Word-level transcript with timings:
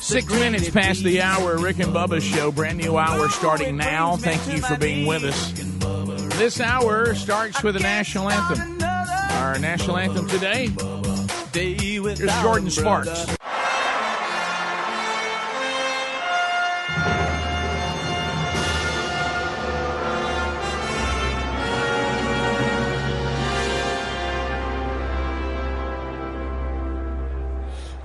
Six 0.00 0.32
minutes 0.32 0.70
past 0.70 1.04
the 1.04 1.20
hour, 1.20 1.58
Rick 1.58 1.80
and 1.80 1.92
Bubba's 1.92 2.24
show. 2.24 2.50
Brand 2.50 2.78
new 2.78 2.96
hour 2.96 3.28
starting 3.28 3.76
now. 3.76 4.16
Thank 4.16 4.46
you 4.48 4.62
for 4.62 4.78
being 4.78 5.06
with 5.06 5.22
us. 5.24 5.52
This 6.38 6.60
hour 6.60 7.14
starts 7.14 7.62
with 7.62 7.74
the 7.74 7.80
national 7.80 8.30
anthem. 8.30 8.82
Our 8.82 9.58
national 9.58 9.98
anthem 9.98 10.26
today 10.28 10.64
is 10.64 10.72
Jordin 12.20 12.70
Sparks. 12.70 13.39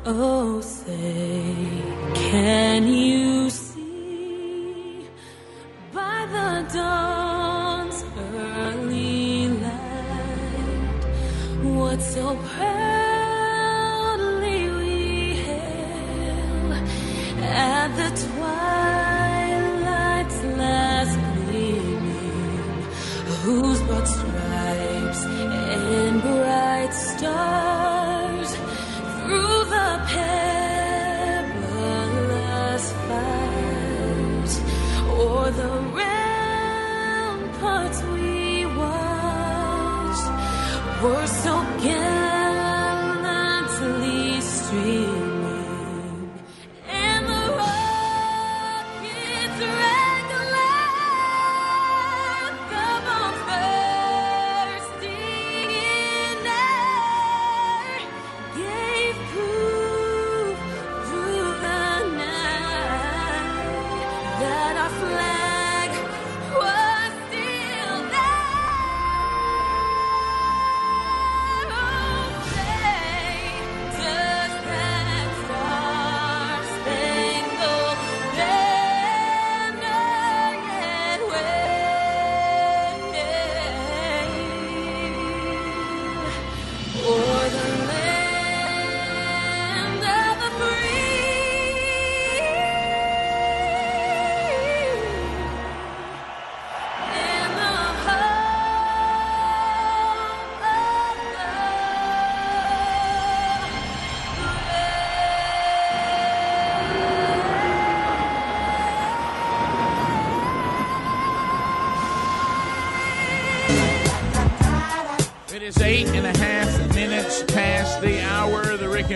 Oh, 0.07 0.61
say, 0.61 1.81
can 2.13 2.87
you 2.87 3.14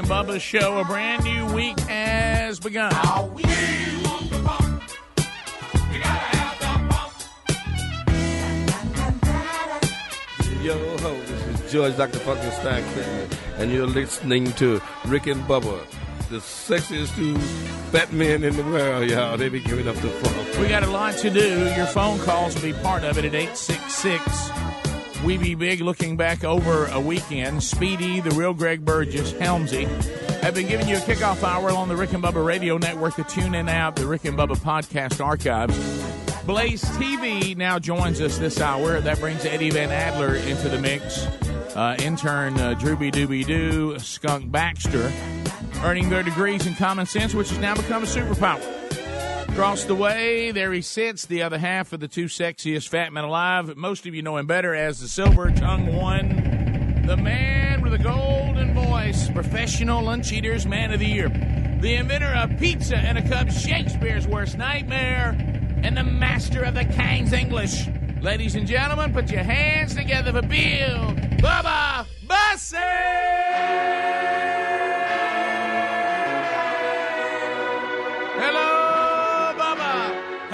Bubba 0.10 0.42
show. 0.42 0.80
A 0.80 0.84
brand 0.84 1.24
new 1.24 1.54
week 1.54 1.80
has 1.82 2.60
begun. 2.60 2.92
Yo 10.64 10.98
ho, 10.98 11.14
this 11.28 11.62
is 11.62 11.72
George 11.72 11.96
Dr. 11.96 12.18
Funkenstein 12.18 12.82
Clinton, 12.94 13.38
and 13.60 13.72
you're 13.72 13.86
listening 13.86 14.52
to 14.54 14.82
Rick 15.06 15.28
and 15.28 15.44
Bubba, 15.44 15.80
the 16.30 16.38
sexiest 16.38 17.16
two 17.16 17.38
fat 17.92 18.12
men 18.12 18.44
in 18.44 18.56
the 18.56 18.64
world, 18.64 19.08
y'all. 19.08 19.38
They 19.38 19.50
be 19.50 19.60
giving 19.60 19.88
up 19.88 19.96
the 19.98 20.10
funk. 20.10 20.58
We 20.58 20.70
got 20.70 20.82
a 20.82 20.90
lot 20.90 21.18
to 21.18 21.30
do. 21.30 21.72
Your 21.76 21.86
phone 21.86 22.18
calls 22.22 22.56
will 22.56 22.64
be 22.64 22.74
part 22.74 23.04
of 23.04 23.20
it 23.20 23.26
at 23.26 23.36
866 23.36 24.59
We 25.24 25.38
Be 25.38 25.56
Big. 25.56 25.82
Looking 25.82 26.18
back 26.18 26.44
over 26.44 26.86
a 26.88 27.00
weekend, 27.00 27.64
Speedy, 27.64 28.20
the 28.20 28.32
real 28.32 28.54
Greg 28.54 28.86
Burgess, 28.86 29.34
Helmsy 29.34 29.86
have 30.42 30.56
been 30.56 30.68
giving 30.68 30.88
you 30.88 30.96
a 30.96 31.00
kickoff 31.00 31.44
hour 31.44 31.70
on 31.72 31.90
the 31.90 31.96
Rick 31.96 32.14
and 32.14 32.24
Bubba 32.24 32.44
radio 32.44 32.78
network, 32.78 33.16
the 33.16 33.24
TuneIn 33.24 33.70
app, 33.70 33.96
the 33.98 34.08
Rick 34.08 34.26
and 34.26 34.38
Bubba 34.38 34.56
podcast 34.58 35.24
archives. 35.24 35.78
Blaze 36.46 36.84
TV 36.84 37.56
now 37.56 37.78
joins 37.78 38.22
us 38.22 38.38
this 38.38 38.62
hour. 38.62 39.02
That 39.02 39.20
brings 39.20 39.44
Eddie 39.46 39.70
Van 39.70 39.92
Adler 39.92 40.36
into 40.36 40.70
the 40.70 40.80
mix. 40.80 41.26
Uh, 41.76 41.96
intern 42.00 42.58
uh, 42.58 42.74
Drooby 42.76 43.12
Dooby 43.12 43.46
Doo, 43.46 44.00
Skunk 44.00 44.50
Baxter, 44.52 45.12
earning 45.84 46.10
their 46.10 46.24
degrees 46.24 46.66
in 46.66 46.74
common 46.76 47.06
sense, 47.06 47.34
which 47.36 47.50
has 47.50 47.60
now 47.60 47.76
become 47.76 48.04
a 48.04 48.08
superpower. 48.08 48.79
Across 49.52 49.86
the 49.86 49.96
way, 49.96 50.52
there 50.52 50.72
he 50.72 50.82
sits, 50.82 51.26
the 51.26 51.42
other 51.44 51.58
half 51.58 51.92
of 51.92 52.00
the 52.00 52.08
two 52.08 52.26
sexiest 52.26 52.88
fat 52.88 53.12
men 53.12 53.26
alive. 53.26 53.76
Most 53.76 54.06
of 54.06 54.16
you 54.16 54.22
know 54.22 54.38
him 54.38 54.48
better 54.48 54.74
as 54.74 55.02
the 55.02 55.08
silver 55.08 55.52
tongue 55.52 55.94
one, 55.94 57.04
the 57.06 57.18
man 57.18 57.82
with 57.82 57.94
a 57.94 57.98
golden 57.98 58.74
voice, 58.74 59.30
professional 59.30 60.04
lunch 60.04 60.32
eaters, 60.32 60.66
man 60.66 60.94
of 60.94 61.00
the 61.00 61.06
year, 61.08 61.28
the 61.82 61.96
inventor 61.96 62.34
of 62.34 62.58
pizza 62.58 62.96
and 62.96 63.18
a 63.18 63.28
cup, 63.28 63.50
Shakespeare's 63.50 64.28
worst 64.28 64.58
nightmare, 64.58 65.36
and 65.84 65.98
the 65.98 66.04
master 66.04 66.64
of 66.64 66.74
the 66.76 66.86
King's 66.86 67.34
English. 67.34 67.88
Ladies 68.22 68.56
and 68.56 68.66
gentlemen, 68.66 69.12
put 69.12 69.30
your 69.30 69.44
hands 69.44 69.94
together 69.94 70.32
for 70.32 70.42
Bill 70.42 71.16
Bubba 71.42 72.06
Bussey! 72.26 73.99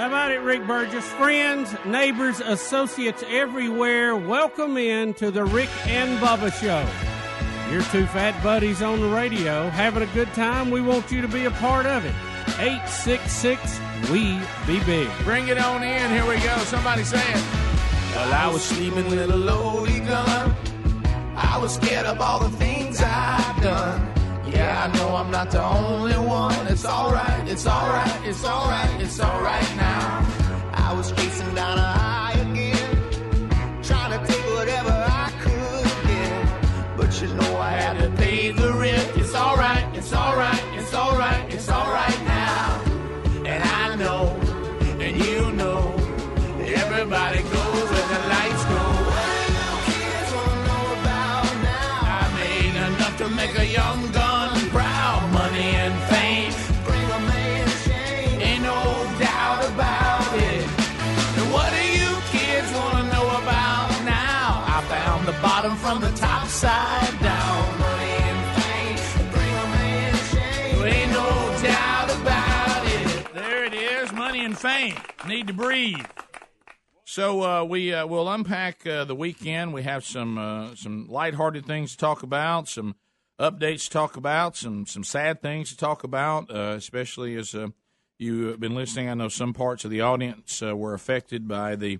How 0.06 0.12
about 0.12 0.30
it, 0.30 0.38
Rick 0.38 0.68
Burgess? 0.68 1.04
Friends, 1.14 1.74
neighbors, 1.84 2.38
associates 2.38 3.24
everywhere, 3.26 4.14
welcome 4.14 4.76
in 4.76 5.14
to 5.14 5.32
the 5.32 5.44
Rick 5.44 5.68
and 5.84 6.16
Bubba 6.20 6.52
Show. 6.52 6.88
Your 7.72 7.82
two 7.90 8.06
fat 8.06 8.40
buddies 8.40 8.82
on 8.82 9.00
the 9.00 9.08
radio 9.08 9.68
having 9.68 10.04
a 10.04 10.14
good 10.14 10.32
time. 10.32 10.70
We 10.70 10.80
want 10.80 11.10
you 11.10 11.22
to 11.22 11.26
be 11.26 11.46
a 11.46 11.50
part 11.50 11.86
of 11.86 12.04
it. 12.04 12.14
866 12.60 13.80
We 14.08 14.38
Be 14.64 14.78
Big. 14.84 15.10
Bring 15.24 15.48
it 15.48 15.58
on 15.58 15.82
in. 15.82 16.08
Here 16.12 16.24
we 16.24 16.36
go. 16.36 16.56
Somebody 16.58 17.02
say 17.02 17.18
it. 17.18 17.44
Well, 18.14 18.32
I 18.32 18.48
was 18.52 18.62
sleeping 18.62 19.06
with 19.06 19.28
a 19.28 19.36
loaded 19.36 20.06
gun. 20.06 20.54
I 21.34 21.58
was 21.60 21.74
scared 21.74 22.06
of 22.06 22.20
all 22.20 22.38
the 22.38 22.50
things 22.50 23.02
I've 23.02 23.60
done. 23.60 24.15
Yeah, 24.56 24.84
I 24.84 24.96
know 24.96 25.16
I'm 25.16 25.30
not 25.30 25.50
the 25.50 25.62
only 25.62 26.14
one. 26.14 26.66
It's 26.68 26.86
alright, 26.86 27.46
it's 27.46 27.66
alright, 27.66 28.20
it's 28.24 28.44
alright, 28.44 29.00
it's 29.02 29.20
alright 29.20 29.76
now. 29.76 30.26
I 30.72 30.94
was 30.96 31.12
chasing 31.12 31.54
down 31.54 31.78
a 31.78 31.95
need 75.36 75.46
to 75.48 75.52
breathe. 75.52 76.06
So 77.04 77.42
uh, 77.42 77.64
we 77.64 77.92
uh, 77.92 78.06
will 78.06 78.28
unpack 78.28 78.86
uh, 78.86 79.04
the 79.04 79.14
weekend. 79.14 79.74
We 79.74 79.82
have 79.82 80.04
some 80.04 80.38
uh, 80.38 80.74
some 80.74 81.08
lighthearted 81.08 81.66
things 81.66 81.92
to 81.92 81.98
talk 81.98 82.22
about, 82.22 82.68
some 82.68 82.96
updates 83.38 83.84
to 83.84 83.90
talk 83.90 84.16
about, 84.16 84.56
some 84.56 84.86
some 84.86 85.04
sad 85.04 85.42
things 85.42 85.68
to 85.70 85.76
talk 85.76 86.04
about, 86.04 86.50
uh, 86.50 86.74
especially 86.76 87.36
as 87.36 87.54
uh, 87.54 87.68
you 88.18 88.46
have 88.46 88.60
been 88.60 88.74
listening. 88.74 89.10
I 89.10 89.14
know 89.14 89.28
some 89.28 89.52
parts 89.52 89.84
of 89.84 89.90
the 89.90 90.00
audience 90.00 90.62
uh, 90.62 90.74
were 90.74 90.94
affected 90.94 91.46
by 91.46 91.76
the 91.76 91.98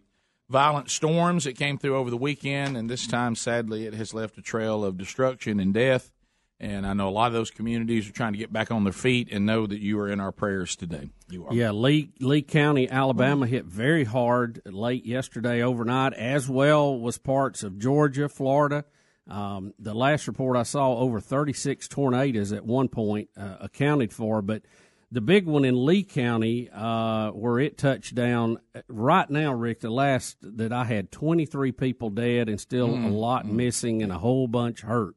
violent 0.49 0.91
storms 0.91 1.44
that 1.44 1.59
came 1.59 1.77
through 1.77 1.97
over 1.97 2.09
the 2.09 2.17
weekend, 2.17 2.77
and 2.77 2.88
this 2.88 3.06
time, 3.06 3.35
sadly, 3.35 3.85
it 3.85 3.93
has 3.93 4.15
left 4.15 4.38
a 4.38 4.43
trail 4.43 4.83
of 4.83 4.97
destruction 4.97 5.61
and 5.61 5.75
death. 5.75 6.11
And 6.58 6.87
I 6.87 6.94
know 6.94 7.08
a 7.08 7.11
lot 7.11 7.26
of 7.26 7.35
those 7.35 7.50
communities 7.50 8.08
are 8.08 8.12
trying 8.12 8.32
to 8.32 8.38
get 8.38 8.50
back 8.50 8.70
on 8.70 8.85
their 8.85 8.93
feet 8.93 9.29
and 9.31 9.44
know 9.44 9.67
that 9.67 9.79
you 9.79 9.99
are 9.99 10.08
in 10.08 10.20
our 10.20 10.32
prayers 10.32 10.75
today. 10.75 11.11
You 11.29 11.47
are. 11.47 11.53
Yeah, 11.53 11.73
Lee 11.73 12.12
Lee 12.19 12.41
County, 12.41 12.88
Alabama 12.88 13.47
hit 13.47 13.67
very 13.67 14.05
hard 14.05 14.62
late 14.64 15.05
yesterday 15.05 15.62
overnight, 15.62 16.14
as 16.14 16.49
well 16.49 16.99
was 16.99 17.19
parts 17.19 17.62
of 17.62 17.79
Georgia, 17.79 18.29
Florida. 18.29 18.85
Um, 19.29 19.75
the 19.79 19.93
last 19.93 20.29
report 20.29 20.56
I 20.56 20.62
saw, 20.62 20.97
over 20.97 21.20
36 21.20 21.88
tornadoes 21.88 22.53
at 22.53 22.64
one 22.64 22.88
point 22.88 23.29
uh, 23.37 23.56
accounted 23.61 24.12
for, 24.12 24.41
but 24.41 24.62
the 25.11 25.20
big 25.20 25.47
one 25.47 25.64
in 25.64 25.85
Lee 25.85 26.05
County, 26.05 26.69
uh, 26.73 27.31
where 27.31 27.59
it 27.59 27.79
touched 27.79 28.14
down 28.14 28.59
right 28.88 29.29
now, 29.29 29.52
Rick, 29.52 29.81
the 29.81 29.91
last 29.91 30.37
that 30.43 30.73
I 30.73 30.85
had 30.85 31.12
23 31.12 31.73
people 31.73 32.11
dead 32.11 32.49
and 32.49 32.61
still 32.61 32.93
a 32.94 33.09
lot 33.09 33.47
missing 33.47 34.02
and 34.02 34.11
a 34.11 34.19
whole 34.19 34.49
bunch 34.49 34.81
hurt. 34.82 35.14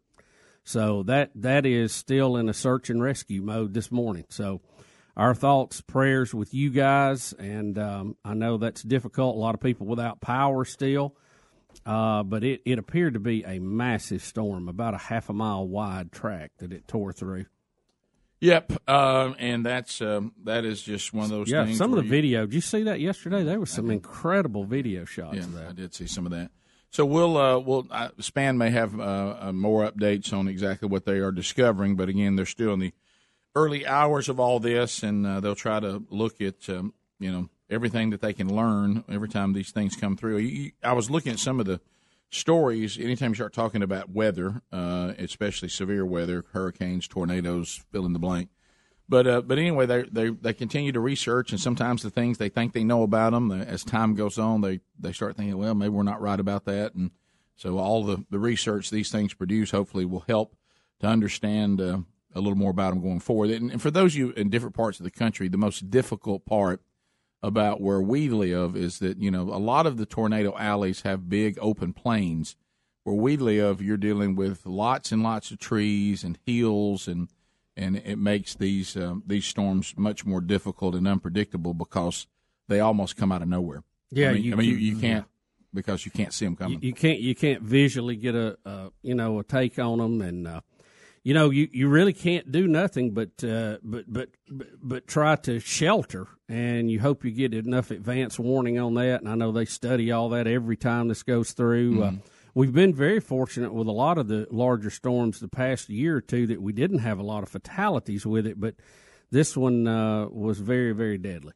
So 0.70 1.02
that 1.08 1.32
that 1.34 1.66
is 1.66 1.92
still 1.92 2.38
in 2.38 2.48
a 2.48 2.54
search 2.54 2.92
and 2.92 3.02
rescue 3.02 3.42
mode 3.42 3.74
this 3.74 3.92
morning. 3.92 4.26
So 4.30 4.62
our 5.18 5.34
thoughts, 5.34 5.82
prayers 5.82 6.32
with 6.32 6.54
you 6.54 6.70
guys, 6.70 7.34
and 7.34 7.76
um, 7.80 8.18
I 8.24 8.36
know 8.36 8.58
that's 8.58 8.84
difficult. 8.84 9.36
A 9.36 9.40
lot 9.40 9.56
of 9.56 9.62
people 9.62 9.88
without 9.88 10.22
power 10.22 10.64
still, 10.66 11.16
uh, 11.88 12.22
but 12.22 12.44
it, 12.44 12.62
it 12.66 12.78
appeared 12.78 13.16
to 13.16 13.20
be 13.20 13.44
a 13.46 13.58
massive 13.58 14.22
storm, 14.22 14.70
about 14.70 14.94
a 14.94 15.00
half 15.00 15.28
a 15.32 15.34
mile 15.34 15.68
wide 15.68 16.12
track 16.12 16.52
that 16.60 16.72
it 16.72 16.88
tore 16.88 17.14
through. 17.14 17.46
Yep, 18.40 18.88
um, 18.88 19.36
and 19.40 19.66
that's 19.66 20.02
um, 20.02 20.34
that 20.44 20.66
is 20.66 20.84
just 20.84 21.16
one 21.16 21.24
of 21.24 21.30
those 21.32 21.50
Yeah, 21.50 21.66
things. 21.66 21.80
some 21.80 21.94
of 21.94 21.98
the 21.98 22.04
you- 22.06 22.12
video. 22.12 22.46
Did 22.46 22.54
you 22.54 22.62
see 22.62 22.84
that 22.84 23.00
yesterday? 23.00 23.42
There 23.44 23.60
was 23.60 23.72
some 23.72 23.90
incredible 23.90 24.66
video 24.66 25.04
shots 25.06 25.36
Yeah, 25.36 25.68
I 25.68 25.72
did 25.72 25.96
see 25.96 26.06
some 26.06 26.28
of 26.28 26.32
that. 26.32 26.52
So 26.92 27.06
we'll 27.06 27.38
uh, 27.38 27.60
we'll 27.60 27.88
uh, 27.92 28.10
Span 28.20 28.58
may 28.58 28.72
have 28.72 29.00
uh, 29.00 29.36
uh, 29.40 29.52
more 29.54 29.90
updates 29.90 30.34
on 30.34 30.48
exactly 30.48 30.88
what 30.88 31.06
they 31.06 31.20
are 31.20 31.32
discovering, 31.32 31.96
but 31.96 32.10
again, 32.10 32.36
they're 32.36 32.46
still 32.46 32.74
in 32.74 32.80
the 32.80 32.94
early 33.56 33.86
hours 33.86 34.28
of 34.28 34.40
all 34.40 34.60
this, 34.60 35.04
and 35.04 35.26
uh, 35.26 35.40
they'll 35.40 35.56
try 35.56 35.80
to 35.80 36.04
look 36.10 36.42
at 36.42 36.68
um, 36.70 36.94
you 37.20 37.32
know 37.32 37.50
everything 37.70 38.10
that 38.10 38.22
they 38.22 38.34
can 38.34 38.54
learn 38.54 39.04
every 39.08 39.30
time 39.30 39.54
these 39.54 39.72
things 39.72 39.96
come 39.96 40.18
through. 40.18 40.72
I 40.84 40.94
was 40.94 41.12
looking 41.12 41.34
at 41.34 41.40
some 41.40 41.60
of 41.60 41.68
the 41.68 41.80
stories. 42.32 42.98
Anytime 42.98 43.32
you 43.32 43.36
start 43.36 43.54
talking 43.54 43.84
about 43.84 44.10
weather, 44.10 44.64
uh, 44.72 45.14
especially 45.20 45.70
severe 45.70 46.06
weather, 46.06 46.46
hurricanes, 46.54 47.08
tornadoes, 47.08 47.84
fill 47.92 48.06
in 48.06 48.14
the 48.14 48.20
blank. 48.20 48.50
But 49.10 49.26
uh, 49.26 49.42
but 49.42 49.58
anyway, 49.58 49.88
they 49.88 50.04
they 50.04 50.30
they 50.30 50.54
continue 50.54 50.92
to 50.92 51.00
research, 51.00 51.52
and 51.52 51.60
sometimes 51.60 52.04
the 52.04 52.12
things 52.12 52.38
they 52.38 52.48
think 52.48 52.74
they 52.74 52.84
know 52.84 53.02
about 53.02 53.32
them, 53.32 53.52
as 53.52 53.84
time 53.84 54.14
goes 54.14 54.38
on, 54.38 54.62
they 54.62 54.82
they 55.00 55.12
start 55.12 55.36
thinking, 55.36 55.58
well, 55.58 55.74
maybe 55.74 55.90
we're 55.90 56.04
not 56.04 56.22
right 56.22 56.40
about 56.40 56.66
that, 56.66 56.94
and 56.94 57.10
so 57.56 57.80
all 57.80 58.04
the 58.04 58.24
the 58.30 58.38
research 58.38 58.92
these 58.92 59.12
things 59.12 59.34
produce 59.34 59.72
hopefully 59.72 60.06
will 60.06 60.26
help 60.28 60.56
to 61.00 61.08
understand 61.08 61.82
uh, 61.82 61.98
a 62.36 62.40
little 62.40 62.58
more 62.58 62.70
about 62.70 62.92
them 62.92 63.02
going 63.02 63.20
forward. 63.20 63.50
And, 63.50 63.72
and 63.72 63.82
for 63.82 63.90
those 63.90 64.14
of 64.14 64.20
you 64.20 64.30
in 64.32 64.52
different 64.52 64.76
parts 64.76 65.00
of 65.00 65.06
the 65.06 65.12
country, 65.12 65.48
the 65.48 65.58
most 65.58 65.90
difficult 65.90 66.46
part 66.46 66.82
about 67.42 67.82
where 67.82 68.02
we 68.02 68.30
live 68.30 68.76
is 68.76 69.00
that 69.00 69.18
you 69.18 69.32
know 69.32 69.42
a 69.42 69.58
lot 69.58 69.88
of 69.88 69.98
the 69.98 70.06
tornado 70.06 70.56
alleys 70.56 71.02
have 71.02 71.30
big 71.30 71.58
open 71.60 71.94
plains. 71.94 72.56
Where 73.06 73.16
we 73.16 73.38
live, 73.38 73.82
you're 73.82 73.98
dealing 73.98 74.36
with 74.36 74.68
lots 74.68 75.12
and 75.12 75.24
lots 75.24 75.50
of 75.50 75.58
trees 75.58 76.24
and 76.24 76.38
hills 76.46 77.08
and 77.08 77.30
and 77.80 77.96
it 77.98 78.18
makes 78.18 78.56
these 78.56 78.96
um, 78.98 79.24
these 79.26 79.46
storms 79.46 79.94
much 79.98 80.26
more 80.26 80.42
difficult 80.42 80.96
and 80.96 81.08
unpredictable 81.08 81.74
because 81.74 82.28
they 82.68 82.80
almost 82.80 83.16
come 83.16 83.32
out 83.32 83.42
of 83.42 83.48
nowhere. 83.48 83.84
Yeah, 84.12 84.32
I 84.32 84.34
mean, 84.34 84.44
you 84.44 84.54
I 84.54 84.56
mean, 84.58 84.70
you, 84.70 84.76
you 84.76 84.98
can't 84.98 85.26
because 85.74 86.06
you 86.06 86.12
can't 86.12 86.34
see 86.34 86.46
them 86.46 86.56
coming. 86.56 86.80
you 86.82 86.94
can't 86.94 87.20
you 87.20 87.36
can't 87.36 87.62
visually 87.62 88.16
get 88.16 88.36
a, 88.36 88.58
a 88.66 88.92
you 89.02 89.16
know 89.16 89.40
a 89.40 89.44
take 89.44 89.80
on 89.80 90.00
them 90.00 90.22
and 90.22 90.48
uh, 90.48 90.62
you 91.24 91.34
know 91.34 91.50
you, 91.52 91.70
you 91.72 91.88
really 91.88 92.14
can't 92.14 92.52
do 92.52 92.68
nothing 92.68 93.12
but, 93.12 93.44
uh, 93.44 93.78
but 93.84 94.12
but 94.12 94.30
but 94.50 94.68
but 94.82 95.08
try 95.08 95.36
to 95.36 95.60
shelter 95.60 96.28
and 96.48 96.92
you 96.92 97.00
hope 97.00 97.24
you 97.24 97.32
get 97.32 97.54
enough 97.54 97.92
advance 97.92 98.40
warning 98.40 98.80
on 98.80 98.96
that 98.96 99.22
and 99.22 99.30
I 99.30 99.36
know 99.36 99.52
they 99.52 99.66
study 99.66 100.12
all 100.12 100.30
that 100.30 100.48
every 100.48 100.78
time 100.78 101.08
this 101.08 101.24
goes 101.24 101.52
through. 101.54 102.04
Uh, 102.04 102.12
we've 102.60 102.74
been 102.74 102.94
very 102.94 103.22
fortunate 103.22 103.74
with 103.74 103.88
a 103.88 103.92
lot 103.92 104.18
of 104.18 104.28
the 104.28 104.46
larger 104.52 104.90
storms 104.90 105.40
the 105.40 105.48
past 105.48 105.88
year 105.88 106.18
or 106.18 106.22
two 106.22 106.46
that 106.46 106.62
we 106.62 106.74
didn't 106.74 107.00
have 107.00 107.18
a 107.18 107.24
lot 107.24 107.42
of 107.42 107.48
fatalities 107.48 108.26
with 108.26 108.46
it, 108.46 108.60
but 108.60 108.76
this 109.32 109.56
one 109.56 109.88
uh, 109.88 110.28
was 110.28 110.60
very 110.60 110.92
very 110.92 111.18
deadly. 111.18 111.54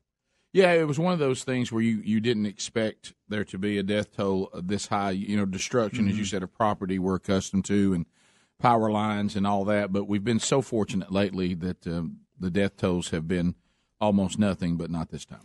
Yeah, 0.53 0.71
it 0.71 0.87
was 0.87 0.99
one 0.99 1.11
of 1.11 1.19
those 1.19 1.43
things 1.43 1.71
where 1.71 1.81
you, 1.81 2.01
you 2.05 2.21
didn't 2.21 2.45
expect 2.45 3.13
there 3.27 3.43
to 3.43 3.57
be 3.57 3.77
a 3.79 3.83
death 3.83 4.15
toll 4.15 4.49
this 4.53 4.87
high. 4.87 5.11
You 5.11 5.35
know, 5.35 5.45
destruction, 5.45 6.07
as 6.07 6.17
you 6.17 6.25
said, 6.25 6.43
of 6.43 6.53
property 6.53 6.99
we're 6.99 7.15
accustomed 7.15 7.65
to, 7.65 7.93
and 7.93 8.05
power 8.59 8.89
lines 8.89 9.35
and 9.35 9.45
all 9.45 9.65
that. 9.65 9.91
But 9.91 10.07
we've 10.07 10.23
been 10.23 10.39
so 10.39 10.61
fortunate 10.61 11.11
lately 11.11 11.55
that 11.55 11.85
um, 11.87 12.19
the 12.39 12.51
death 12.51 12.77
tolls 12.77 13.09
have 13.09 13.27
been 13.27 13.55
almost 13.99 14.37
nothing, 14.37 14.77
but 14.77 14.91
not 14.91 15.09
this 15.09 15.25
time. 15.25 15.41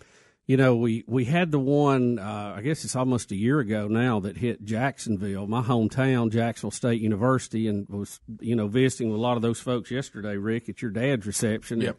You 0.49 0.57
know, 0.57 0.77
we, 0.77 1.05
we 1.07 1.27
had 1.27 1.51
the 1.51 1.59
one, 1.59 2.19
uh, 2.19 2.55
I 2.57 2.63
guess 2.63 2.83
it's 2.83 2.97
almost 2.97 3.31
a 3.33 3.37
year 3.37 3.61
ago 3.61 3.87
now, 3.87 4.19
that 4.21 4.39
hit 4.39 4.65
Jacksonville, 4.65 5.47
my 5.47 5.61
hometown, 5.61 6.33
Jacksonville 6.33 6.71
State 6.71 7.03
University, 7.03 7.69
and 7.69 7.87
was, 7.91 8.19
you 8.41 8.57
know, 8.57 8.67
visiting 8.67 9.11
with 9.11 9.19
a 9.19 9.21
lot 9.21 9.37
of 9.37 9.43
those 9.43 9.61
folks 9.61 9.91
yesterday, 9.91 10.39
Rick, 10.39 10.71
at 10.71 10.81
your 10.81 10.91
dad's 10.91 11.27
reception. 11.27 11.83
Yep. 11.83 11.99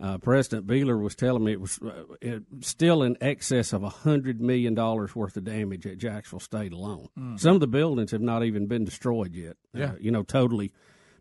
Uh, 0.00 0.18
President 0.18 0.66
Beehler 0.66 1.00
was 1.00 1.14
telling 1.14 1.44
me 1.44 1.52
it 1.52 1.60
was 1.60 1.78
uh, 1.82 2.02
it, 2.20 2.42
still 2.62 3.04
in 3.04 3.16
excess 3.20 3.72
of 3.72 3.84
a 3.84 3.90
$100 3.90 4.40
million 4.40 4.74
worth 4.74 5.36
of 5.36 5.44
damage 5.44 5.86
at 5.86 5.98
Jacksonville 5.98 6.40
State 6.40 6.72
alone. 6.72 7.08
Some 7.38 7.54
of 7.54 7.60
the 7.60 7.68
buildings 7.68 8.10
have 8.10 8.20
not 8.20 8.42
even 8.42 8.66
been 8.66 8.84
destroyed 8.84 9.36
yet. 9.36 9.56
Yeah. 9.72 9.84
Uh, 9.84 9.94
you 10.00 10.10
know, 10.10 10.24
totally 10.24 10.72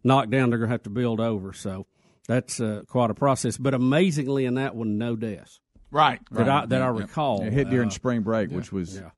knocked 0.03 0.31
down. 0.31 0.49
They're 0.49 0.57
going 0.57 0.69
to 0.69 0.73
have 0.73 0.83
to 0.83 0.89
build 0.89 1.19
over. 1.19 1.53
So 1.53 1.85
that's 2.27 2.59
uh, 2.59 2.81
quite 2.87 3.11
a 3.11 3.13
process. 3.13 3.57
But 3.57 3.75
amazingly, 3.75 4.45
in 4.45 4.55
that 4.55 4.75
one, 4.75 4.97
no 4.97 5.15
deaths 5.15 5.59
Right. 5.93 6.19
that 6.31 6.49
I 6.49 6.65
that 6.65 6.81
I 6.81 6.87
recall. 6.87 7.43
It 7.43 7.53
hit 7.53 7.69
during 7.69 7.87
Uh, 7.89 7.91
spring 7.91 8.21
break, 8.23 8.49
which 8.49 8.71
was 8.73 8.95
yeah. 8.97 9.11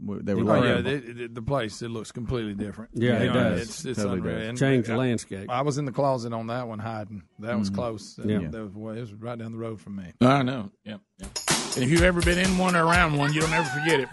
they 0.00 0.34
were 0.34 0.42
Oh, 0.50 0.56
Oh 0.56 0.62
yeah, 0.64 0.74
yeah. 0.76 0.80
the, 0.80 0.96
the, 1.12 1.28
the 1.28 1.42
place 1.42 1.80
it 1.80 1.88
looks 1.90 2.10
completely 2.12 2.54
different. 2.54 2.90
Yeah, 2.94 3.22
it 3.22 3.26
know, 3.28 3.32
does. 3.34 3.62
It's, 3.62 3.84
it's 3.84 3.98
Totally 3.98 4.18
unreal. 4.18 4.38
does. 4.40 4.48
And 4.48 4.58
change 4.58 4.86
the 4.88 4.94
I- 4.94 4.96
landscape. 4.96 5.48
I 5.48 5.62
was 5.62 5.78
in 5.78 5.84
the 5.84 5.92
closet 5.92 6.32
on 6.32 6.48
that 6.48 6.66
one 6.66 6.80
hiding. 6.80 7.22
That 7.38 7.58
was 7.58 7.70
close. 7.70 8.18
Yeah. 8.22 8.40
That, 8.40 8.52
that 8.52 8.62
was, 8.64 8.72
well, 8.74 8.94
it 8.96 9.00
was 9.00 9.12
right 9.14 9.38
down 9.38 9.52
the 9.52 9.58
road 9.58 9.80
from 9.80 9.96
me. 9.96 10.12
I 10.20 10.42
know. 10.42 10.70
Yeah. 10.84 10.96
yeah. 11.18 11.26
If 11.74 11.88
you've 11.88 12.02
ever 12.02 12.20
been 12.20 12.38
in 12.38 12.58
one 12.58 12.76
or 12.76 12.84
around 12.84 13.16
one, 13.16 13.32
you 13.32 13.40
don't 13.40 13.52
ever 13.52 13.68
forget 13.70 14.00
it. 14.00 14.08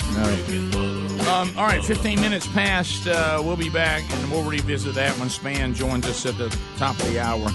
Um, 1.28 1.52
all 1.58 1.66
right, 1.66 1.84
15 1.84 2.22
minutes 2.22 2.48
past. 2.48 3.06
Uh, 3.08 3.42
we'll 3.44 3.58
be 3.58 3.70
back 3.70 4.04
and 4.10 4.32
we'll 4.32 4.44
revisit 4.50 4.96
that 4.96 5.12
when 5.20 5.30
Span 5.30 5.74
joins 5.74 6.06
us 6.08 6.26
at 6.26 6.38
the 6.38 6.48
top 6.78 6.98
of 7.00 7.06
the 7.12 7.20
hour. 7.20 7.50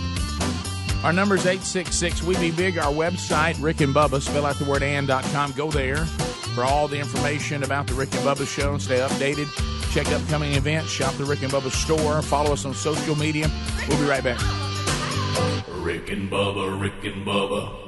Our 1.05 1.13
number 1.13 1.35
is 1.35 1.45
866 1.45 2.23
We 2.23 2.35
Be 2.39 2.51
Big. 2.51 2.79
Our 2.79 2.91
website, 2.91 3.63
Rick 3.63 3.83
and 3.83 3.95
Bubba, 3.95 4.23
spell 4.23 4.47
out 4.47 4.57
the 4.57 4.65
word 4.65 4.83
and.com. 4.83 5.53
Go 5.53 5.71
there 5.71 6.07
for 6.55 6.65
all 6.65 6.89
the 6.89 6.99
information 6.99 7.63
about 7.63 7.87
the 7.87 7.93
Rick 7.93 8.15
and 8.15 8.25
Bubba 8.25 8.47
show. 8.47 8.73
And 8.73 8.81
stay 8.81 9.01
updated. 9.01 9.47
Check 9.93 10.09
upcoming 10.09 10.55
events. 10.55 10.89
Shop 10.89 11.15
the 11.17 11.25
Rick 11.27 11.43
and 11.43 11.53
Bubba 11.53 11.71
store. 11.71 12.23
Follow 12.23 12.55
us 12.55 12.65
on 12.65 12.73
social 12.73 13.17
media. 13.17 13.51
We'll 13.87 13.99
be 13.99 14.07
right 14.07 14.25
back. 14.25 14.41
Rick 15.83 16.11
and 16.11 16.31
Bubba, 16.31 16.81
Rick 16.81 17.05
and 17.05 17.27
Bubba. 17.27 17.85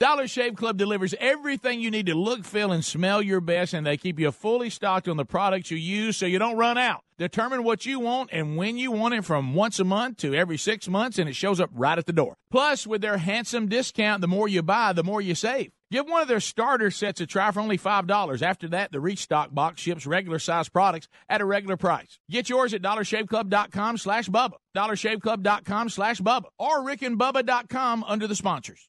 Dollar 0.00 0.28
Shave 0.28 0.56
Club 0.56 0.78
delivers 0.78 1.14
everything 1.20 1.80
you 1.80 1.90
need 1.90 2.06
to 2.06 2.14
look, 2.14 2.46
feel, 2.46 2.72
and 2.72 2.82
smell 2.82 3.20
your 3.20 3.42
best, 3.42 3.74
and 3.74 3.86
they 3.86 3.98
keep 3.98 4.18
you 4.18 4.32
fully 4.32 4.70
stocked 4.70 5.08
on 5.08 5.18
the 5.18 5.26
products 5.26 5.70
you 5.70 5.76
use 5.76 6.16
so 6.16 6.24
you 6.24 6.38
don't 6.38 6.56
run 6.56 6.78
out. 6.78 7.05
Determine 7.18 7.64
what 7.64 7.86
you 7.86 7.98
want 7.98 8.28
and 8.30 8.58
when 8.58 8.76
you 8.76 8.92
want 8.92 9.14
it 9.14 9.24
from 9.24 9.54
once 9.54 9.80
a 9.80 9.84
month 9.84 10.18
to 10.18 10.34
every 10.34 10.58
six 10.58 10.86
months, 10.86 11.18
and 11.18 11.28
it 11.28 11.34
shows 11.34 11.60
up 11.60 11.70
right 11.72 11.96
at 11.96 12.04
the 12.04 12.12
door. 12.12 12.36
Plus, 12.50 12.86
with 12.86 13.00
their 13.00 13.16
handsome 13.16 13.68
discount, 13.68 14.20
the 14.20 14.28
more 14.28 14.48
you 14.48 14.62
buy, 14.62 14.92
the 14.92 15.02
more 15.02 15.22
you 15.22 15.34
save. 15.34 15.72
Give 15.90 16.06
one 16.06 16.20
of 16.20 16.28
their 16.28 16.40
starter 16.40 16.90
sets 16.90 17.20
a 17.20 17.26
try 17.26 17.50
for 17.52 17.60
only 17.60 17.78
$5. 17.78 18.42
After 18.42 18.68
that, 18.68 18.92
the 18.92 19.00
Restock 19.00 19.54
box 19.54 19.80
ships 19.80 20.06
regular 20.06 20.38
size 20.38 20.68
products 20.68 21.08
at 21.28 21.40
a 21.40 21.44
regular 21.44 21.76
price. 21.76 22.18
Get 22.28 22.50
yours 22.50 22.74
at 22.74 22.82
dollarshaveclub.com 22.82 23.96
slash 23.96 24.28
Bubba, 24.28 24.56
dollarshaveclub.com 24.76 25.88
slash 25.88 26.20
Bubba, 26.20 26.46
or 26.58 26.80
rickandbubba.com 26.80 28.04
under 28.04 28.26
the 28.26 28.34
sponsors. 28.34 28.88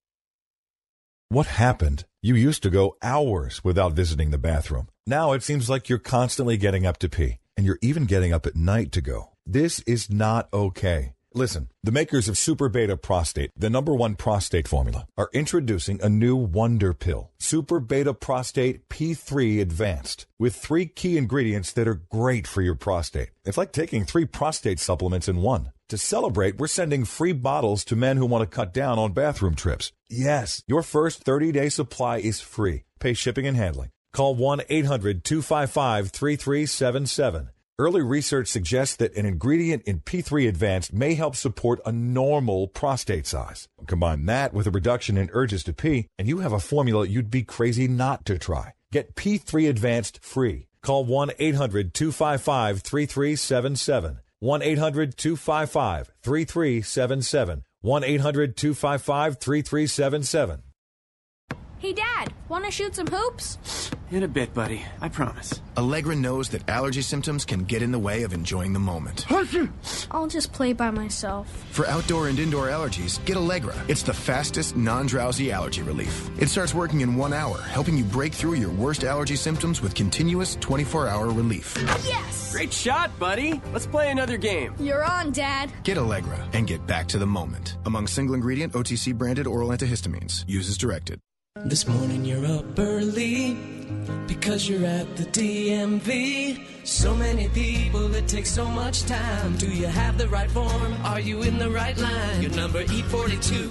What 1.31 1.47
happened? 1.47 2.03
You 2.21 2.35
used 2.35 2.61
to 2.63 2.69
go 2.69 2.97
hours 3.01 3.63
without 3.63 3.93
visiting 3.93 4.31
the 4.31 4.37
bathroom. 4.37 4.89
Now 5.07 5.31
it 5.31 5.43
seems 5.43 5.69
like 5.69 5.87
you're 5.87 5.97
constantly 5.97 6.57
getting 6.57 6.85
up 6.85 6.97
to 6.97 7.07
pee, 7.07 7.37
and 7.55 7.65
you're 7.65 7.79
even 7.81 8.03
getting 8.03 8.33
up 8.33 8.45
at 8.45 8.57
night 8.57 8.91
to 8.91 9.01
go. 9.01 9.29
This 9.45 9.79
is 9.87 10.09
not 10.09 10.49
okay. 10.51 11.13
Listen, 11.33 11.69
the 11.81 11.93
makers 11.93 12.27
of 12.27 12.37
Super 12.37 12.67
Beta 12.67 12.97
Prostate, 12.97 13.51
the 13.55 13.69
number 13.69 13.93
one 13.93 14.15
prostate 14.15 14.67
formula, 14.67 15.07
are 15.17 15.29
introducing 15.31 16.01
a 16.01 16.09
new 16.09 16.35
wonder 16.35 16.93
pill, 16.93 17.31
Super 17.39 17.79
Beta 17.79 18.13
Prostate 18.13 18.89
P3 18.89 19.61
Advanced, 19.61 20.25
with 20.37 20.53
three 20.53 20.85
key 20.85 21.17
ingredients 21.17 21.71
that 21.71 21.87
are 21.87 22.01
great 22.11 22.47
for 22.47 22.61
your 22.61 22.75
prostate. 22.75 23.29
It's 23.45 23.57
like 23.57 23.71
taking 23.71 24.03
three 24.03 24.25
prostate 24.25 24.77
supplements 24.77 25.29
in 25.29 25.37
one. 25.37 25.71
To 25.87 25.97
celebrate, 25.97 26.57
we're 26.57 26.67
sending 26.67 27.05
free 27.05 27.33
bottles 27.33 27.85
to 27.85 27.95
men 27.95 28.17
who 28.17 28.25
want 28.25 28.41
to 28.41 28.55
cut 28.55 28.73
down 28.73 28.99
on 28.99 29.13
bathroom 29.13 29.55
trips. 29.55 29.93
Yes, 30.09 30.61
your 30.67 30.83
first 30.83 31.23
30 31.23 31.53
day 31.53 31.69
supply 31.69 32.17
is 32.17 32.41
free. 32.41 32.83
Pay 32.99 33.13
shipping 33.13 33.47
and 33.47 33.55
handling. 33.55 33.91
Call 34.11 34.35
1 34.35 34.63
800 34.67 35.23
255 35.23 36.09
3377. 36.09 37.51
Early 37.81 38.03
research 38.03 38.47
suggests 38.47 38.95
that 38.97 39.15
an 39.15 39.25
ingredient 39.25 39.81
in 39.87 40.01
P3 40.01 40.47
Advanced 40.47 40.93
may 40.93 41.15
help 41.15 41.35
support 41.35 41.81
a 41.83 41.91
normal 41.91 42.67
prostate 42.67 43.25
size. 43.25 43.67
Combine 43.87 44.27
that 44.27 44.53
with 44.53 44.67
a 44.67 44.69
reduction 44.69 45.17
in 45.17 45.31
urges 45.33 45.63
to 45.63 45.73
pee, 45.73 46.05
and 46.19 46.27
you 46.27 46.41
have 46.41 46.53
a 46.53 46.59
formula 46.59 47.07
you'd 47.07 47.31
be 47.31 47.41
crazy 47.41 47.87
not 47.87 48.23
to 48.25 48.37
try. 48.37 48.73
Get 48.91 49.15
P3 49.15 49.67
Advanced 49.67 50.23
free. 50.23 50.67
Call 50.83 51.05
1 51.05 51.31
800 51.39 51.95
255 51.95 52.81
3377. 52.81 54.19
1 54.37 54.61
800 54.61 55.17
255 55.17 56.11
3377. 56.21 57.63
1 57.81 58.03
800 58.03 58.57
255 58.57 59.39
3377. 59.39 60.61
Hey, 61.81 61.93
Dad, 61.93 62.31
want 62.47 62.65
to 62.65 62.69
shoot 62.69 62.93
some 62.93 63.07
hoops? 63.07 63.89
In 64.11 64.21
a 64.21 64.27
bit, 64.27 64.53
buddy. 64.53 64.83
I 65.01 65.09
promise. 65.09 65.59
Allegra 65.75 66.15
knows 66.15 66.47
that 66.49 66.69
allergy 66.69 67.01
symptoms 67.01 67.43
can 67.43 67.63
get 67.63 67.81
in 67.81 67.91
the 67.91 67.97
way 67.97 68.21
of 68.21 68.33
enjoying 68.33 68.71
the 68.71 68.79
moment. 68.79 69.25
I'll 70.11 70.27
just 70.27 70.53
play 70.53 70.73
by 70.73 70.91
myself. 70.91 71.47
For 71.71 71.87
outdoor 71.87 72.27
and 72.27 72.37
indoor 72.37 72.67
allergies, 72.67 73.17
get 73.25 73.35
Allegra. 73.35 73.73
It's 73.87 74.03
the 74.03 74.13
fastest 74.13 74.75
non 74.75 75.07
drowsy 75.07 75.51
allergy 75.51 75.81
relief. 75.81 76.29
It 76.39 76.49
starts 76.49 76.75
working 76.75 77.01
in 77.01 77.15
one 77.15 77.33
hour, 77.33 77.59
helping 77.63 77.97
you 77.97 78.03
break 78.03 78.35
through 78.35 78.57
your 78.57 78.69
worst 78.69 79.03
allergy 79.03 79.35
symptoms 79.35 79.81
with 79.81 79.95
continuous 79.95 80.57
24 80.61 81.07
hour 81.07 81.31
relief. 81.31 81.75
Yes! 82.05 82.51
Great 82.51 82.71
shot, 82.71 83.17
buddy. 83.17 83.59
Let's 83.73 83.87
play 83.87 84.11
another 84.11 84.37
game. 84.37 84.75
You're 84.79 85.03
on, 85.03 85.31
Dad. 85.31 85.71
Get 85.81 85.97
Allegra 85.97 86.47
and 86.53 86.67
get 86.67 86.85
back 86.85 87.07
to 87.07 87.17
the 87.17 87.25
moment. 87.25 87.77
Among 87.87 88.05
single 88.05 88.35
ingredient 88.35 88.73
OTC 88.73 89.17
branded 89.17 89.47
oral 89.47 89.69
antihistamines. 89.69 90.43
Use 90.47 90.69
as 90.69 90.77
directed. 90.77 91.19
This 91.65 91.85
morning 91.85 92.23
you're 92.23 92.45
up 92.45 92.79
early 92.79 93.57
because 94.25 94.69
you're 94.69 94.85
at 94.85 95.17
the 95.17 95.25
DMV. 95.25 96.87
So 96.87 97.13
many 97.13 97.49
people, 97.49 98.15
it 98.15 98.25
takes 98.29 98.49
so 98.49 98.65
much 98.65 99.03
time. 99.03 99.57
Do 99.57 99.67
you 99.67 99.87
have 99.87 100.17
the 100.17 100.29
right 100.29 100.49
form? 100.49 100.93
Are 101.03 101.19
you 101.19 101.43
in 101.43 101.59
the 101.59 101.69
right 101.69 101.97
line? 101.97 102.41
Your 102.41 102.51
number 102.51 102.85
E42, 102.85 103.69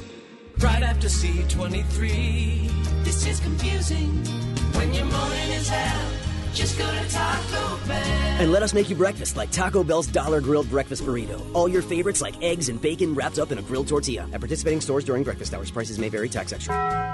right 0.59 0.83
after 0.83 1.09
C23. 1.09 3.03
This 3.03 3.27
is 3.27 3.41
confusing 3.41 4.27
when 4.75 4.93
your 4.93 5.07
morning 5.07 5.51
is 5.53 5.67
hell. 5.71 6.11
Just 6.53 6.77
go 6.77 6.85
to 6.85 7.09
Taco 7.09 7.87
Bell. 7.87 7.97
And 7.97 8.53
let 8.53 8.63
us 8.63 8.75
make 8.75 8.91
you 8.91 8.97
breakfast 8.97 9.39
like 9.39 9.51
Taco 9.53 9.83
Bell's 9.83 10.07
Dollar 10.07 10.43
Grilled 10.43 10.69
Breakfast 10.69 11.03
Burrito. 11.03 11.41
All 11.55 11.67
your 11.67 11.83
favorites 11.83 12.21
like 12.21 12.35
eggs 12.43 12.69
and 12.69 12.79
bacon 12.79 13.15
wrapped 13.15 13.39
up 13.39 13.53
in 13.53 13.59
a 13.59 13.63
grilled 13.63 13.89
tortilla. 13.89 14.29
At 14.35 14.41
participating 14.41 14.83
stores 14.83 15.05
during 15.05 15.23
breakfast 15.23 15.55
hours, 15.55 15.71
prices 15.71 15.99
may 15.99 16.11
vary, 16.11 16.29
tax 16.29 16.53
extra. 16.53 17.10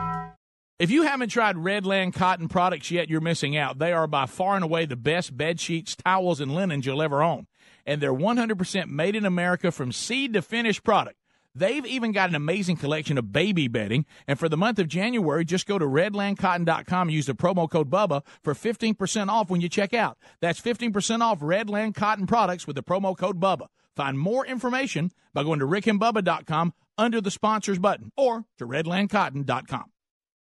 If 0.78 0.90
you 0.90 1.04
haven't 1.04 1.30
tried 1.30 1.56
Redland 1.56 2.12
Cotton 2.12 2.48
products 2.48 2.90
yet, 2.90 3.08
you're 3.08 3.22
missing 3.22 3.56
out. 3.56 3.78
They 3.78 3.94
are 3.94 4.06
by 4.06 4.26
far 4.26 4.56
and 4.56 4.64
away 4.64 4.84
the 4.84 4.94
best 4.94 5.34
bed 5.34 5.58
sheets, 5.58 5.96
towels, 5.96 6.38
and 6.38 6.54
linens 6.54 6.84
you'll 6.84 7.00
ever 7.00 7.22
own. 7.22 7.46
And 7.86 8.02
they're 8.02 8.12
100% 8.12 8.88
made 8.88 9.16
in 9.16 9.24
America 9.24 9.72
from 9.72 9.90
seed 9.90 10.34
to 10.34 10.42
finished 10.42 10.84
product. 10.84 11.16
They've 11.54 11.86
even 11.86 12.12
got 12.12 12.28
an 12.28 12.34
amazing 12.34 12.76
collection 12.76 13.16
of 13.16 13.32
baby 13.32 13.68
bedding. 13.68 14.04
And 14.28 14.38
for 14.38 14.50
the 14.50 14.58
month 14.58 14.78
of 14.78 14.88
January, 14.88 15.46
just 15.46 15.66
go 15.66 15.78
to 15.78 15.86
redlandcotton.com 15.86 17.08
and 17.08 17.14
use 17.14 17.24
the 17.24 17.32
promo 17.32 17.70
code 17.70 17.88
BUBBA 17.88 18.22
for 18.42 18.52
15% 18.52 19.28
off 19.28 19.48
when 19.48 19.62
you 19.62 19.70
check 19.70 19.94
out. 19.94 20.18
That's 20.42 20.60
15% 20.60 21.22
off 21.22 21.40
Redland 21.40 21.94
Cotton 21.94 22.26
products 22.26 22.66
with 22.66 22.76
the 22.76 22.82
promo 22.82 23.16
code 23.16 23.40
BUBBA. 23.40 23.68
Find 23.94 24.18
more 24.18 24.44
information 24.44 25.10
by 25.32 25.42
going 25.42 25.60
to 25.60 25.66
rickandbubba.com 25.66 26.74
under 26.98 27.22
the 27.22 27.30
sponsors 27.30 27.78
button 27.78 28.12
or 28.14 28.44
to 28.58 28.66
redlandcotton.com. 28.66 29.84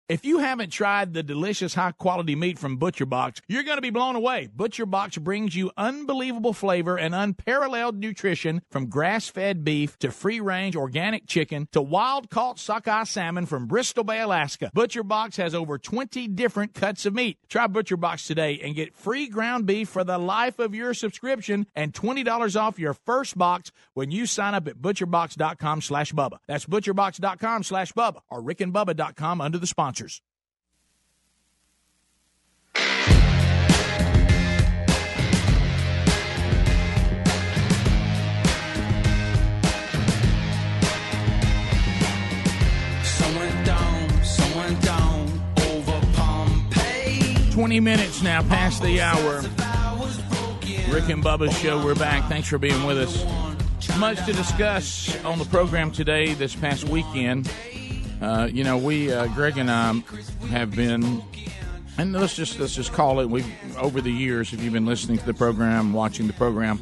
If 0.09 0.25
you 0.25 0.39
haven't 0.39 0.71
tried 0.71 1.13
the 1.13 1.21
delicious 1.21 1.75
high 1.75 1.91
quality 1.91 2.35
meat 2.35 2.57
from 2.57 2.79
ButcherBox, 2.79 3.41
you're 3.47 3.61
going 3.61 3.77
to 3.77 3.81
be 3.81 3.91
blown 3.91 4.15
away. 4.15 4.49
ButcherBox 4.57 5.21
brings 5.21 5.55
you 5.55 5.69
unbelievable 5.77 6.51
flavor 6.51 6.97
and 6.97 7.13
unparalleled 7.13 7.95
nutrition 7.95 8.63
from 8.71 8.87
grass 8.87 9.27
fed 9.29 9.63
beef 9.63 9.99
to 9.99 10.09
free 10.09 10.39
range 10.39 10.75
organic 10.75 11.27
chicken 11.27 11.67
to 11.73 11.79
wild 11.79 12.31
caught 12.31 12.57
sockeye 12.57 13.03
salmon 13.03 13.45
from 13.45 13.67
Bristol 13.67 14.03
Bay, 14.03 14.19
Alaska. 14.19 14.71
ButcherBox 14.75 15.37
has 15.37 15.53
over 15.53 15.77
20 15.77 16.27
different 16.29 16.73
cuts 16.73 17.05
of 17.05 17.13
meat. 17.13 17.37
Try 17.47 17.67
ButcherBox 17.67 18.25
today 18.25 18.59
and 18.63 18.73
get 18.73 18.95
free 18.95 19.27
ground 19.27 19.67
beef 19.67 19.89
for 19.89 20.03
the 20.03 20.17
life 20.17 20.57
of 20.57 20.73
your 20.73 20.95
subscription 20.95 21.67
and 21.75 21.93
$20 21.93 22.59
off 22.59 22.79
your 22.79 22.95
first 22.95 23.37
box 23.37 23.71
when 23.93 24.09
you 24.09 24.25
sign 24.25 24.55
up 24.55 24.67
at 24.67 24.77
butcherbox.com 24.77 25.81
slash 25.81 26.13
Bubba. 26.13 26.39
That's 26.47 26.65
butcherbox.com 26.65 27.61
slash 27.61 27.93
Bubba 27.93 28.21
or 28.31 28.41
rickandbubba.com 28.41 29.39
under 29.39 29.59
the 29.59 29.67
sponsors. 29.99 30.21
Someone 43.03 43.63
down, 43.63 44.23
someone 44.23 44.79
down 44.79 45.27
20 47.51 47.79
minutes 47.81 48.21
now 48.21 48.41
past 48.43 48.81
the 48.81 49.01
hour. 49.01 49.41
Rick 50.89 51.09
and 51.09 51.23
Bubba's 51.23 51.55
show. 51.57 51.83
We're 51.83 51.93
back. 51.93 52.27
Thanks 52.29 52.47
for 52.47 52.57
being 52.57 52.85
with 52.85 52.97
us. 52.97 53.25
Much 53.97 54.25
to 54.25 54.31
discuss 54.31 55.21
on 55.25 55.39
the 55.39 55.45
program 55.45 55.91
today, 55.91 56.33
this 56.33 56.55
past 56.55 56.87
weekend. 56.87 57.51
Uh, 58.21 58.49
you 58.51 58.63
know, 58.63 58.77
we 58.77 59.11
uh, 59.11 59.27
Greg 59.27 59.57
and 59.57 59.71
I 59.71 59.93
have 60.49 60.75
been, 60.75 61.23
and 61.97 62.13
let's 62.13 62.35
just 62.35 62.59
let's 62.59 62.75
just 62.75 62.91
call 62.91 63.19
it. 63.21 63.29
We 63.29 63.45
over 63.77 64.01
the 64.01 64.11
years, 64.11 64.51
if 64.51 64.61
you've 64.61 64.73
been 64.73 64.85
listening 64.85 65.17
to 65.19 65.25
the 65.25 65.33
program, 65.33 65.93
watching 65.93 66.27
the 66.27 66.33
program, 66.33 66.81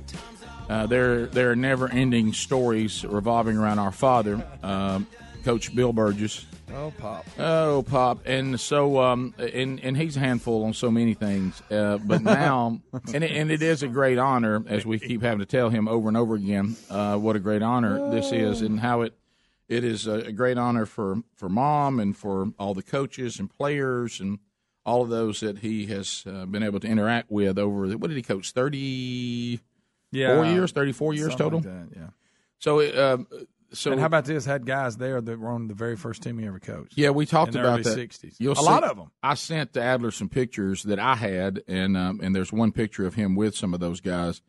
uh, 0.70 0.88
there 0.88 1.27
there 1.27 1.51
are 1.51 1.56
never 1.56 1.89
ending 1.89 2.34
stories 2.34 3.06
revolving 3.06 3.58
around 3.58 3.77
our 3.79 3.91
father, 3.91 4.44
um, 4.63 5.08
Coach 5.44 5.75
Bill 5.75 5.94
Burgess. 5.94 6.46
Oh, 6.74 6.91
pop. 6.98 7.25
Oh, 7.39 7.86
pop, 7.88 8.20
and 8.25 8.60
so 8.60 9.00
um, 9.00 9.34
and 9.38 9.79
and 9.79 9.96
he's 9.96 10.17
a 10.17 10.20
handful 10.20 10.65
on 10.65 10.74
so 10.74 10.91
many 10.91 11.13
things. 11.13 11.62
Uh, 11.72 11.98
but 12.00 12.22
now, 12.24 12.82
and 13.13 13.24
it, 13.24 13.32
and 13.32 13.51
it 13.51 13.62
is 13.62 13.84
a 13.84 13.88
great 13.88 14.17
honor, 14.17 14.63
as 14.67 14.86
we 14.86 15.00
keep 15.00 15.22
having 15.22 15.39
to 15.39 15.46
tell 15.46 15.70
him 15.70 15.88
over 15.88 16.08
and 16.08 16.17
over 16.17 16.36
again, 16.36 16.75
uh, 16.89 17.15
what 17.15 17.36
a 17.36 17.39
great 17.39 17.62
honor 17.62 18.10
this 18.10 18.32
is, 18.32 18.62
and 18.62 18.79
how 18.79 19.01
it 19.01 19.13
it 19.70 19.84
is 19.84 20.08
a, 20.08 20.32
great 20.32 20.58
honor 20.58 20.86
for 20.86 21.22
for 21.36 21.50
mom 21.50 22.00
and 22.00 22.16
for 22.16 22.52
all 22.58 22.74
the 22.74 22.84
coaches 22.84 23.40
and 23.40 23.50
players 23.50 24.20
and 24.20 24.40
all 24.86 25.02
of 25.02 25.10
those 25.10 25.42
that 25.42 25.60
he 25.60 25.86
has 25.88 26.24
uh, 26.26 26.46
been 26.46 26.64
able 26.64 26.80
to 26.80 26.88
interact 26.88 27.30
with 27.30 27.58
over. 27.60 27.88
the, 27.90 27.98
What 27.98 28.08
did 28.10 28.16
he 28.18 28.24
coach? 28.24 28.52
Thirty 28.52 29.60
Yeah. 30.12 30.36
four 30.36 30.46
years, 30.46 30.72
thirty 30.72 30.92
four 30.94 31.14
years 31.14 31.36
total. 31.36 31.60
like 31.60 31.66
that, 31.68 31.88
yeah. 31.96 32.08
So, 32.60 32.80
it, 32.80 32.98
um, 32.98 33.28
so 33.74 33.92
and 33.92 34.00
how 34.00 34.06
about 34.08 34.24
this? 34.26 34.46
Had 34.46 34.66
guys 34.66 34.96
there 34.98 35.20
that 35.22 35.40
were 35.40 35.50
on 35.50 35.68
the 35.68 35.74
very 35.74 35.96
first 35.98 36.24
team 36.24 36.40
he 36.40 36.48
ever 36.48 36.60
coached. 36.60 36.94
Yeah, 36.96 37.10
we 37.10 37.26
talked 37.26 37.54
in 37.54 37.62
the 37.62 37.68
about 37.68 37.84
that. 37.84 37.98
60s. 37.98 38.36
You'll 38.40 38.54
a 38.54 38.56
see- 38.56 38.64
lot 38.64 38.84
of 38.86 38.96
them. 38.98 39.12
I 39.22 39.34
sent 39.34 39.74
to 39.74 39.82
Adler 39.84 40.12
some 40.12 40.30
pictures 40.30 40.84
that 40.84 40.98
I 41.00 41.16
had, 41.16 41.62
and 41.68 41.98
um, 41.98 42.20
and 42.24 42.34
there's 42.34 42.54
one 42.54 42.72
picture 42.72 43.06
of 43.06 43.16
him 43.16 43.36
with 43.36 43.56
some 43.56 43.74
of 43.74 43.80
those 43.82 44.00
guys, 44.00 44.42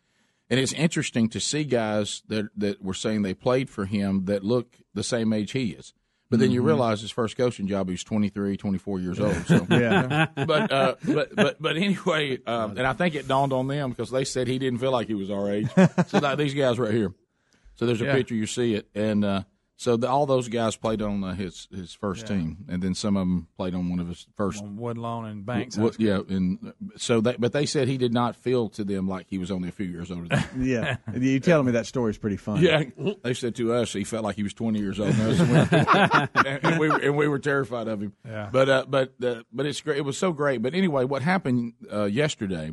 and 0.50 0.58
it's 0.60 0.72
interesting 0.72 1.28
to 1.30 1.40
see 1.40 1.64
guys 1.64 2.22
that 2.28 2.48
that 2.56 2.82
were 2.82 2.94
saying 2.94 3.22
they 3.22 3.34
played 3.34 3.68
for 3.70 3.84
him 3.86 4.24
that 4.26 4.42
look 4.44 4.76
the 4.94 5.02
same 5.02 5.32
age 5.32 5.52
he 5.52 5.70
is. 5.70 5.92
But 6.30 6.40
then 6.40 6.50
you 6.50 6.60
Mm-hmm. 6.60 6.64
Mhm. 6.66 6.72
realize 6.72 7.00
his 7.00 7.10
first 7.10 7.38
coaching 7.38 7.66
job, 7.66 7.88
he 7.88 7.92
was 7.92 8.04
23, 8.04 8.58
24 8.58 9.00
years 9.00 9.18
old. 9.18 9.34
So. 9.46 9.66
Yeah. 9.70 10.26
but, 10.34 10.70
uh, 10.70 10.94
but 11.06 11.34
but 11.34 11.56
but 11.62 11.76
anyway, 11.78 12.38
um, 12.46 12.76
and 12.76 12.86
I 12.86 12.92
think 12.92 13.14
it 13.14 13.26
dawned 13.26 13.54
on 13.54 13.66
them 13.66 13.88
because 13.90 14.10
they 14.10 14.24
said 14.24 14.46
he 14.46 14.58
didn't 14.58 14.78
feel 14.80 14.90
like 14.92 15.06
he 15.06 15.14
was 15.14 15.30
our 15.30 15.50
age. 15.50 15.68
so 16.08 16.18
like 16.18 16.36
these 16.36 16.52
guys 16.54 16.78
right 16.78 16.92
here. 16.92 17.14
So 17.76 17.86
there's 17.86 18.02
a 18.02 18.04
Yeah. 18.04 18.14
picture 18.14 18.34
you 18.34 18.46
see 18.46 18.74
it, 18.74 18.88
and 18.94 19.24
uh, 19.24 19.42
so 19.80 19.96
the, 19.96 20.08
all 20.08 20.26
those 20.26 20.48
guys 20.48 20.74
played 20.74 21.00
on 21.00 21.22
uh, 21.22 21.34
his 21.36 21.68
his 21.70 21.94
first 21.94 22.26
team, 22.26 22.64
and 22.68 22.82
then 22.82 22.96
some 22.96 23.16
of 23.16 23.20
them 23.20 23.46
played 23.56 23.76
on 23.76 23.88
one 23.88 24.00
of 24.00 24.08
his 24.08 24.26
first. 24.34 24.60
On 24.60 24.76
Woodlawn 24.76 25.24
and 25.26 25.46
Banks. 25.46 25.76
W- 25.76 25.94
yeah, 26.00 26.18
and 26.28 26.58
uh, 26.66 26.72
so 26.96 27.20
they, 27.20 27.36
but 27.38 27.52
they 27.52 27.64
said 27.64 27.86
he 27.86 27.96
did 27.96 28.12
not 28.12 28.34
feel 28.34 28.68
to 28.70 28.82
them 28.82 29.06
like 29.06 29.26
he 29.30 29.38
was 29.38 29.52
only 29.52 29.68
a 29.68 29.72
few 29.72 29.86
years 29.86 30.10
older. 30.10 30.26
than. 30.26 30.44
Yeah, 30.58 30.96
you 31.14 31.38
telling 31.38 31.66
me 31.66 31.72
that 31.72 31.86
story 31.86 32.10
is 32.10 32.18
pretty 32.18 32.38
funny. 32.38 32.66
Yeah, 32.66 32.82
they 33.22 33.34
said 33.34 33.54
to 33.54 33.72
us 33.72 33.92
he 33.92 34.02
felt 34.02 34.24
like 34.24 34.34
he 34.34 34.42
was 34.42 34.52
20 34.52 34.80
years 34.80 34.98
old, 34.98 35.10
and, 35.14 35.72
and, 35.72 36.28
we, 36.34 36.50
and, 36.68 36.78
we, 36.80 37.06
and 37.06 37.16
we 37.16 37.28
were 37.28 37.38
terrified 37.38 37.86
of 37.86 38.02
him. 38.02 38.14
Yeah. 38.26 38.48
But 38.50 38.68
uh, 38.68 38.84
but 38.88 39.12
uh, 39.22 39.42
but 39.52 39.64
it's 39.64 39.80
great. 39.80 39.98
It 39.98 40.04
was 40.04 40.18
so 40.18 40.32
great. 40.32 40.60
But 40.60 40.74
anyway, 40.74 41.04
what 41.04 41.22
happened 41.22 41.74
uh, 41.92 42.04
yesterday 42.04 42.72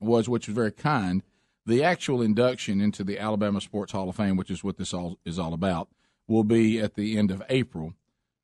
was, 0.00 0.30
which 0.30 0.48
was 0.48 0.54
very 0.54 0.72
kind, 0.72 1.22
the 1.66 1.84
actual 1.84 2.22
induction 2.22 2.80
into 2.80 3.04
the 3.04 3.18
Alabama 3.18 3.60
Sports 3.60 3.92
Hall 3.92 4.08
of 4.08 4.16
Fame, 4.16 4.36
which 4.36 4.50
is 4.50 4.64
what 4.64 4.78
this 4.78 4.94
all 4.94 5.18
is 5.26 5.38
all 5.38 5.52
about, 5.52 5.88
will 6.32 6.44
be 6.44 6.80
at 6.80 6.94
the 6.94 7.16
end 7.18 7.30
of 7.30 7.42
April. 7.48 7.94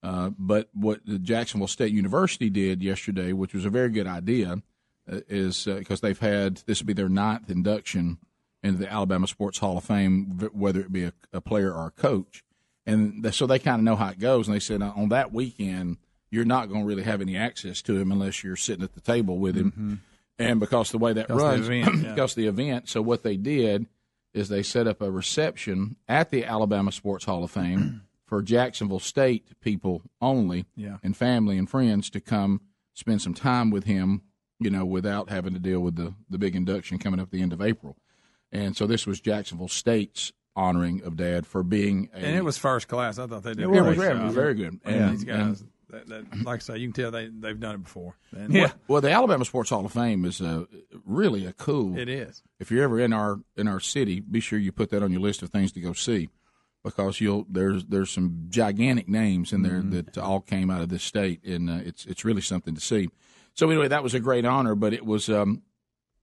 Uh, 0.03 0.31
but 0.39 0.69
what 0.75 1.01
the 1.07 1.19
Jacksonville 1.19 1.67
State 1.67 1.93
University 1.93 2.49
did 2.51 2.83
yesterday, 2.83 3.33
which 3.33 3.53
was 3.53 3.65
a 3.65 3.71
very 3.71 3.89
good 3.89 4.07
idea, 4.07 4.63
uh, 5.11 5.21
is 5.29 5.65
because 5.65 6.01
they've 6.01 6.19
had 6.21 6.59
this 6.67 6.81
will 6.81 6.87
be 6.87 6.93
their 6.93 7.09
ninth 7.09 7.51
induction 7.51 8.19
into 8.63 8.79
the 8.79 8.93
Alabama 8.93 9.27
Sports 9.27 9.59
Hall 9.59 9.79
of 9.79 9.85
Fame, 9.85 10.39
whether 10.53 10.81
it 10.81 10.93
be 10.93 11.05
a, 11.05 11.13
a 11.33 11.41
player 11.41 11.73
or 11.73 11.87
a 11.87 11.91
coach, 11.91 12.45
and 12.87 13.23
th- 13.23 13.35
so 13.35 13.47
they 13.47 13.59
kind 13.59 13.81
of 13.81 13.85
know 13.85 13.97
how 13.97 14.11
it 14.11 14.19
goes. 14.21 14.47
And 14.49 14.55
they 14.55 14.61
said 14.61 14.83
uh, 14.83 14.93
on 14.97 15.09
that 15.09 15.33
weekend, 15.33 15.97
you're 16.31 16.45
not 16.45 16.69
going 16.69 16.83
to 16.83 16.87
really 16.87 17.03
have 17.05 17.21
any 17.21 17.37
access 17.37 17.83
to 17.83 17.97
him 17.97 18.13
unless 18.13 18.45
you're 18.45 18.57
sitting 18.57 18.85
at 18.85 18.95
the 18.95 19.01
table 19.01 19.39
with 19.39 19.57
him, 19.57 20.01
and 20.39 20.61
because 20.61 20.91
the 20.93 20.99
way 20.99 21.13
that 21.13 21.27
Because 21.29 21.41
the 21.43 21.49
runs, 21.49 21.69
event, 21.69 21.97
yeah. 22.05 22.11
because 22.15 22.35
the 22.35 22.47
event. 22.47 22.89
So 22.89 23.03
what 23.03 23.23
they 23.25 23.37
did 23.37 23.87
is 24.35 24.49
they 24.49 24.63
set 24.63 24.87
up 24.87 25.01
a 25.01 25.11
reception 25.11 25.97
at 26.09 26.31
the 26.31 26.45
Alabama 26.45 26.93
Sports 26.93 27.25
Hall 27.25 27.43
of 27.45 27.51
Fame 27.51 28.03
for 28.27 28.43
Jacksonville 28.43 29.01
State 29.01 29.49
people 29.61 30.03
only, 30.21 30.67
Yeah. 30.77 30.99
and 31.03 31.17
family 31.17 31.57
and 31.59 31.69
friends 31.69 32.11
to 32.11 32.21
come 32.21 32.61
spend 32.95 33.23
some 33.23 33.35
time 33.35 33.71
with 33.71 33.85
him, 33.85 34.23
you 34.61 34.71
know, 34.71 34.85
without 34.85 35.31
having 35.31 35.55
to 35.55 35.61
deal 35.61 35.81
with 35.81 35.97
the 35.97 36.15
the 36.29 36.39
big 36.39 36.55
induction 36.57 36.99
coming 36.99 37.21
up 37.21 37.29
at 37.29 37.33
the 37.33 37.43
end 37.43 37.53
of 37.53 37.63
April. 37.63 37.97
And 38.53 38.77
so 38.77 38.87
this 38.87 39.07
was 39.07 39.21
Jacksonville 39.21 39.69
State's 39.69 40.33
honoring 40.57 41.03
of 41.05 41.17
Dad 41.17 41.47
for 41.47 41.63
being 41.63 42.09
a 42.13 42.19
And 42.19 42.37
it 42.37 42.45
was 42.45 42.59
first 42.59 42.89
class. 42.89 43.19
I 43.19 43.27
thought 43.27 43.45
they 43.45 43.51
did. 43.55 43.61
It 43.61 43.65
a 43.67 43.69
was. 43.69 43.83
great 43.83 43.97
Very- 43.97 44.19
job. 44.19 44.33
very 44.33 44.55
good. 44.55 44.81
And 44.85 44.97
And- 44.97 45.13
these 45.13 45.25
guys, 45.25 45.61
and- 45.61 45.71
that, 45.91 46.07
that, 46.09 46.45
like 46.45 46.57
I 46.57 46.63
say, 46.63 46.79
you 46.79 46.89
can 46.89 46.93
tell 46.93 47.11
they 47.11 47.29
they've 47.29 47.59
done 47.59 47.77
it 47.77 47.83
before. 47.83 48.17
And 48.37 48.53
Well, 48.53 48.73
well, 48.89 49.01
the 49.01 49.11
Alabama 49.11 49.45
Sports 49.45 49.71
Hall 49.71 49.85
of 49.85 49.93
Fame 49.93 50.25
is 50.25 50.41
uh, 50.41 50.65
really 51.05 51.47
a 51.47 51.53
cool. 51.53 51.99
It 51.99 52.09
is. 52.09 52.43
If 52.61 52.71
you're 52.71 52.85
ever 52.85 53.01
in 53.01 53.13
our 53.13 53.41
in 53.57 53.69
our 53.69 53.81
city, 53.81 54.21
be 54.21 54.41
sure 54.41 54.59
you 54.59 54.73
put 54.73 54.91
that 54.91 55.03
on 55.03 55.13
your 55.13 55.21
list 55.21 55.43
of 55.43 55.51
things 55.51 55.73
to 55.73 55.81
go 55.81 55.93
see, 55.93 56.29
because 56.85 57.21
you'll 57.21 57.47
there's 57.49 57.85
there's 57.87 58.11
some 58.11 58.47
gigantic 58.49 59.09
names 59.09 59.53
in 59.53 59.63
there 59.63 59.83
that 59.83 60.19
all 60.19 60.41
came 60.41 60.71
out 60.71 60.83
of 60.83 60.89
this 60.89 61.03
state, 61.03 61.43
and 61.45 61.71
uh, 61.71 61.81
it's 61.85 62.05
it's 62.07 62.25
really 62.25 62.43
something 62.43 62.75
to 62.75 62.81
see. 62.81 63.09
So 63.55 63.69
anyway, 63.71 63.89
that 63.89 64.03
was 64.03 64.15
a 64.15 64.21
great 64.21 64.45
honor, 64.45 64.75
but 64.75 64.93
it 64.93 65.05
was 65.05 65.29
um, 65.29 65.63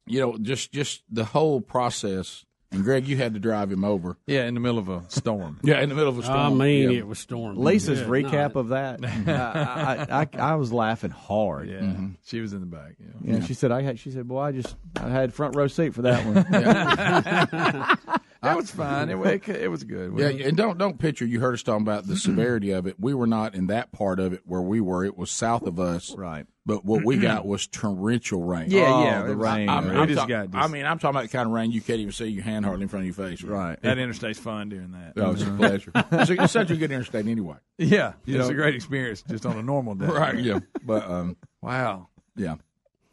you 0.06 0.20
know 0.20 0.38
just 0.38 0.72
just 0.72 1.04
the 1.10 1.26
whole 1.26 1.62
process. 1.62 2.46
And 2.76 2.84
Greg, 2.84 3.08
you 3.08 3.18
had 3.18 3.34
to 3.34 3.40
drive 3.40 3.72
him 3.72 3.84
over. 3.84 4.18
Yeah, 4.28 4.46
in 4.46 4.54
the 4.54 4.60
middle 4.60 4.78
of 4.78 4.90
a 4.90 5.04
storm. 5.10 5.60
Yeah, 5.64 5.82
in 5.82 5.90
the 5.90 5.96
middle 5.96 6.10
of 6.10 6.20
a 6.20 6.24
storm. 6.24 6.62
I 6.62 6.66
mean, 6.66 6.92
Yeah. 6.92 7.00
it 7.00 7.08
was 7.08 7.20
storming. 7.20 7.64
Lisa's 7.64 8.02
Yeah, 8.02 8.06
recap 8.08 8.56
no, 8.56 8.62
of 8.62 8.68
that, 8.70 9.04
I, 9.28 10.06
I, 10.10 10.22
I, 10.22 10.52
I 10.52 10.56
was 10.56 10.72
laughing 10.72 11.10
hard. 11.12 11.70
Yeah, 11.70 11.80
mm-hmm. 11.80 12.08
she 12.26 12.42
was 12.42 12.54
in 12.54 12.60
the 12.60 12.66
back. 12.66 12.96
Yeah, 13.00 13.36
Yeah, 13.36 13.46
she 13.46 13.54
said 13.54 13.72
I 13.72 13.82
had. 13.82 13.98
She 14.00 14.12
said, 14.12 14.28
"Boy, 14.28 14.40
I 14.42 14.52
just 14.52 14.76
I 14.98 15.10
had 15.10 15.34
front 15.34 15.56
row 15.56 15.68
seat 15.68 15.94
for 15.94 16.02
that 16.04 16.26
one." 16.26 18.20
It 18.52 18.56
was 18.56 18.72
fine. 18.72 19.10
It, 19.10 19.18
it, 19.26 19.50
it 19.50 19.68
was 19.70 19.84
good. 19.84 20.18
Yeah, 20.18 20.28
and 20.48 20.56
don't 20.58 20.78
don't 20.78 20.98
picture. 21.00 21.26
You 21.26 21.40
heard 21.40 21.54
us 21.54 21.64
talking 21.64 21.82
about 21.84 22.08
the 22.08 22.16
severity 22.18 22.72
of 22.72 22.88
it. 22.88 22.96
We 23.00 23.14
were 23.14 23.28
not 23.28 23.56
in 23.56 23.68
that 23.68 23.92
part 23.92 24.20
of 24.20 24.34
it 24.34 24.42
where 24.46 24.62
we 24.62 24.80
were. 24.82 25.04
It 25.06 25.18
was 25.18 25.32
south 25.32 25.64
of 25.64 25.80
us, 25.80 26.14
right? 26.16 26.46
But 26.68 26.84
what 26.84 27.06
we 27.06 27.18
got 27.18 27.46
was 27.48 27.68
torrential 27.68 28.42
rain. 28.42 28.72
Yeah, 28.72 28.86
Oh, 28.92 29.04
yeah, 29.04 29.22
the 29.24 29.36
rain. 29.36 29.70
I 29.70 29.78
I, 29.78 29.82
mean, 29.82 29.90
mean, 29.92 29.98
I'm 30.00 30.08
just 30.08 30.20
talk- 30.20 30.30
got 30.30 30.52
this- 30.52 30.62
I 30.64 30.68
mean, 30.68 30.86
I'm 30.86 30.98
talking 30.98 31.16
about 31.16 31.30
the 31.30 31.38
kind 31.38 31.46
of 31.48 31.54
rain 31.54 31.72
you 31.72 31.80
can't 31.82 32.00
even 32.00 32.12
see 32.12 32.26
your 32.26 32.44
hand 32.44 32.66
hardly 32.66 32.84
in 32.84 32.88
front 32.90 33.08
of 33.08 33.18
your 33.18 33.28
face. 33.30 33.44
Right. 33.44 33.80
That 33.84 34.00
interstate's 34.00 34.40
fun 34.40 34.70
during 34.70 34.92
that. 34.94 35.14
Oh, 35.18 35.32
it's 35.32 35.44
a 35.44 35.46
pleasure. 35.58 35.92
it's, 35.94 36.30
a, 36.32 36.44
it's 36.44 36.54
such 36.54 36.72
a 36.72 36.76
good 36.76 36.92
interstate 36.92 37.28
anyway. 37.28 37.58
Yeah, 37.78 38.14
You 38.26 38.40
it's 38.40 38.48
know? 38.48 38.52
a 38.52 38.56
great 38.56 38.74
experience 38.74 39.22
just 39.30 39.46
on 39.46 39.58
a 39.58 39.62
normal 39.62 39.94
day. 39.96 40.08
Right. 40.08 40.38
Yeah. 40.40 40.60
But 40.84 41.08
um, 41.10 41.38
Wow. 41.62 42.08
yeah. 42.36 42.56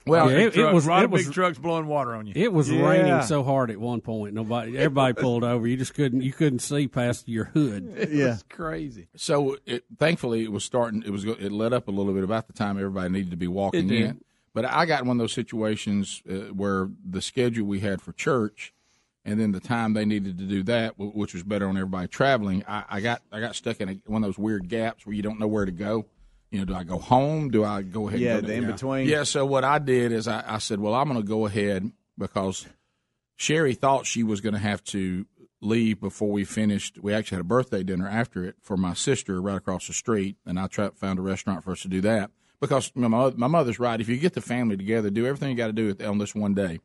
Well, 0.06 0.30
Yeah, 0.30 0.38
it, 0.38 0.56
it 0.56 0.72
was 0.74 0.86
a 0.86 0.90
lot 0.90 1.02
it 1.02 1.04
of 1.06 1.10
was 1.12 1.24
big 1.26 1.34
trucks 1.34 1.58
blowing 1.58 1.86
water 1.86 2.14
on 2.14 2.26
you. 2.26 2.32
It 2.36 2.52
was 2.52 2.70
Yeah. 2.70 2.86
raining 2.88 3.22
so 3.22 3.42
hard 3.42 3.70
at 3.70 3.78
one 3.78 4.00
point. 4.00 4.34
Nobody, 4.34 4.76
everybody 4.76 5.14
pulled 5.14 5.44
over. 5.44 5.66
You 5.66 5.76
just 5.76 5.94
couldn't. 5.94 6.22
You 6.22 6.32
couldn't 6.32 6.58
see 6.60 6.88
past 6.88 7.28
your 7.28 7.44
hood. 7.46 7.92
It's 7.96 8.42
crazy. 8.44 9.08
So 9.16 9.56
it, 9.66 9.84
thankfully, 9.98 10.42
it 10.44 10.50
was 10.52 10.64
starting. 10.64 11.02
It 11.06 11.10
was. 11.10 11.24
go- 11.24 11.36
It 11.38 11.52
let 11.52 11.72
up 11.72 11.88
a 11.88 11.92
little 11.92 12.12
bit 12.12 12.24
about 12.24 12.46
the 12.48 12.52
time 12.52 12.78
everybody 12.78 13.10
needed 13.10 13.30
to 13.30 13.36
be 13.36 13.48
walking 13.48 13.86
It 13.86 13.88
did. 13.88 14.02
in. 14.10 14.20
But 14.54 14.64
I 14.66 14.84
got 14.86 15.00
in 15.02 15.08
one 15.08 15.16
of 15.16 15.22
those 15.22 15.32
situations 15.32 16.22
uh, 16.30 16.52
where 16.52 16.90
the 17.08 17.22
schedule 17.22 17.66
we 17.66 17.80
had 17.80 18.02
for 18.02 18.12
church, 18.12 18.74
and 19.24 19.40
then 19.40 19.52
the 19.52 19.60
time 19.60 19.94
they 19.94 20.04
needed 20.04 20.36
to 20.38 20.44
do 20.44 20.62
that, 20.64 20.94
which 20.98 21.32
was 21.32 21.42
better 21.42 21.66
on 21.68 21.76
everybody 21.76 22.06
traveling. 22.08 22.62
I, 22.68 22.84
I 22.90 23.00
got 23.00 23.22
I 23.32 23.40
got 23.40 23.54
stuck 23.54 23.80
in 23.80 23.88
a, 23.88 23.92
one 24.06 24.22
of 24.24 24.28
those 24.28 24.36
weird 24.38 24.68
gaps 24.68 25.06
where 25.06 25.14
you 25.14 25.22
don't 25.22 25.38
know 25.40 25.46
where 25.46 25.64
to 25.64 25.72
go. 25.72 26.06
You 26.52 26.58
know, 26.58 26.64
do 26.66 26.74
I 26.74 26.84
go 26.84 26.98
home? 26.98 27.50
Do 27.50 27.64
I 27.64 27.80
go 27.80 28.08
ahead? 28.08 28.20
Yeah, 28.20 28.34
and 28.34 28.42
go 28.42 28.48
the 28.48 28.54
in-between. 28.54 29.08
Yeah. 29.08 29.24
So 29.24 29.44
what 29.46 29.64
I 29.64 29.78
did 29.78 30.12
is 30.12 30.28
I, 30.28 30.44
I 30.46 30.58
said, 30.58 30.78
well, 30.80 30.94
I'm 30.94 31.08
going 31.08 31.20
to 31.20 31.26
go 31.26 31.46
ahead 31.46 31.90
because 32.18 32.66
Sherri 33.36 33.74
thought 33.74 34.06
she 34.06 34.22
was 34.22 34.42
going 34.42 34.52
to 34.52 34.60
have 34.60 34.84
to 34.84 35.24
leave 35.62 35.98
before 35.98 36.30
we 36.30 36.44
finished. 36.44 36.98
We 37.02 37.14
actually 37.14 37.36
had 37.36 37.40
a 37.40 37.48
birthday 37.48 37.82
dinner 37.82 38.06
after 38.06 38.44
it 38.44 38.56
for 38.60 38.76
my 38.76 38.92
sister 38.92 39.40
right 39.40 39.56
across 39.56 39.86
the 39.86 39.94
street, 39.94 40.36
and 40.44 40.60
I 40.60 40.66
tried, 40.66 40.94
found 40.98 41.18
a 41.18 41.22
restaurant 41.22 41.64
for 41.64 41.72
us 41.72 41.80
to 41.82 41.88
do 41.88 42.02
that 42.02 42.30
because 42.60 42.92
my, 42.94 43.08
my 43.08 43.46
mother's 43.46 43.78
right. 43.78 43.98
If 43.98 44.10
you 44.10 44.18
get 44.18 44.34
the 44.34 44.42
family 44.42 44.76
together, 44.76 45.08
do 45.08 45.24
everything 45.26 45.50
you 45.50 45.56
got 45.56 45.74
to 45.74 45.94
do 45.94 45.96
on 46.04 46.18
this 46.18 46.34
one 46.34 46.52
day. 46.52 46.80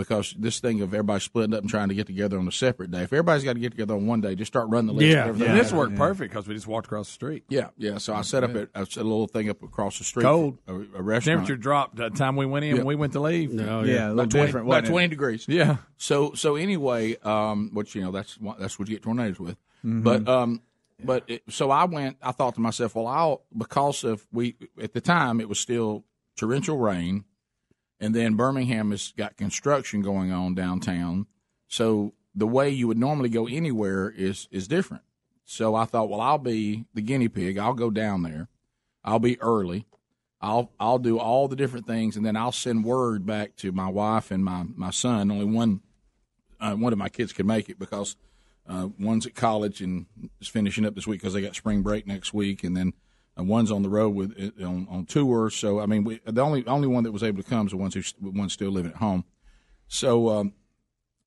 Because 0.00 0.34
this 0.38 0.60
thing 0.60 0.80
of 0.82 0.92
everybody 0.92 1.20
splitting 1.20 1.54
up 1.54 1.60
and 1.60 1.70
trying 1.70 1.88
to 1.90 1.94
get 1.94 2.06
together 2.06 2.38
on 2.38 2.46
a 2.48 2.52
separate 2.52 2.90
day. 2.90 3.02
If 3.02 3.12
everybody's 3.12 3.44
got 3.44 3.52
to 3.54 3.60
get 3.60 3.70
together 3.70 3.94
on 3.94 4.06
one 4.06 4.20
day, 4.20 4.34
just 4.34 4.52
start 4.52 4.68
running 4.68 4.88
the 4.88 4.92
list. 4.94 5.16
of 5.16 5.26
everything. 5.28 5.48
And 5.48 5.58
this 5.60 5.72
worked 5.72 5.96
perfect 5.96 6.32
because 6.32 6.46
we 6.48 6.54
just 6.54 6.66
walked 6.66 6.86
across 6.86 7.06
the 7.08 7.12
street. 7.14 7.44
Yeah, 7.48 7.68
yeah. 7.76 7.98
So 7.98 8.14
I 8.14 8.22
set 8.22 8.44
up 8.44 8.54
a, 8.54 8.68
a, 8.74 8.82
a 8.82 9.02
little 9.04 9.26
thing 9.26 9.48
up 9.48 9.62
across 9.62 9.98
the 9.98 10.04
street. 10.04 10.24
Cold. 10.24 10.58
A, 10.66 10.74
a 10.74 11.02
restaurant. 11.02 11.38
Temperature 11.40 11.56
dropped 11.56 11.96
that 11.96 12.16
time 12.16 12.36
we 12.36 12.46
went 12.46 12.64
in. 12.64 12.76
Yeah. 12.76 12.82
We 12.82 12.94
went 12.94 13.12
to 13.14 13.20
leave. 13.20 13.52
No, 13.52 13.82
Yeah, 13.82 14.08
a 14.08 14.12
little 14.14 14.20
about 14.20 14.30
20, 14.30 14.46
different. 14.46 14.66
about 14.66 14.68
wasn't 14.68 14.86
it? 14.86 14.90
20 14.90 15.08
degrees. 15.08 15.44
Yeah. 15.48 15.76
So 15.96 16.32
so 16.34 16.56
anyway, 16.56 17.16
um, 17.22 17.70
which 17.72 17.94
you 17.94 18.02
know 18.02 18.10
that's 18.12 18.38
what- 18.38 18.58
that's 18.58 18.78
what 18.78 18.88
you 18.88 18.94
get 18.96 19.02
tornadoes 19.02 19.38
with. 19.38 19.56
Mm-hmm. 19.84 20.02
But 20.02 20.28
um, 20.28 20.62
but 21.02 21.24
it, 21.28 21.42
so 21.48 21.70
I 21.70 21.84
went. 21.84 22.18
I 22.22 22.32
thought 22.32 22.54
to 22.56 22.60
myself, 22.60 22.94
well, 22.94 23.06
I'll 23.06 23.42
because 23.56 24.04
of 24.04 24.26
we 24.32 24.56
at 24.82 24.92
the 24.92 25.00
time 25.00 25.40
it 25.40 25.48
was 25.48 25.58
still 25.58 26.04
torrential 26.36 26.76
rain, 26.78 27.24
and 28.00 28.14
then 28.14 28.34
Birmingham 28.34 28.90
has 28.90 29.12
got 29.16 29.36
construction 29.36 30.02
going 30.02 30.32
on 30.32 30.54
downtown. 30.54 31.26
So 31.68 32.14
the 32.34 32.46
way 32.46 32.70
you 32.70 32.88
would 32.88 32.98
normally 32.98 33.28
go 33.28 33.46
anywhere 33.46 34.10
is 34.16 34.48
is 34.50 34.66
different. 34.66 35.02
So 35.44 35.74
I 35.74 35.84
thought, 35.84 36.08
well, 36.08 36.20
I'll 36.20 36.38
be 36.38 36.86
the 36.94 37.02
guinea 37.02 37.28
pig. 37.28 37.58
I'll 37.58 37.74
go 37.74 37.90
down 37.90 38.22
there. 38.22 38.48
I'll 39.04 39.18
be 39.18 39.40
early. 39.40 39.86
I'll 40.40 40.72
I'll 40.80 40.98
do 40.98 41.18
all 41.18 41.48
the 41.48 41.56
different 41.56 41.86
things, 41.86 42.16
and 42.16 42.24
then 42.24 42.36
I'll 42.36 42.52
send 42.52 42.84
word 42.84 43.26
back 43.26 43.56
to 43.56 43.72
my 43.72 43.88
wife 43.88 44.30
and 44.30 44.44
my 44.44 44.64
my 44.74 44.90
son. 44.90 45.30
Only 45.30 45.44
one 45.44 45.80
uh, 46.60 46.74
one 46.74 46.92
of 46.92 46.98
my 46.98 47.08
kids 47.08 47.32
can 47.32 47.46
make 47.46 47.68
it 47.68 47.78
because 47.78 48.16
uh, 48.68 48.88
one's 48.98 49.26
at 49.26 49.34
college 49.34 49.80
and 49.80 50.06
is 50.40 50.48
finishing 50.48 50.86
up 50.86 50.94
this 50.94 51.06
week 51.06 51.20
because 51.20 51.34
they 51.34 51.42
got 51.42 51.56
spring 51.56 51.82
break 51.82 52.06
next 52.06 52.32
week, 52.32 52.64
and 52.64 52.76
then 52.76 52.94
uh, 53.38 53.44
one's 53.44 53.70
on 53.70 53.82
the 53.82 53.88
road 53.88 54.10
with 54.10 54.52
on, 54.62 54.86
on 54.90 55.06
tour. 55.06 55.50
So 55.50 55.80
I 55.80 55.86
mean, 55.86 56.04
we, 56.04 56.20
the 56.24 56.40
only 56.42 56.66
only 56.66 56.88
one 56.88 57.04
that 57.04 57.12
was 57.12 57.22
able 57.22 57.42
to 57.42 57.48
come 57.48 57.66
is 57.66 57.72
the 57.72 57.76
ones 57.76 57.94
who 57.94 58.02
one's 58.30 58.52
still 58.52 58.70
living 58.70 58.90
at 58.92 58.96
home. 58.98 59.24
So 59.88 60.28
um, 60.30 60.52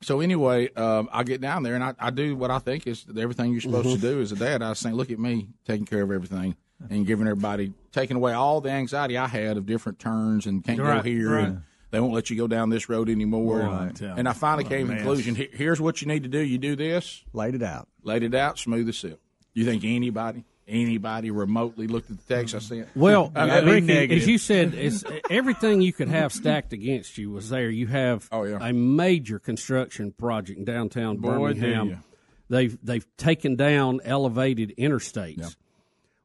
so 0.01 0.19
anyway, 0.19 0.71
um, 0.73 1.07
I 1.13 1.23
get 1.23 1.39
down 1.41 1.63
there 1.63 1.75
and 1.75 1.83
I, 1.83 1.93
I 1.99 2.09
do 2.09 2.35
what 2.35 2.51
I 2.51 2.59
think 2.59 2.87
is 2.87 3.05
everything 3.17 3.51
you're 3.53 3.61
supposed 3.61 3.87
Mhm. 3.87 3.95
to 3.95 4.01
do 4.01 4.21
as 4.21 4.31
a 4.31 4.35
dad. 4.35 4.61
I 4.61 4.69
was 4.69 4.79
saying, 4.79 4.95
look 4.95 5.11
at 5.11 5.19
me 5.19 5.49
taking 5.65 5.85
care 5.85 6.01
of 6.01 6.11
everything 6.11 6.55
and 6.89 7.05
giving 7.07 7.25
everybody 7.27 7.73
taking 7.93 8.17
away 8.17 8.33
all 8.33 8.59
the 8.59 8.69
anxiety 8.69 9.17
I 9.17 9.27
had 9.27 9.55
of 9.55 9.65
different 9.65 9.99
turns 9.99 10.45
and 10.45 10.63
can't 10.63 10.79
Right, 10.79 10.97
go 10.97 11.01
here 11.09 11.29
right. 11.35 11.47
and 11.47 11.61
they 11.91 12.01
won't 12.01 12.13
let 12.13 12.29
you 12.29 12.35
go 12.35 12.47
down 12.47 12.69
this 12.69 12.89
road 12.89 13.07
anymore. 13.07 13.59
Right. 13.59 14.01
And, 14.01 14.19
and 14.19 14.27
I 14.29 14.33
finally 14.33 14.65
came 14.65 14.87
to 14.87 14.93
the 14.93 14.97
conclusion. 14.97 15.35
Here's 15.53 15.79
what 15.79 16.01
you 16.01 16.07
need 16.09 16.23
to 16.23 16.29
do. 16.29 16.39
You 16.39 16.57
do 16.57 16.75
this. 16.75 17.23
Laid 17.31 17.55
it 17.55 17.63
out. 17.63 17.87
Laid 18.03 18.23
it 18.23 18.33
out. 18.35 18.59
Smooth 18.59 18.89
as 18.89 18.97
silk. 18.97 19.19
You 19.53 19.63
think 19.63 19.85
anybody, 19.85 20.43
anybody 20.67 21.31
remotely 21.31 21.87
looked 21.87 22.09
at 22.11 22.17
the 22.25 22.33
text 22.33 22.55
I 22.55 22.59
sent? 22.59 22.87
Mm-hmm. 22.89 22.99
Well, 22.99 23.31
I 23.35 23.61
mean, 23.61 23.87
Ricky, 23.87 24.15
as 24.15 24.27
you 24.27 24.37
said, 24.37 24.73
it's, 24.73 25.03
everything 25.29 25.81
you 25.81 25.93
could 25.93 26.09
have 26.09 26.33
stacked 26.33 26.73
against 26.73 27.17
you 27.17 27.31
was 27.31 27.49
there. 27.49 27.69
You 27.69 27.87
have 27.87 28.27
oh, 28.31 28.43
yeah. 28.43 28.57
a 28.61 28.73
major 28.73 29.39
construction 29.39 30.11
project 30.11 30.59
in 30.59 30.65
downtown 30.65 31.17
Boy, 31.17 31.31
Birmingham. 31.31 32.03
They've 32.49 32.77
they've 32.83 33.05
taken 33.17 33.55
down 33.55 33.99
elevated 34.03 34.73
interstates, 34.77 35.55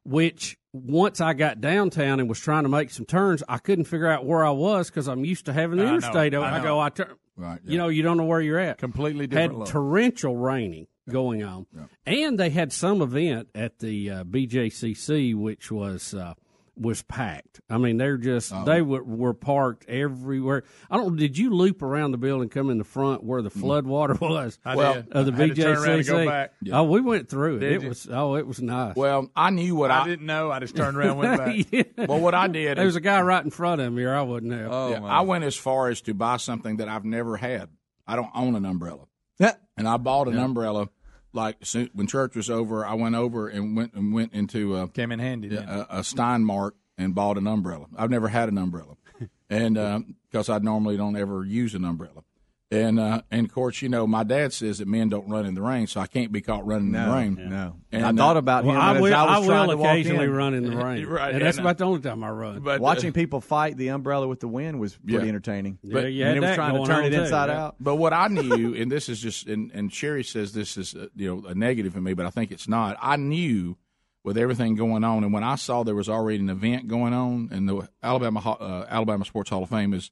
which 0.03 0.57
once 0.73 1.21
I 1.21 1.33
got 1.33 1.61
downtown 1.61 2.19
and 2.19 2.29
was 2.29 2.39
trying 2.39 2.63
to 2.63 2.69
make 2.69 2.91
some 2.91 3.05
turns, 3.05 3.41
I 3.49 3.57
couldn't 3.57 3.85
figure 3.85 4.07
out 4.07 4.25
where 4.25 4.45
I 4.45 4.51
was 4.51 4.89
because 4.89 5.07
I'm 5.07 5.25
used 5.25 5.45
to 5.45 5.53
having 5.53 5.77
the 5.77 5.83
I 5.83 5.87
know, 5.87 5.93
interstate. 5.95 6.33
open. 6.33 6.47
I 6.47 6.55
I, 6.55 6.57
know. 6.59 6.63
go, 6.63 6.79
I 6.79 6.89
turn. 6.89 7.15
Right, 7.35 7.59
You 7.63 7.77
know, 7.77 7.87
you 7.87 8.03
don't 8.03 8.17
know 8.17 8.25
where 8.25 8.41
you're 8.41 8.59
at. 8.59 8.79
Completely 8.79 9.25
different 9.25 9.51
Had 9.53 9.59
look. 9.59 9.69
torrential 9.69 10.35
raining 10.35 10.87
going 11.09 11.43
on, 11.43 11.65
and 12.05 12.39
they 12.39 12.49
had 12.49 12.71
some 12.73 13.01
event 13.01 13.49
at 13.55 13.79
the 13.79 14.09
uh, 14.09 14.23
BJCC, 14.23 15.35
which 15.35 15.71
was 15.71 16.13
uh, 16.13 16.33
was 16.75 17.01
packed. 17.01 17.59
I 17.69 17.77
mean, 17.77 17.97
they're 17.97 18.15
just 18.17 18.53
Oh. 18.53 18.63
they 18.63 18.81
were, 18.81 19.03
were 19.03 19.33
parked 19.33 19.89
everywhere. 19.89 20.63
I 20.89 20.95
don't. 20.95 21.17
Did 21.17 21.37
you 21.37 21.49
loop 21.53 21.81
around 21.81 22.11
the 22.11 22.17
building, 22.17 22.47
come 22.47 22.69
in 22.69 22.77
the 22.77 22.85
front 22.85 23.21
where 23.23 23.41
the 23.41 23.49
flood 23.49 23.85
water 23.85 24.13
was? 24.21 24.57
I 24.63 24.75
Well, 24.77 24.93
did. 24.93 25.11
of 25.11 25.25
the 25.25 25.33
I 25.33 25.47
had 25.47 25.55
to 25.55 25.61
turn 25.61 25.89
and 25.89 26.07
go 26.07 26.13
BJCC. 26.13 26.25
back. 26.25 26.53
Oh, 26.71 26.83
we 26.83 27.01
went 27.01 27.27
through 27.29 27.57
it. 27.57 27.59
Did 27.59 27.71
it 27.73 27.81
you? 27.83 27.89
was 27.89 28.07
oh, 28.09 28.35
it 28.35 28.47
was 28.47 28.61
nice. 28.61 28.95
Well, 28.95 29.29
I 29.35 29.49
knew 29.49 29.75
what 29.75 29.91
I, 29.91 30.03
I 30.03 30.07
didn't 30.07 30.25
know. 30.25 30.51
I 30.51 30.59
just 30.59 30.75
turned 30.75 30.95
around 30.97 31.09
and 31.09 31.19
went 31.19 31.37
back. 31.37 31.65
Yeah. 31.97 32.05
Well, 32.07 32.19
what 32.21 32.33
I 32.33 32.47
did 32.47 32.77
There 32.77 32.85
is- 32.85 32.93
was 32.93 32.95
a 32.95 33.01
guy 33.01 33.19
right 33.21 33.43
in 33.43 33.51
front 33.51 33.81
of 33.81 33.91
me, 33.91 34.03
or 34.03 34.15
I 34.15 34.21
wouldn't 34.21 34.53
have. 34.53 34.71
Oh, 34.71 34.89
Yeah, 34.91 35.03
I 35.03 35.21
went 35.21 35.43
as 35.43 35.57
far 35.57 35.89
as 35.89 35.99
to 36.03 36.13
buy 36.13 36.37
something 36.37 36.77
that 36.77 36.87
I've 36.87 37.03
never 37.05 37.35
had. 37.35 37.67
I 38.07 38.15
don't 38.15 38.31
own 38.33 38.55
an 38.55 38.65
umbrella, 38.65 39.05
Yeah, 39.37 39.53
and 39.77 39.87
I 39.87 39.97
bought 39.97 40.29
an 40.29 40.39
umbrella. 40.39 40.87
Like 41.31 41.57
soon, 41.63 41.89
when 41.93 42.07
church 42.07 42.35
was 42.35 42.49
over, 42.49 42.85
I 42.85 42.93
went 42.95 43.15
over 43.15 43.47
and 43.47 43.75
went 43.77 43.93
and 43.93 44.13
went 44.13 44.33
into 44.33 44.75
a, 44.77 44.87
Came 44.87 45.11
in 45.11 45.19
handy. 45.19 45.55
a, 45.55 45.85
a 45.89 46.03
Stein 46.03 46.43
Mart 46.43 46.75
and 46.97 47.13
bought 47.13 47.37
an 47.37 47.45
umbrella. 47.47 47.85
I've 47.97 48.09
never 48.09 48.27
had 48.27 48.49
an 48.49 48.57
umbrella, 48.57 48.95
and 49.49 49.77
um, 49.77 50.15
because 50.29 50.49
I 50.49 50.57
normally 50.59 50.97
don't 50.97 51.15
ever 51.15 51.45
use 51.45 51.75
an 51.75 51.85
umbrella, 51.85 52.23
and 52.71 52.99
uh, 52.99 53.21
and 53.31 53.47
of 53.47 53.51
course 53.53 53.81
you 53.81 53.89
know 53.89 54.05
my 54.05 54.23
dad 54.23 54.53
says 54.53 54.77
that 54.77 54.87
men 54.87 55.09
don't 55.09 55.27
run 55.27 55.45
in 55.45 55.55
the 55.55 55.61
rain, 55.61 55.87
so 55.87 55.99
I 55.99 56.07
can't 56.07 56.31
be 56.31 56.39
caught 56.41 56.65
running 56.67 56.87
in 56.87 56.91
the 56.93 57.11
rain. 57.11 57.49
no. 57.49 57.75
And, 57.91 58.05
I 58.05 58.11
thought 58.11 58.35
uh, 58.35 58.39
about 58.39 58.63
Well, 58.65 58.75
him 58.75 58.81
I 58.81 58.95
as 58.95 59.01
will, 59.01 59.13
I 59.15 59.23
was 59.39 59.43
I 59.43 59.47
trying 59.47 59.67
will 59.67 59.73
to 59.73 59.77
walk 59.77 59.87
occasionally 59.93 60.25
in. 60.25 60.31
run 60.33 60.53
in 60.53 60.63
the 60.65 60.75
rain, 60.85 61.05
Right, 61.07 61.33
and 61.33 61.41
that's 61.43 61.57
and, 61.57 61.65
uh, 61.65 61.69
about 61.69 61.77
the 61.79 61.85
only 61.85 62.01
time 62.01 62.23
I 62.23 62.29
run. 62.29 62.59
But, 62.59 62.79
uh, 62.79 62.83
Watching 62.83 63.11
people 63.11 63.41
fight 63.41 63.75
the 63.77 63.87
umbrella 63.87 64.27
with 64.27 64.39
the 64.39 64.47
wind 64.47 64.79
was 64.79 64.95
pretty 64.95 65.23
Yeah. 65.23 65.29
entertaining. 65.29 65.79
Yeah, 65.81 66.01
you 66.05 66.23
had 66.23 66.29
and 66.29 66.37
it 66.37 66.41
was 66.41 66.49
that 66.51 66.55
trying 66.55 66.75
to 66.75 66.85
turn 66.85 66.95
on, 66.99 67.05
it 67.05 67.09
too, 67.15 67.21
inside 67.23 67.49
yeah. 67.49 67.63
out. 67.65 67.75
But 67.79 67.95
what 67.95 68.13
I 68.13 68.27
knew, 68.27 68.75
and 68.79 68.91
this 68.91 69.09
is 69.09 69.19
just, 69.19 69.47
and, 69.47 69.71
and 69.73 69.91
Sherri 69.91 70.23
says 70.23 70.53
this 70.53 70.77
is, 70.77 70.93
uh, 70.93 71.07
you 71.15 71.35
know, 71.41 71.47
a 71.47 71.55
negative 71.55 71.93
for 71.93 72.01
me, 72.01 72.13
but 72.13 72.27
I 72.27 72.29
think 72.29 72.51
it's 72.51 72.67
not. 72.67 72.97
I 73.01 73.15
knew 73.15 73.77
with 74.23 74.37
everything 74.37 74.75
going 74.75 75.03
on, 75.03 75.23
and 75.23 75.33
when 75.33 75.43
I 75.43 75.55
saw 75.55 75.81
there 75.83 75.95
was 75.95 76.07
already 76.09 76.37
an 76.39 76.49
event 76.49 76.87
going 76.87 77.13
on, 77.13 77.49
and 77.51 77.67
the 77.67 77.89
Alabama 78.03 78.41
uh, 78.59 78.85
Alabama 78.87 79.25
Sports 79.25 79.49
Hall 79.49 79.63
of 79.63 79.69
Fame 79.69 79.93
is 79.93 80.11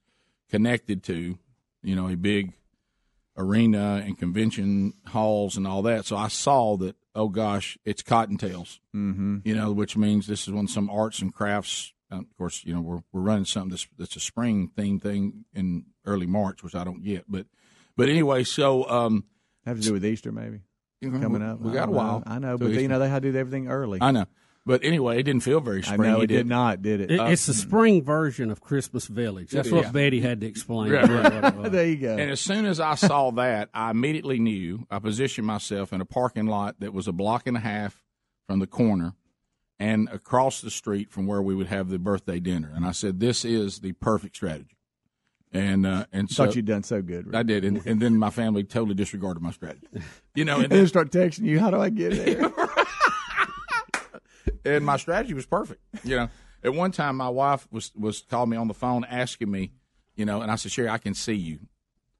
connected 0.49 1.03
to, 1.03 1.37
you 1.87 1.95
know, 1.95 2.09
a 2.09 2.17
big 2.17 2.53
arena 3.37 4.03
and 4.05 4.19
convention 4.19 4.93
halls 5.07 5.55
and 5.55 5.65
all 5.65 5.81
that. 5.83 6.05
So 6.05 6.17
I 6.17 6.27
saw 6.27 6.75
that. 6.77 6.95
Oh 7.15 7.29
gosh, 7.29 7.77
it's 7.85 8.03
Cottontails. 8.03 8.79
Mm-hmm. 8.95 9.37
You 9.45 9.55
know, 9.55 9.71
which 9.71 9.95
means 9.95 10.27
this 10.27 10.47
is 10.47 10.53
when 10.53 10.67
some 10.67 10.89
arts 10.89 11.19
and 11.19 11.33
crafts. 11.33 11.93
Uh, 12.11 12.17
of 12.19 12.37
course, 12.37 12.63
you 12.65 12.73
know 12.73 12.81
we're 12.81 13.01
we're 13.11 13.21
running 13.21 13.45
something 13.45 13.69
that's 13.69 13.87
that's 13.97 14.15
a 14.17 14.19
spring 14.19 14.69
theme 14.75 14.99
thing 14.99 15.45
in 15.53 15.85
early 16.05 16.27
March, 16.27 16.61
which 16.61 16.75
I 16.75 16.83
don't 16.83 17.03
get. 17.03 17.23
But 17.29 17.47
but 17.95 18.09
anyway, 18.09 18.43
so 18.43 18.87
um, 18.89 19.23
Have 19.65 19.77
to 19.77 19.83
do 19.83 19.93
with 19.93 20.05
Easter, 20.05 20.31
maybe 20.31 20.61
coming 21.01 21.41
up. 21.41 21.59
We 21.61 21.71
got 21.71 21.87
a 21.87 21.91
while. 21.91 22.21
I 22.27 22.39
know, 22.39 22.57
but 22.57 22.71
you 22.71 22.87
know 22.87 22.99
they 22.99 23.09
had 23.09 23.23
to 23.23 23.31
do 23.31 23.37
everything 23.37 23.69
early. 23.69 23.99
I 24.01 24.11
know. 24.11 24.25
But 24.67 24.83
anyway, 24.83 25.17
it 25.19 25.23
didn't 25.23 25.43
feel 25.43 25.61
very 25.61 25.79
I 25.79 25.93
springy. 25.93 26.03
know 26.13 26.21
it 26.21 26.27
did 26.27 26.45
not, 26.45 26.81
did 26.81 26.99
it? 27.01 27.11
It- 27.11 27.19
Uh, 27.19 27.27
it's 27.27 27.45
the 27.45 27.53
spring 27.53 28.03
version 28.03 28.51
of 28.51 28.59
Christmas 28.59 29.07
Village. 29.07 29.51
That's 29.51 29.69
Yeah. 29.69 29.75
what 29.75 29.93
Betty 29.93 30.19
had 30.19 30.41
to 30.41 30.47
explain. 30.47 30.91
Right, 30.91 31.07
right. 31.07 31.33
what 31.33 31.43
it 31.45 31.55
was. 31.55 31.71
there 31.71 31.87
you 31.87 31.95
go. 31.95 32.11
And 32.17 32.29
as 32.29 32.41
soon 32.41 32.65
as 32.65 32.79
I 32.81 32.95
saw 32.95 33.31
that, 33.31 33.69
I 33.73 33.91
immediately 33.91 34.39
knew. 34.39 34.85
I 34.91 34.99
positioned 34.99 35.47
myself 35.47 35.93
in 35.93 36.01
a 36.01 36.05
parking 36.05 36.47
lot 36.47 36.79
that 36.81 36.93
was 36.93 37.07
a 37.07 37.13
block 37.13 37.47
and 37.47 37.55
a 37.55 37.61
half 37.61 38.03
from 38.45 38.59
the 38.59 38.67
corner 38.67 39.13
and 39.79 40.09
across 40.09 40.59
the 40.59 40.69
street 40.71 41.11
from 41.11 41.27
where 41.27 41.41
we 41.41 41.55
would 41.55 41.67
have 41.67 41.87
the 41.89 41.97
birthday 41.99 42.39
dinner. 42.41 42.71
And 42.75 42.85
I 42.85 42.91
said, 42.91 43.19
"This 43.21 43.45
is 43.45 43.79
the 43.79 43.93
perfect 43.93 44.35
strategy." 44.35 44.75
And 45.53 45.85
uh, 45.85 46.05
and 46.11 46.29
so 46.29 46.45
Thought 46.45 46.55
you'd 46.57 46.65
done 46.65 46.83
so 46.83 47.01
good. 47.01 47.27
Rick. 47.27 47.35
I 47.35 47.43
did, 47.43 47.63
and, 47.63 47.85
and 47.85 48.01
then 48.01 48.17
my 48.17 48.29
family 48.31 48.65
totally 48.65 48.95
disregarded 48.95 49.41
my 49.41 49.51
strategy. 49.51 49.87
You 50.35 50.43
know, 50.43 50.55
and 50.55 50.63
and, 50.65 50.71
then 50.73 50.87
start 50.87 51.09
texting 51.09 51.45
you. 51.45 51.59
How 51.59 51.71
do 51.71 51.79
I 51.79 51.89
get 51.89 52.11
there? 52.11 52.51
and 54.65 54.85
my 54.85 54.97
strategy 54.97 55.33
was 55.33 55.45
perfect. 55.45 55.81
You 56.03 56.15
know, 56.17 56.29
at 56.63 56.73
one 56.73 56.91
time 56.91 57.15
my 57.17 57.29
wife 57.29 57.67
was 57.71 57.91
was 57.95 58.23
calling 58.29 58.49
me 58.49 58.57
on 58.57 58.67
the 58.67 58.73
phone 58.73 59.05
asking 59.05 59.51
me, 59.51 59.71
you 60.15 60.25
know, 60.25 60.41
and 60.41 60.51
I 60.51 60.55
said, 60.55 60.71
Sherri, 60.71 60.89
I 60.89 60.97
can 60.97 61.13
see 61.13 61.35
you. 61.35 61.59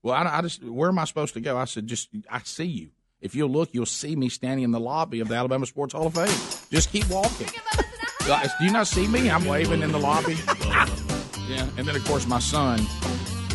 Well, 0.04 0.16
I, 0.16 0.38
I 0.38 0.42
just 0.42 0.64
where 0.64 0.90
am 0.90 1.00
I 1.00 1.06
supposed 1.06 1.34
to 1.36 1.42
go? 1.42 1.58
I 1.58 1.66
said, 1.66 1.88
just 1.88 2.10
I 2.30 2.40
see 2.40 2.66
you. 2.66 2.90
If 3.20 3.34
you'll 3.34 3.50
look, 3.50 3.74
you'll 3.74 3.86
see 3.88 4.16
me 4.16 4.30
standing 4.30 4.64
in 4.64 4.72
the 4.72 4.80
lobby 4.80 5.20
of 5.22 5.28
the 5.28 5.36
Alabama 5.36 5.66
Sports 5.66 5.94
Hall 5.94 6.08
of 6.08 6.14
Fame. 6.14 6.28
Just 6.70 6.92
keep 6.92 7.10
walking. 7.10 7.48
Do 8.28 8.66
you 8.66 8.72
not 8.72 8.88
see 8.88 9.08
me? 9.08 9.30
I'm 9.32 9.46
waving 9.46 9.82
in 9.82 9.92
the 9.92 10.00
lobby. 10.00 10.38
Yeah, 11.48 11.66
and 11.78 11.88
then 11.88 11.96
of 11.96 12.04
course 12.04 12.28
my 12.28 12.40
son. 12.40 12.86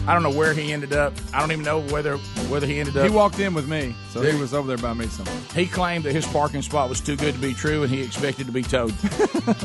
I 0.07 0.15
don't 0.15 0.23
know 0.25 0.33
where 0.37 0.53
he 0.53 0.73
ended 0.73 0.93
up. 0.93 1.13
I 1.33 1.39
don't 1.41 1.53
even 1.53 1.65
know 1.65 1.81
whether 1.81 2.17
whether 2.49 2.67
he 2.67 2.81
ended 2.81 2.97
up. 2.97 3.05
He 3.09 3.15
walked 3.15 3.39
in 3.39 3.55
with 3.55 3.69
me, 3.69 3.95
so 4.11 4.21
he 4.21 4.37
was 4.39 4.53
over 4.53 4.67
there 4.67 4.77
by 4.79 4.95
me 4.95 5.07
somewhere. 5.07 5.37
He 5.55 5.67
claimed 5.67 6.05
that 6.05 6.13
his 6.13 6.27
parking 6.27 6.61
spot 6.63 6.89
was 6.89 7.01
too 7.01 7.17
good 7.17 7.35
to 7.35 7.41
be 7.41 7.55
true, 7.55 7.83
and 7.85 7.91
he 7.93 8.03
expected 8.03 8.47
to 8.47 8.53
be 8.53 8.63
towed. 8.63 8.93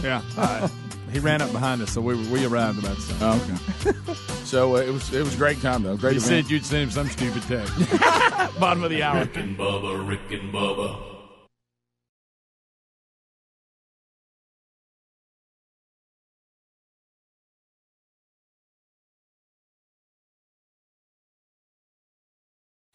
Yeah, 0.04 0.21
uh, 0.38 0.67
he 1.12 1.19
ran 1.19 1.41
up 1.41 1.52
behind 1.52 1.82
us, 1.82 1.91
so 1.91 2.02
we 2.02 2.15
we 2.30 2.45
arrived 2.45 2.80
about 2.80 2.95
the 2.97 3.02
same. 3.02 3.17
Oh, 3.21 3.91
okay. 3.91 4.13
so 4.43 4.76
uh, 4.76 4.80
it 4.80 4.91
was 4.91 5.12
it 5.13 5.19
was 5.23 5.34
a 5.36 5.38
great 5.38 5.60
time 5.62 5.84
though. 5.84 5.95
Great 5.97 6.12
He 6.13 6.17
event. 6.17 6.45
said 6.45 6.52
you'd 6.52 6.65
send 6.65 6.84
him 6.84 6.91
some 6.91 7.08
stupid 7.10 7.41
text. 7.43 7.73
Bottom 8.60 8.84
of 8.84 8.89
the 8.89 9.04
hour. 9.04 9.21
Rick 9.21 9.38
and 9.38 9.58
Bubba, 9.58 10.08
Rick 10.08 10.39
and 10.39 10.54
Bubba. 10.54 11.16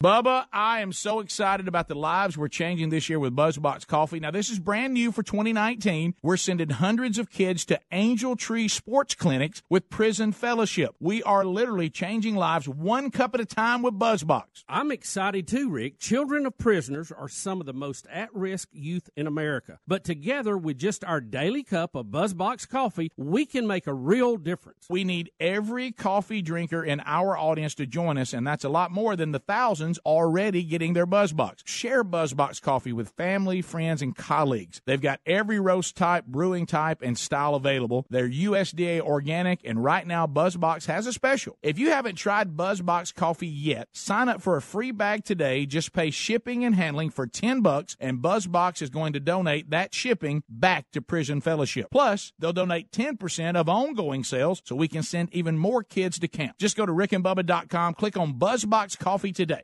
Bubba, 0.03 0.47
I 0.51 0.81
am 0.81 0.91
so 0.91 1.21
excited 1.21 1.65
about 1.65 1.87
the 1.87 1.95
lives 1.95 2.37
we're 2.37 2.49
changing 2.49 2.89
this 2.89 3.07
year 3.07 3.19
with 3.19 3.33
BuzzBox 3.33 3.87
Coffee. 3.87 4.19
Now, 4.19 4.31
this 4.31 4.49
is 4.49 4.59
brand 4.59 4.93
new 4.93 5.13
for 5.13 5.23
2019. 5.23 6.15
We're 6.21 6.35
sending 6.35 6.71
hundreds 6.71 7.17
of 7.17 7.29
kids 7.29 7.63
to 7.67 7.79
Angel 7.89 8.35
Tree 8.35 8.67
Sports 8.67 9.15
Clinics 9.15 9.61
with 9.69 9.89
Prison 9.89 10.33
Fellowship. 10.33 10.93
We 10.99 11.23
are 11.23 11.45
literally 11.45 11.89
changing 11.89 12.35
lives 12.35 12.67
one 12.67 13.11
cup 13.11 13.33
at 13.33 13.39
a 13.39 13.45
time 13.45 13.81
with 13.81 13.97
BuzzBox. 13.97 14.65
I'm 14.67 14.91
excited 14.91 15.47
too, 15.47 15.69
Rick. 15.69 15.99
Children 15.99 16.45
of 16.47 16.57
prisoners 16.57 17.09
are 17.09 17.29
some 17.29 17.61
of 17.61 17.65
the 17.65 17.71
most 17.71 18.05
at 18.11 18.27
risk 18.35 18.67
youth 18.73 19.09
in 19.15 19.25
America. 19.25 19.79
But 19.87 20.03
together 20.03 20.57
with 20.57 20.77
just 20.77 21.05
our 21.05 21.21
daily 21.21 21.63
cup 21.63 21.95
of 21.95 22.07
BuzzBox 22.07 22.67
coffee, 22.67 23.09
we 23.15 23.45
can 23.45 23.67
make 23.67 23.87
a 23.87 23.93
real 23.93 24.35
difference. 24.35 24.85
We 24.89 25.05
need 25.05 25.31
every 25.39 25.93
coffee 25.93 26.41
drinker 26.41 26.83
in 26.83 27.01
our 27.05 27.37
audience 27.37 27.73
to 27.75 27.85
join 27.85 28.17
us, 28.17 28.33
and 28.33 28.45
that's 28.45 28.65
a 28.65 28.69
lot 28.69 28.91
more 28.91 29.15
than 29.15 29.31
the 29.31 29.39
thousands 29.39 29.92
already 29.99 30.63
getting 30.63 30.93
their 30.93 31.07
BuzzBox. 31.07 31.59
Share 31.65 32.03
BuzzBox 32.03 32.61
coffee 32.61 32.93
with 32.93 33.09
family, 33.09 33.61
friends, 33.61 34.01
and 34.01 34.15
colleagues. 34.15 34.81
They've 34.85 35.01
got 35.01 35.19
every 35.25 35.59
roast 35.59 35.95
type, 35.95 36.25
brewing 36.25 36.65
type, 36.65 37.01
and 37.01 37.17
style 37.17 37.55
available. 37.55 38.05
They're 38.09 38.29
USDA 38.29 39.01
organic, 39.01 39.61
and 39.63 39.83
right 39.83 40.05
now 40.05 40.27
BuzzBox 40.27 40.85
has 40.87 41.07
a 41.07 41.13
special. 41.13 41.57
If 41.61 41.79
you 41.79 41.89
haven't 41.89 42.15
tried 42.15 42.55
BuzzBox 42.55 43.13
coffee 43.13 43.47
yet, 43.47 43.89
sign 43.93 44.29
up 44.29 44.41
for 44.41 44.57
a 44.57 44.61
free 44.61 44.91
bag 44.91 45.23
today. 45.23 45.65
Just 45.65 45.93
pay 45.93 46.11
shipping 46.11 46.63
and 46.65 46.75
handling 46.75 47.09
for 47.09 47.27
10 47.27 47.61
bucks, 47.61 47.95
and 47.99 48.19
BuzzBox 48.19 48.81
is 48.81 48.89
going 48.89 49.13
to 49.13 49.19
donate 49.19 49.69
that 49.69 49.93
shipping 49.93 50.43
back 50.49 50.91
to 50.91 51.01
Prison 51.01 51.41
Fellowship. 51.41 51.87
Plus, 51.91 52.33
they'll 52.39 52.53
donate 52.53 52.91
10% 52.91 53.55
of 53.55 53.69
ongoing 53.69 54.23
sales 54.23 54.61
so 54.65 54.75
we 54.75 54.87
can 54.87 55.03
send 55.03 55.33
even 55.33 55.57
more 55.57 55.83
kids 55.83 56.19
to 56.19 56.27
camp. 56.27 56.57
Just 56.57 56.77
go 56.77 56.85
to 56.85 56.91
rickandbubba.com, 56.91 57.93
click 57.95 58.17
on 58.17 58.33
BuzzBox 58.33 58.97
Coffee 58.97 59.31
today. 59.31 59.63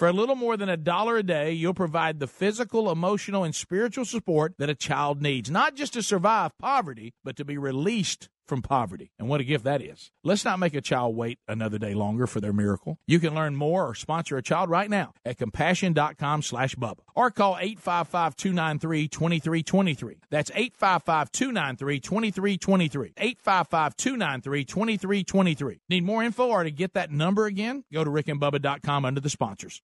For 0.01 0.07
a 0.07 0.13
little 0.13 0.35
more 0.35 0.57
than 0.57 0.67
a 0.67 0.77
dollar 0.77 1.17
a 1.17 1.21
day, 1.21 1.51
you'll 1.51 1.75
provide 1.75 2.19
the 2.19 2.25
physical, 2.25 2.89
emotional, 2.89 3.43
and 3.43 3.53
spiritual 3.53 4.03
support 4.03 4.55
that 4.57 4.67
a 4.67 4.73
child 4.73 5.21
needs, 5.21 5.51
not 5.51 5.75
just 5.75 5.93
to 5.93 6.01
survive 6.01 6.57
poverty, 6.57 7.13
but 7.23 7.35
to 7.35 7.45
be 7.45 7.55
released 7.55 8.27
from 8.47 8.63
poverty. 8.63 9.11
And 9.19 9.29
what 9.29 9.41
a 9.41 9.43
gift 9.43 9.63
that 9.65 9.79
is. 9.79 10.09
Let's 10.23 10.43
not 10.43 10.57
make 10.57 10.73
a 10.73 10.81
child 10.81 11.15
wait 11.15 11.37
another 11.47 11.77
day 11.77 11.93
longer 11.93 12.25
for 12.25 12.41
their 12.41 12.51
miracle. 12.51 12.97
You 13.05 13.19
can 13.19 13.35
learn 13.35 13.55
more 13.55 13.85
or 13.85 13.93
sponsor 13.93 14.37
a 14.37 14.41
child 14.41 14.71
right 14.71 14.89
now 14.89 15.13
at 15.23 15.37
compassion.com 15.37 16.41
slash 16.41 16.75
Bubba 16.75 17.01
or 17.13 17.29
call 17.29 17.57
855-293-2323. 17.57 20.17
That's 20.31 20.49
855-293-2323. 20.49 23.13
855-293-2323. 23.45 25.79
Need 25.89 26.03
more 26.03 26.23
info 26.23 26.47
or 26.47 26.63
to 26.63 26.71
get 26.71 26.95
that 26.95 27.11
number 27.11 27.45
again? 27.45 27.83
Go 27.93 28.03
to 28.03 28.09
rickandbubba.com 28.09 29.05
under 29.05 29.21
the 29.21 29.29
sponsors. 29.29 29.83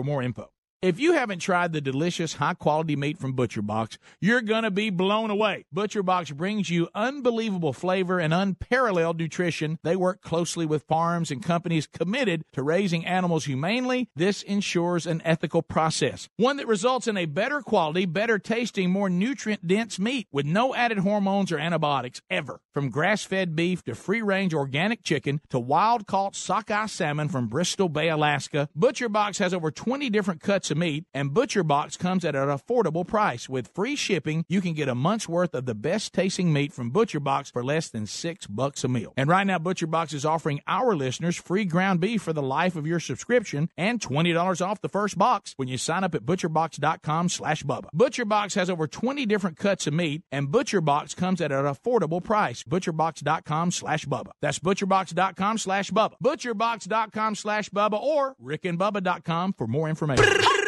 more 0.03 0.21
info. 0.23 0.49
If 0.81 0.99
you 0.99 1.13
haven't 1.13 1.41
tried 1.41 1.73
the 1.73 1.79
delicious, 1.79 2.33
high 2.33 2.55
quality 2.55 2.95
meat 2.95 3.19
from 3.19 3.35
ButcherBox, 3.35 3.99
you're 4.19 4.41
going 4.41 4.63
to 4.63 4.71
be 4.71 4.89
blown 4.89 5.29
away. 5.29 5.65
ButcherBox 5.71 6.35
brings 6.35 6.71
you 6.71 6.89
unbelievable 6.95 7.71
flavor 7.71 8.17
and 8.17 8.33
unparalleled 8.33 9.19
nutrition. 9.19 9.77
They 9.83 9.95
work 9.95 10.23
closely 10.23 10.65
with 10.65 10.87
farms 10.87 11.29
and 11.29 11.43
companies 11.43 11.85
committed 11.85 12.45
to 12.53 12.63
raising 12.63 13.05
animals 13.05 13.45
humanely. 13.45 14.09
This 14.15 14.41
ensures 14.41 15.05
an 15.05 15.21
ethical 15.23 15.61
process, 15.61 16.27
one 16.37 16.57
that 16.57 16.65
results 16.65 17.07
in 17.07 17.15
a 17.15 17.27
better 17.27 17.61
quality, 17.61 18.07
better 18.07 18.39
tasting, 18.39 18.89
more 18.89 19.07
nutrient 19.07 19.67
dense 19.67 19.99
meat 19.99 20.29
with 20.31 20.47
no 20.47 20.73
added 20.73 20.97
hormones 20.97 21.51
or 21.51 21.59
antibiotics 21.59 22.23
ever. 22.27 22.59
From 22.73 22.89
grass 22.89 23.23
fed 23.23 23.55
beef 23.55 23.83
to 23.83 23.93
free 23.93 24.23
range 24.23 24.55
organic 24.55 25.03
chicken 25.03 25.41
to 25.49 25.59
wild 25.59 26.07
caught 26.07 26.35
sockeye 26.35 26.87
salmon 26.87 27.29
from 27.29 27.49
Bristol 27.49 27.87
Bay, 27.87 28.09
Alaska, 28.09 28.67
ButcherBox 28.75 29.37
has 29.37 29.53
over 29.53 29.69
20 29.69 30.09
different 30.09 30.41
cuts 30.41 30.70
of 30.71 30.77
meat, 30.77 31.05
and 31.13 31.31
ButcherBox 31.31 31.99
comes 31.99 32.25
at 32.25 32.35
an 32.35 32.47
affordable 32.47 33.05
price. 33.05 33.47
With 33.47 33.67
free 33.67 33.95
shipping, 33.95 34.45
you 34.47 34.61
can 34.61 34.73
get 34.73 34.87
a 34.87 34.95
month's 34.95 35.29
worth 35.29 35.53
of 35.53 35.65
the 35.65 35.75
best 35.75 36.13
tasting 36.13 36.51
meat 36.51 36.73
from 36.73 36.91
ButcherBox 36.91 37.51
for 37.51 37.63
less 37.63 37.89
than 37.89 38.07
six 38.07 38.47
bucks 38.47 38.83
a 38.83 38.87
meal. 38.87 39.13
And 39.17 39.29
right 39.29 39.45
now, 39.45 39.59
ButcherBox 39.59 40.13
is 40.13 40.25
offering 40.25 40.61
our 40.67 40.95
listeners 40.95 41.35
free 41.35 41.65
ground 41.65 41.99
beef 41.99 42.21
for 42.21 42.33
the 42.33 42.41
life 42.41 42.75
of 42.75 42.87
your 42.87 42.99
subscription 42.99 43.69
and 43.77 43.99
$20 43.99 44.65
off 44.65 44.81
the 44.81 44.89
first 44.89 45.17
box 45.17 45.53
when 45.57 45.67
you 45.67 45.77
sign 45.77 46.03
up 46.03 46.15
at 46.15 46.25
butcherbox.com 46.25 47.29
slash 47.29 47.63
Bubba. 47.63 47.89
ButcherBox 47.95 48.55
has 48.55 48.69
over 48.69 48.87
20 48.87 49.25
different 49.25 49.57
cuts 49.57 49.87
of 49.87 49.93
meat, 49.93 50.23
and 50.31 50.47
ButcherBox 50.47 51.15
comes 51.15 51.41
at 51.41 51.51
an 51.51 51.65
affordable 51.65 52.23
price. 52.23 52.63
Butcherbox.com 52.63 53.71
slash 53.71 54.05
Bubba. 54.05 54.31
That's 54.41 54.59
butcherbox.com 54.59 55.57
slash 55.57 55.91
Bubba. 55.91 56.13
Butcherbox.com 56.23 57.35
slash 57.35 57.69
Bubba 57.69 58.01
or 58.01 58.35
rickandbubba.com 58.41 59.53
for 59.53 59.67
more 59.67 59.89
information. 59.89 60.60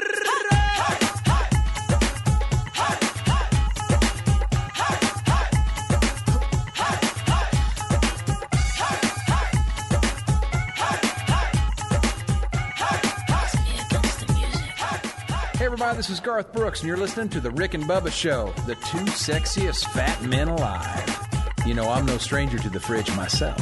Everybody, 15.93 16.08
this 16.08 16.17
is 16.17 16.25
Garth 16.25 16.53
Brooks, 16.53 16.79
and 16.79 16.88
you're 16.88 16.97
listening 16.97 17.29
to 17.29 17.39
The 17.39 17.51
Rick 17.51 17.75
and 17.75 17.84
Bubba 17.84 18.12
Show, 18.12 18.51
the 18.65 18.73
two 18.73 19.06
sexiest 19.12 19.86
fat 19.89 20.19
men 20.23 20.47
alive. 20.47 21.27
You 21.67 21.75
know, 21.75 21.88
I'm 21.88 22.03
no 22.03 22.17
stranger 22.17 22.58
to 22.58 22.69
the 22.71 22.79
fridge 22.79 23.15
myself. 23.15 23.56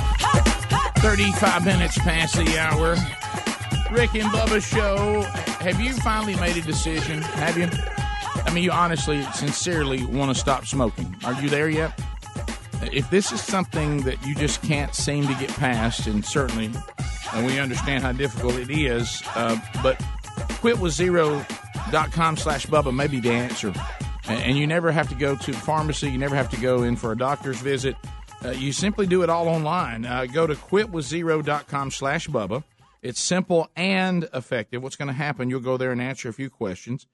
35 1.00 1.66
minutes 1.66 1.98
past 1.98 2.38
the 2.38 2.58
hour. 2.58 2.92
Rick 3.94 4.16
and 4.16 4.32
Bubba 4.32 4.64
show. 4.64 5.24
Have 5.60 5.82
you 5.82 5.92
finally 5.96 6.38
made 6.38 6.56
a 6.56 6.62
decision? 6.62 7.22
Have 7.22 7.58
you? 7.58 7.68
I 8.46 8.54
mean, 8.54 8.64
you 8.64 8.72
honestly, 8.72 9.24
sincerely 9.34 10.06
want 10.06 10.34
to 10.34 10.40
stop 10.40 10.66
smoking. 10.66 11.14
Are 11.26 11.34
you 11.34 11.50
there 11.50 11.68
yet? 11.68 12.00
If 12.82 13.10
this 13.10 13.34
is 13.34 13.42
something 13.42 14.04
that 14.04 14.26
you 14.26 14.36
just 14.36 14.62
can't 14.62 14.96
seem 14.96 15.28
to 15.28 15.34
get 15.34 15.50
past, 15.50 16.08
and 16.08 16.24
certainly, 16.24 16.72
and 17.34 17.46
we 17.46 17.60
understand 17.60 18.04
how 18.04 18.14
difficult 18.14 18.56
it 18.56 18.70
is, 18.70 19.22
uh, 19.36 19.60
but 19.84 20.02
quitwithzero.com 20.62 22.38
slash 22.38 22.66
Bubba 22.68 22.94
may 22.94 23.08
be 23.08 23.20
the 23.20 23.32
answer. 23.32 23.74
And, 24.28 24.58
you 24.58 24.68
never 24.68 24.92
have 24.92 25.10
to 25.10 25.16
go 25.16 25.36
to 25.36 25.52
the 25.52 25.58
pharmacy. 25.58 26.10
You 26.10 26.18
never 26.18 26.36
have 26.36 26.50
to 26.52 26.58
go 26.58 26.84
in 26.84 26.96
for 26.96 27.12
a 27.12 27.18
doctor's 27.18 27.60
visit. 27.60 27.96
Uh, 28.44 28.52
you 28.52 28.72
simply 28.72 29.06
do 29.06 29.24
it 29.24 29.30
all 29.30 29.48
online. 29.48 30.06
Uh, 30.06 30.26
go 30.26 30.48
to 30.48 30.56
quitwithzero.com 30.56 31.92
slash 31.92 32.28
Bubba. 32.28 32.64
It's 33.02 33.20
simple 33.20 33.70
and 33.76 34.30
effective. 34.34 34.82
What's 34.82 34.96
going 34.96 35.08
to 35.08 35.14
happen? 35.14 35.50
You'll 35.50 35.60
go 35.60 35.78
there 35.78 35.92
and 35.92 36.02
answer 36.02 36.30
a 36.30 36.34
few 36.34 36.50
questions 36.50 37.08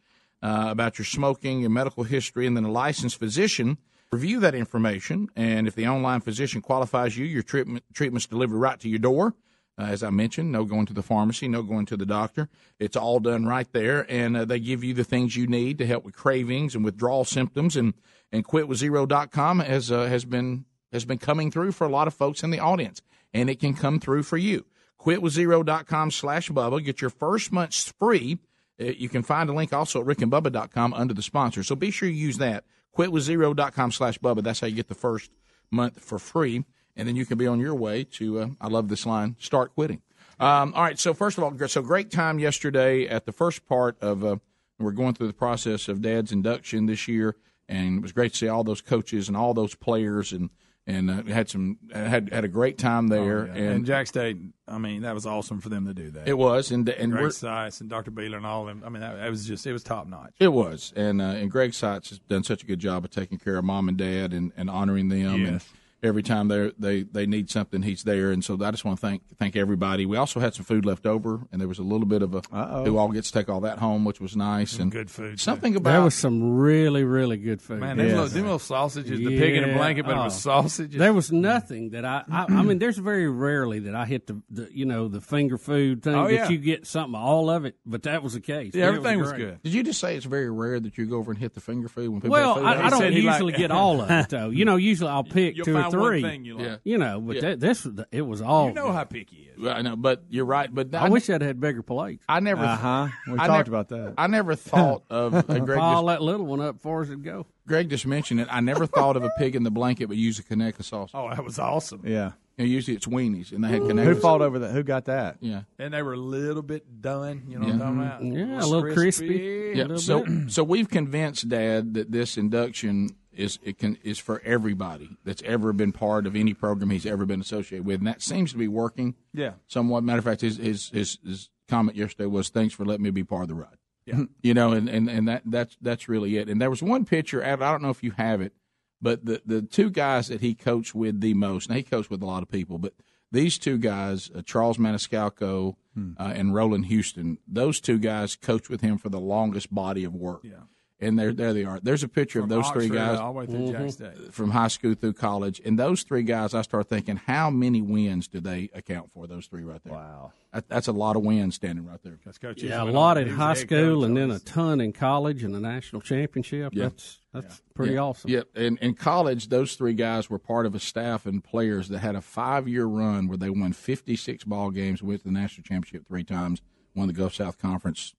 uh, 0.43 0.67
about 0.69 0.99
your 0.99 1.05
smoking, 1.05 1.61
your 1.61 1.69
medical 1.69 2.03
history, 2.03 2.45
and 2.45 2.55
then 2.55 2.65
a 2.65 2.71
licensed 2.71 3.17
physician 3.17 3.77
review 4.11 4.39
that 4.41 4.55
information. 4.55 5.29
And 5.35 5.67
if 5.67 5.75
the 5.75 5.87
online 5.87 6.21
physician 6.21 6.61
qualifies 6.61 7.17
you, 7.17 7.25
your 7.25 7.43
treatment 7.43 7.83
treatment's 7.93 8.27
delivered 8.27 8.57
right 8.57 8.79
to 8.79 8.89
your 8.89 8.99
door. 8.99 9.33
Uh, 9.79 9.83
as 9.83 10.01
I 10.01 10.09
mentioned, 10.09 10.51
no 10.51 10.65
going 10.65 10.87
to 10.87 10.93
the 10.93 11.03
pharmacy, 11.03 11.47
no 11.47 11.61
going 11.61 11.85
to 11.87 11.97
the 11.97 12.05
doctor. 12.05 12.49
It's 12.79 12.95
all 12.97 13.19
done 13.19 13.45
right 13.45 13.71
there, 13.73 14.05
and 14.11 14.35
uh, 14.35 14.45
they 14.45 14.59
give 14.59 14.83
you 14.83 14.93
the 14.95 15.03
things 15.03 15.35
you 15.35 15.45
need 15.45 15.77
to 15.77 15.85
help 15.85 16.03
with 16.03 16.15
cravings 16.15 16.73
and 16.73 16.83
withdrawal 16.83 17.25
symptoms. 17.25 17.75
And 17.75 17.93
and 18.31 18.43
quitwithzero.com 18.45 19.59
has 19.59 19.91
uh, 19.91 20.05
has 20.07 20.25
been 20.25 20.65
has 20.91 21.05
been 21.05 21.19
coming 21.19 21.51
through 21.51 21.73
for 21.73 21.85
a 21.85 21.89
lot 21.91 22.07
of 22.07 22.13
folks 22.13 22.43
in 22.43 22.49
the 22.49 22.59
audience, 22.59 23.01
and 23.33 23.49
it 23.49 23.59
can 23.59 23.73
come 23.75 23.99
through 23.99 24.23
for 24.23 24.37
you. 24.37 24.65
Quitwithzero.com 24.99 26.11
slash 26.11 26.49
Bubba. 26.49 26.83
Get 26.83 27.01
your 27.01 27.09
first 27.09 27.51
month's 27.51 27.93
free. 27.99 28.39
Uh, 28.79 28.85
You 28.85 29.09
can 29.09 29.23
find 29.23 29.49
a 29.49 29.53
link 29.53 29.73
also 29.73 30.01
at 30.01 30.07
rickandbubba.com 30.07 30.93
under 30.93 31.13
the 31.13 31.21
sponsor. 31.21 31.63
So 31.63 31.75
be 31.75 31.91
sure 31.91 32.09
you 32.09 32.15
use 32.15 32.37
that. 32.39 32.63
Quitwithzero.com 32.97 33.91
slash 33.91 34.17
Bubba. 34.19 34.43
That's 34.43 34.59
how 34.59 34.67
you 34.67 34.75
get 34.75 34.87
the 34.87 34.95
first 34.95 35.31
month 35.71 35.99
for 35.99 36.19
free. 36.19 36.65
And 36.97 37.07
then 37.07 37.15
you 37.15 37.25
can 37.25 37.37
be 37.37 37.47
on 37.47 37.59
your 37.59 37.75
way 37.75 38.03
to, 38.03 38.39
uh, 38.39 38.47
I 38.59 38.67
love 38.67 38.89
this 38.89 39.05
line, 39.05 39.35
start 39.39 39.73
quitting. 39.75 40.01
Um, 40.39 40.73
all 40.73 40.83
right. 40.83 40.99
So 40.99 41.13
first 41.13 41.37
of 41.37 41.43
all, 41.43 41.55
so 41.67 41.81
great 41.81 42.11
time 42.11 42.39
yesterday 42.39 43.07
at 43.07 43.25
the 43.25 43.31
first 43.31 43.67
part 43.67 43.97
of, 44.01 44.25
uh, 44.25 44.37
we're 44.79 44.91
going 44.91 45.13
through 45.13 45.27
the 45.27 45.33
process 45.33 45.87
of 45.87 46.01
Dad's 46.01 46.31
induction 46.31 46.87
this 46.87 47.07
year. 47.07 47.35
And 47.69 47.99
it 47.99 48.01
was 48.01 48.11
great 48.11 48.33
to 48.33 48.37
see 48.37 48.47
all 48.47 48.63
those 48.63 48.81
coaches 48.81 49.27
and 49.27 49.37
all 49.37 49.53
those 49.53 49.75
players 49.75 50.31
and, 50.33 50.49
and 50.87 51.11
uh, 51.11 51.23
had 51.23 51.49
some 51.49 51.77
had 51.91 52.31
had 52.31 52.45
a 52.45 52.47
great 52.47 52.77
time 52.77 53.09
there. 53.09 53.41
Oh, 53.41 53.45
yeah. 53.53 53.61
and, 53.71 53.85
Jax 53.85 54.09
State, 54.09 54.37
I 54.67 54.77
mean, 54.77 55.01
that 55.01 55.13
was 55.13 55.25
awesome 55.25 55.59
for 55.59 55.67
them 55.67 55.85
to 55.85 55.93
do 55.93 56.11
that. 56.11 56.29
It 56.29 56.37
was, 56.37 56.71
and 56.71 56.87
and 56.87 57.11
Greg 57.11 57.23
we're- 57.41 57.69
and 57.79 57.89
Dr. 57.89 58.09
Beehler 58.09 58.37
and 58.37 58.45
all 58.45 58.61
of 58.61 58.67
them. 58.67 58.83
I 58.85 58.89
mean, 58.89 59.01
that, 59.01 59.17
that 59.17 59.29
was 59.29 59.45
just 59.45 59.67
it 59.67 59.73
was 59.73 59.83
top 59.83 60.07
notch. 60.07 60.33
It 60.39 60.47
was, 60.47 60.93
and 60.95 61.21
uh, 61.21 61.25
and 61.25 61.51
Greg 61.51 61.73
Seitz 61.73 62.09
has 62.11 62.19
done 62.19 62.43
such 62.43 62.63
a 62.63 62.65
good 62.65 62.79
job 62.79 63.03
of 63.03 63.11
taking 63.11 63.37
care 63.37 63.57
of 63.57 63.65
mom 63.65 63.89
and 63.89 63.97
dad 63.97 64.31
and, 64.31 64.53
and 64.55 64.69
honoring 64.69 65.09
them. 65.09 65.35
And 65.45 65.53
Yes. 65.55 65.69
Every 66.03 66.23
time 66.23 66.47
they 66.47 66.71
they 66.77 67.03
they 67.03 67.25
need 67.25 67.49
something, 67.49 67.81
he's 67.81 68.03
there. 68.03 68.31
And 68.31 68.43
so 68.43 68.57
I 68.63 68.71
just 68.71 68.85
want 68.85 68.99
to 68.99 69.01
thank 69.05 69.21
thank 69.37 69.55
everybody. 69.55 70.05
We 70.05 70.17
also 70.17 70.39
had 70.39 70.53
some 70.53 70.65
food 70.65 70.85
left 70.85 71.05
over, 71.05 71.41
and 71.51 71.59
there 71.61 71.67
was 71.67 71.79
a 71.79 71.83
little 71.83 72.05
bit 72.05 72.21
of 72.21 72.33
a 72.35 72.41
Uh-oh. 72.51 72.85
who 72.85 72.97
all 72.97 73.09
gets 73.09 73.31
to 73.31 73.39
take 73.39 73.49
all 73.49 73.61
that 73.61 73.79
home, 73.79 74.05
which 74.05 74.19
was 74.21 74.35
nice 74.35 74.77
and 74.79 74.91
good 74.91 75.09
food. 75.09 75.39
Something 75.39 75.75
about 75.75 75.91
There 75.91 76.01
was 76.01 76.15
some 76.15 76.57
really, 76.57 77.03
really 77.03 77.37
good 77.37 77.61
food. 77.61 77.79
Man, 77.79 77.97
them, 77.97 78.07
little, 78.07 78.27
them 78.27 78.43
little 78.43 78.59
sausages, 78.59 79.17
the 79.19 79.37
pig 79.37 79.55
in 79.55 79.63
a 79.63 79.73
blanket, 79.73 80.05
but 80.05 80.15
it 80.15 80.19
was 80.23 80.35
Oh. 80.47 80.61
sausages. 80.61 80.97
There 80.97 81.13
was 81.13 81.31
nothing 81.31 81.91
that 81.91 82.05
I, 82.05 82.23
I. 82.31 82.45
I 82.49 82.61
mean, 82.63 82.79
there's 82.79 82.97
very 82.97 83.27
rarely 83.29 83.79
that 83.79 83.95
I 83.95 84.05
hit 84.05 84.27
the, 84.27 84.41
the 84.49 84.69
you 84.71 84.85
know, 84.85 85.07
the 85.07 85.21
finger 85.21 85.57
food 85.57 86.03
thing 86.03 86.15
Oh, 86.15 86.25
that 86.27 86.33
yeah. 86.33 86.49
you 86.49 86.57
get 86.57 86.85
something 86.87 87.15
all 87.19 87.49
of 87.49 87.65
it. 87.65 87.75
But 87.85 88.03
that 88.03 88.23
was 88.23 88.33
the 88.33 88.41
case. 88.41 88.73
Yeah, 88.75 88.85
everything 88.87 89.19
was 89.19 89.31
great. 89.31 89.39
good. 89.39 89.63
Did 89.63 89.73
you 89.73 89.83
just 89.83 89.99
say 89.99 90.15
it's 90.15 90.25
very 90.25 90.49
rare 90.49 90.79
that 90.79 90.97
you 90.97 91.05
go 91.05 91.17
over 91.17 91.31
and 91.31 91.39
hit 91.39 91.53
the 91.53 91.61
finger 91.61 91.87
food 91.87 92.09
when 92.09 92.21
people 92.21 92.31
Well, 92.33 92.55
have 92.55 92.75
food 92.75 92.83
I. 92.83 92.85
I 92.87 92.89
don't 92.89 93.13
usually 93.13 93.53
get 93.53 93.71
all 93.71 94.01
of 94.01 94.09
it 94.11 94.29
though. 94.29 94.49
You 94.49 94.65
know, 94.65 94.75
usually 94.75 95.09
I'll 95.09 95.23
pick 95.37 95.55
two 95.63 95.75
or 95.77 95.86
find 95.91 96.01
one 96.01 96.09
three. 96.11 96.21
thing 96.21 96.45
you 96.45 96.57
like. 96.57 96.65
Yeah. 96.65 96.75
You 96.83 96.97
know, 96.97 97.21
but 97.21 97.35
Yeah. 97.35 97.41
that, 97.41 97.59
this 97.59 97.87
it 98.11 98.21
was 98.21 98.41
all. 98.41 98.67
You 98.67 98.73
know 98.73 98.91
how 98.91 99.03
picky 99.03 99.35
he 99.35 99.41
is. 99.43 99.59
Well, 99.59 99.75
I 99.75 99.81
know, 99.81 99.95
but 99.95 100.23
you're 100.29 100.45
right. 100.45 100.73
But 100.73 100.93
I 100.93 101.09
wish 101.09 101.29
I'd 101.29 101.41
had 101.41 101.59
bigger 101.59 101.81
plates. 101.81 102.23
I 102.29 102.39
never. 102.39 102.63
Uh-huh. 102.63 103.07
We 103.27 103.33
I 103.33 103.47
talked 103.47 103.67
never- 103.67 103.69
about 103.69 103.89
that. 103.89 104.13
I 104.17 104.27
never 104.27 104.55
thought 104.55 105.03
of 105.09 105.33
uh, 105.33 105.41
Greg. 105.41 105.79
Pile 105.79 106.03
Just, 106.03 106.07
that 106.07 106.21
little 106.21 106.45
one 106.45 106.61
up 106.61 106.75
before 106.75 107.03
it 107.03 107.23
go. 107.23 107.45
Greg 107.67 107.89
just 107.89 108.05
mentioned 108.07 108.39
it. 108.39 108.47
I 108.49 108.61
never 108.61 108.85
thought 108.85 109.17
of 109.17 109.23
a 109.23 109.29
pig 109.37 109.55
in 109.55 109.63
the 109.63 109.71
blanket, 109.71 110.07
but 110.07 110.15
use 110.17 110.39
a 110.39 110.43
Conecuh 110.43 110.83
sausage. 110.83 111.11
Oh, 111.15 111.29
that 111.29 111.43
was 111.43 111.59
awesome. 111.59 112.01
Yeah. 112.05 112.31
You 112.57 112.65
know, 112.65 112.71
usually 112.71 112.95
it's 112.97 113.05
weenies, 113.05 113.51
and 113.51 113.63
they 113.63 113.67
had 113.67 113.81
Who 113.83 114.15
fought 114.15 114.41
over 114.41 114.57
that? 114.59 114.71
Who 114.71 114.81
got 114.81 115.05
that? 115.05 115.37
Yeah. 115.41 115.61
And 115.77 115.93
they 115.93 116.01
were 116.01 116.13
a 116.13 116.17
little 116.17 116.63
bit 116.63 117.01
done. 117.01 117.43
You 117.49 117.59
know 117.59 117.67
Yeah. 117.67 117.73
what 117.77 117.81
I'm 117.87 117.97
talking 118.09 118.31
about? 118.39 118.49
Yeah, 118.49 118.63
a 118.63 118.65
little 118.65 118.93
crispy. 118.93 119.73
Yeah. 119.75 119.83
little 119.83 119.99
So, 119.99 120.23
bit. 120.23 120.51
so 120.51 120.63
we've 120.63 120.89
convinced 120.89 121.49
Dad 121.49 121.93
that 121.93 122.11
this 122.11 122.35
induction 122.37 123.09
is 123.37 123.59
it 123.63 123.77
can 123.77 123.97
is 124.03 124.17
for 124.19 124.41
everybody 124.43 125.17
that's 125.23 125.41
ever 125.43 125.71
been 125.73 125.91
part 125.91 126.25
of 126.27 126.35
any 126.35 126.53
program 126.53 126.89
he's 126.89 127.05
ever 127.05 127.25
been 127.25 127.41
associated 127.41 127.85
with, 127.85 127.99
and 127.99 128.07
that 128.07 128.21
seems 128.21 128.51
to 128.51 128.57
be 128.57 128.67
working. 128.67 129.15
Yeah. 129.33 129.53
Somewhat. 129.67 130.03
Matter 130.03 130.19
of 130.19 130.25
fact, 130.25 130.41
his 130.41 130.57
his 130.57 130.89
his, 130.89 131.19
his 131.25 131.49
comment 131.67 131.97
yesterday 131.97 132.27
was, 132.27 132.49
"Thanks 132.49 132.73
for 132.73 132.85
letting 132.85 133.03
me 133.03 133.09
be 133.11 133.23
part 133.23 133.43
of 133.43 133.47
the 133.49 133.55
ride." 133.55 133.77
Yeah. 134.05 134.23
You 134.41 134.53
know, 134.53 134.71
and, 134.71 134.87
and, 134.89 135.09
and 135.09 135.27
that 135.27 135.43
that's 135.45 135.77
that's 135.81 136.07
really 136.07 136.37
it. 136.37 136.49
And 136.49 136.61
there 136.61 136.69
was 136.69 136.81
one 136.81 137.05
picture. 137.05 137.43
I 137.43 137.55
don't 137.55 137.81
know 137.81 137.89
if 137.89 138.03
you 138.03 138.11
have 138.11 138.41
it, 138.41 138.53
but 139.01 139.25
the 139.25 139.41
the 139.45 139.61
two 139.61 139.89
guys 139.89 140.27
that 140.29 140.41
he 140.41 140.55
coached 140.55 140.95
with 140.95 141.19
the 141.21 141.33
most. 141.33 141.69
Now 141.69 141.75
he 141.75 141.83
coached 141.83 142.09
with 142.09 142.21
a 142.21 142.25
lot 142.25 142.41
of 142.43 142.49
people, 142.49 142.77
but 142.77 142.93
these 143.31 143.57
two 143.57 143.77
guys, 143.77 144.31
uh, 144.33 144.41
Charles 144.41 144.77
Maniscalco 144.77 145.75
Hmm. 145.93 146.11
uh, 146.19 146.31
and 146.35 146.53
Roland 146.53 146.85
Houston, 146.85 147.39
those 147.47 147.79
two 147.81 147.97
guys 147.97 148.35
coached 148.35 148.69
with 148.69 148.81
him 148.81 148.97
for 148.99 149.09
the 149.09 149.19
longest 149.19 149.73
body 149.73 150.03
of 150.03 150.13
work. 150.13 150.41
Yeah. 150.43 150.65
And 150.99 151.17
there, 151.17 151.31
there 151.31 151.53
they 151.53 151.63
are. 151.63 151.79
There's 151.79 152.01
a 152.01 152.07
picture 152.07 152.41
From 152.41 152.51
of 152.51 152.63
those 152.63 152.71
three 152.71 152.89
guys 152.89 153.19
all 153.19 153.31
the 153.31 153.39
way 153.39 153.45
through 153.45 153.59
mm-hmm. 153.59 153.83
Jax 153.83 153.93
State. 153.93 154.33
from 154.33 154.49
high 154.49 154.67
school 154.67 154.95
through 154.95 155.13
college, 155.13 155.61
and 155.63 155.77
those 155.77 156.01
three 156.01 156.23
guys. 156.23 156.55
I 156.55 156.63
start 156.63 156.89
thinking, 156.89 157.17
how 157.17 157.51
many 157.51 157.83
wins 157.83 158.27
do 158.27 158.39
they 158.39 158.71
account 158.73 159.11
for? 159.13 159.27
Those 159.27 159.45
three 159.45 159.63
right 159.63 159.79
there. 159.83 159.93
Wow, 159.93 160.33
that, 160.53 160.67
that's 160.67 160.87
a 160.87 160.91
lot 160.91 161.15
of 161.15 161.21
wins 161.21 161.53
standing 161.53 161.85
right 161.85 162.01
there. 162.01 162.17
That's 162.25 162.39
coach. 162.39 162.63
Yeah, 162.63 162.81
a 162.81 162.85
lot 162.85 163.19
in 163.19 163.29
high 163.29 163.53
school, 163.53 164.05
and 164.05 164.17
then 164.17 164.31
a 164.31 164.39
ton 164.39 164.81
in 164.81 164.91
college, 164.91 165.43
and 165.43 165.55
a 165.55 165.59
national 165.59 166.01
championship. 166.01 166.73
Yeah. 166.73 166.85
That's 166.85 167.19
that's 167.31 167.61
pretty 167.75 167.93
yeah. 167.93 167.99
awesome. 167.99 168.31
Yeah, 168.31 168.41
in, 168.55 168.77
in 168.77 168.95
college, 168.95 169.49
those 169.49 169.75
three 169.75 169.93
guys 169.93 170.29
were 170.29 170.39
part 170.39 170.65
of 170.65 170.73
a 170.73 170.79
staff 170.79 171.25
and 171.25 171.43
players 171.43 171.89
that 171.89 171.99
had 171.99 172.15
a 172.15 172.21
five 172.21 172.67
year 172.67 172.85
run 172.85 173.27
where 173.27 173.37
they 173.37 173.49
won 173.49 173.73
56 173.73 174.43
ball 174.45 174.71
games, 174.71 175.03
went 175.03 175.21
to 175.21 175.27
the 175.27 175.33
national 175.33 175.63
championship 175.63 176.07
three 176.07 176.23
times, 176.23 176.61
won 176.95 177.07
the 177.07 177.13
Gulf 177.13 177.35
South 177.35 177.59
Conference 177.59 178.15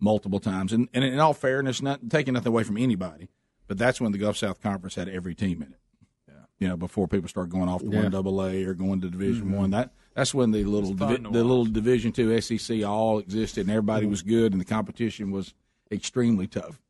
multiple 0.00 0.40
times. 0.40 0.72
And, 0.72 0.88
and 0.92 1.04
in 1.04 1.20
all 1.20 1.34
fairness, 1.34 1.82
not 1.82 2.10
taking 2.10 2.34
nothing 2.34 2.48
away 2.48 2.64
from 2.64 2.76
anybody, 2.76 3.28
but 3.68 3.78
that's 3.78 4.00
when 4.00 4.12
the 4.12 4.18
Gulf 4.18 4.36
South 4.36 4.60
Conference 4.60 4.94
had 4.94 5.08
every 5.08 5.34
team 5.34 5.62
in 5.62 5.72
it. 5.72 5.78
Yeah. 6.28 6.34
You 6.58 6.68
know, 6.68 6.76
before 6.76 7.06
people 7.06 7.28
start 7.28 7.50
going 7.50 7.68
off 7.68 7.82
to 7.82 7.90
Yeah. 7.90 8.02
one 8.02 8.10
double 8.10 8.44
A 8.44 8.64
or 8.64 8.74
going 8.74 9.00
to 9.02 9.10
Division 9.10 9.52
One, 9.52 9.70
that 9.70 9.92
that's 10.14 10.34
when 10.34 10.50
the 10.50 10.64
little 10.64 10.92
divi- 10.94 11.22
the 11.22 11.44
little 11.44 11.64
Division 11.64 12.12
Two 12.12 12.40
SEC 12.40 12.82
all 12.82 13.18
existed, 13.18 13.62
and 13.62 13.70
everybody 13.70 14.06
was 14.06 14.22
good, 14.22 14.52
and 14.52 14.60
the 14.60 14.64
competition 14.64 15.30
was 15.30 15.54
extremely 15.92 16.46
tough. 16.46 16.80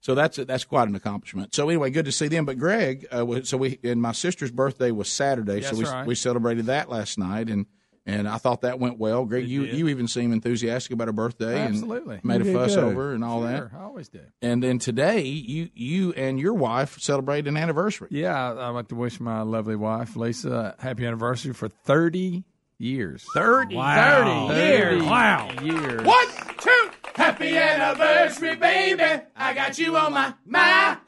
So 0.00 0.14
that's 0.14 0.36
that's 0.36 0.64
quite 0.64 0.88
an 0.88 0.94
accomplishment. 0.94 1.54
So 1.54 1.68
anyway, 1.68 1.90
good 1.90 2.06
to 2.06 2.12
see 2.12 2.28
them. 2.28 2.46
But 2.46 2.58
Greg, 2.58 3.06
uh, 3.10 3.42
so 3.42 3.56
we 3.56 3.78
and 3.82 4.00
my 4.00 4.12
sister's 4.12 4.50
birthday 4.50 4.92
was 4.92 5.10
Saturday, 5.10 5.60
so 5.62 5.76
we 5.76 5.84
right. 5.84 6.06
we 6.06 6.14
celebrated 6.14 6.66
that 6.66 6.88
last 6.88 7.18
night, 7.18 7.48
and 7.48 7.66
and 8.06 8.28
I 8.28 8.38
thought 8.38 8.62
that 8.62 8.78
went 8.78 8.98
well. 8.98 9.24
Greg, 9.26 9.46
you 9.48 9.66
did. 9.66 9.76
you 9.76 9.88
even 9.88 10.08
seemed 10.08 10.32
enthusiastic 10.32 10.92
about 10.92 11.08
her 11.08 11.12
birthday, 11.12 11.60
Absolutely. 11.60 12.16
and 12.16 12.24
made 12.24 12.40
a 12.40 12.44
You 12.44 12.52
did 12.52 12.56
fuss 12.58 12.74
good. 12.74 12.84
over 12.84 13.12
and 13.14 13.22
all 13.24 13.40
Sure, 13.42 13.50
that. 13.50 13.70
I 13.78 13.82
always 13.82 14.08
do. 14.08 14.20
And 14.42 14.62
then 14.62 14.78
today, 14.78 15.22
you 15.22 15.68
you 15.74 16.12
and 16.14 16.38
your 16.40 16.54
wife 16.54 16.98
celebrate 16.98 17.46
an 17.46 17.56
anniversary. 17.56 18.08
Yeah, 18.10 18.34
I- 18.52 18.68
I'd 18.68 18.70
like 18.70 18.88
to 18.88 18.94
wish 18.94 19.20
my 19.20 19.42
lovely 19.42 19.76
wife, 19.76 20.16
Lisa, 20.16 20.74
happy 20.78 21.06
anniversary 21.06 21.52
for 21.52 21.68
30 21.68 22.44
years. 22.78 23.24
30, 23.34 23.76
Wow. 23.76 24.48
30 24.48 24.60
years. 24.60 25.02
Wow. 25.02 25.50
years. 25.62 26.02
One, 26.02 26.26
two, 26.58 26.90
Happy 27.16 27.54
anniversary, 27.58 28.56
baby. 28.56 29.02
I 29.36 29.52
got 29.52 29.78
you 29.78 29.94
on 29.96 30.14
my 30.14 30.32
mind. 30.46 30.98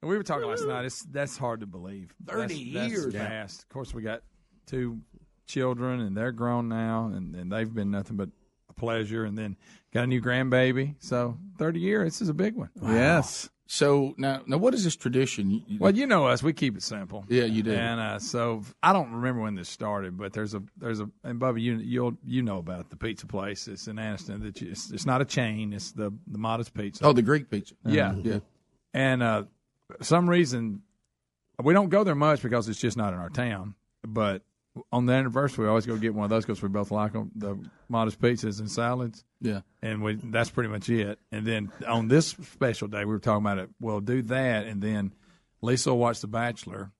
And 0.00 0.08
we 0.08 0.16
were 0.16 0.22
talking 0.22 0.46
last 0.48 0.64
night. 0.64 0.84
It's 0.84 1.02
that's 1.02 1.36
hard 1.36 1.60
to 1.60 1.66
believe. 1.66 2.14
30 2.26 2.72
That's- 2.72 2.90
that's 2.92 2.92
years. 3.04 3.14
fast. 3.14 3.62
Of 3.64 3.68
course, 3.70 3.92
we 3.92 4.02
got 4.02 4.22
two 4.66 5.00
children, 5.50 6.00
and 6.00 6.16
they're 6.16 6.32
grown 6.32 6.68
now, 6.68 7.10
and, 7.14 7.34
and 7.34 7.52
they've 7.52 7.72
been 7.72 7.90
nothing 7.90 8.16
but 8.16 8.28
a 8.68 8.72
pleasure. 8.72 9.24
And 9.24 9.36
then 9.36 9.56
got 9.92 10.04
a 10.04 10.06
new 10.06 10.20
grandbaby. 10.22 10.94
So 11.00 11.36
thirty 11.58 11.80
years. 11.80 12.14
This 12.14 12.22
is 12.22 12.28
a 12.28 12.34
big 12.34 12.54
one. 12.56 12.70
Yes. 12.82 13.50
So 13.66 14.14
now, 14.18 14.42
now 14.46 14.56
what 14.56 14.74
is 14.74 14.82
this 14.82 14.96
tradition? 14.96 15.48
You- 15.48 15.62
you- 15.68 15.78
Well, 15.78 15.94
you 15.94 16.04
know 16.06 16.26
us. 16.26 16.42
We 16.42 16.52
keep 16.52 16.76
it 16.76 16.82
simple. 16.82 17.24
Yeah, 17.28 17.44
you 17.44 17.62
do. 17.62 17.72
And 17.72 18.00
uh, 18.00 18.18
so 18.18 18.62
I 18.82 18.92
don't 18.92 19.12
remember 19.12 19.42
when 19.42 19.54
this 19.54 19.68
started, 19.68 20.18
but 20.18 20.32
there's 20.32 20.54
a 20.54 20.62
there's 20.76 20.98
a 20.98 21.08
and 21.22 21.40
Bubba, 21.40 21.60
you 21.60 21.76
you'll 21.76 22.14
you 22.26 22.42
know 22.42 22.58
about 22.58 22.90
the 22.90 22.96
pizza 22.96 23.26
place. 23.26 23.68
It's 23.68 23.86
in 23.86 23.94
Anniston. 23.96 24.42
That 24.42 24.60
you, 24.60 24.70
it's, 24.72 24.90
it's 24.90 25.06
not 25.06 25.20
a 25.20 25.24
chain. 25.24 25.72
It's 25.72 25.92
the 25.92 26.10
the 26.26 26.38
Mata's 26.38 26.68
pizza. 26.68 27.04
oh, 27.04 27.12
the 27.12 27.22
Greek 27.22 27.48
pizza. 27.48 27.74
Yeah. 27.84 28.14
yeah. 28.22 28.40
And 28.92 29.22
uh, 29.22 29.44
some 30.00 30.28
reason, 30.28 30.82
we 31.62 31.72
don't 31.72 31.90
go 31.90 32.02
there 32.02 32.16
much 32.16 32.42
because 32.42 32.68
it's 32.68 32.80
just 32.80 32.96
not 32.96 33.12
in 33.12 33.20
our 33.20 33.30
town. 33.30 33.74
But 34.04 34.42
on 34.92 35.06
the 35.06 35.12
anniversary, 35.12 35.64
we 35.64 35.68
always 35.68 35.86
go 35.86 35.96
get 35.96 36.14
one 36.14 36.24
of 36.24 36.30
those 36.30 36.44
because 36.44 36.62
we 36.62 36.68
both 36.68 36.90
like 36.90 37.12
them. 37.12 37.30
The 37.34 37.58
Mata's 37.88 38.16
pizzas 38.16 38.60
and 38.60 38.70
salads. 38.70 39.24
Yeah. 39.40 39.60
and 39.82 40.02
we 40.02 40.14
that's 40.22 40.50
pretty 40.50 40.68
much 40.68 40.88
it. 40.88 41.18
And 41.32 41.46
then 41.46 41.72
on 41.88 42.08
this 42.08 42.28
special 42.28 42.88
day, 42.88 43.00
we 43.00 43.06
were 43.12 43.18
talking 43.18 43.44
about 43.44 43.58
it. 43.58 43.70
We'll 43.80 44.00
do 44.00 44.22
that, 44.22 44.66
and 44.66 44.80
then 44.82 45.12
Lisa 45.62 45.90
will 45.90 45.98
watch 45.98 46.20
The 46.20 46.26
Bachelor, 46.28 46.92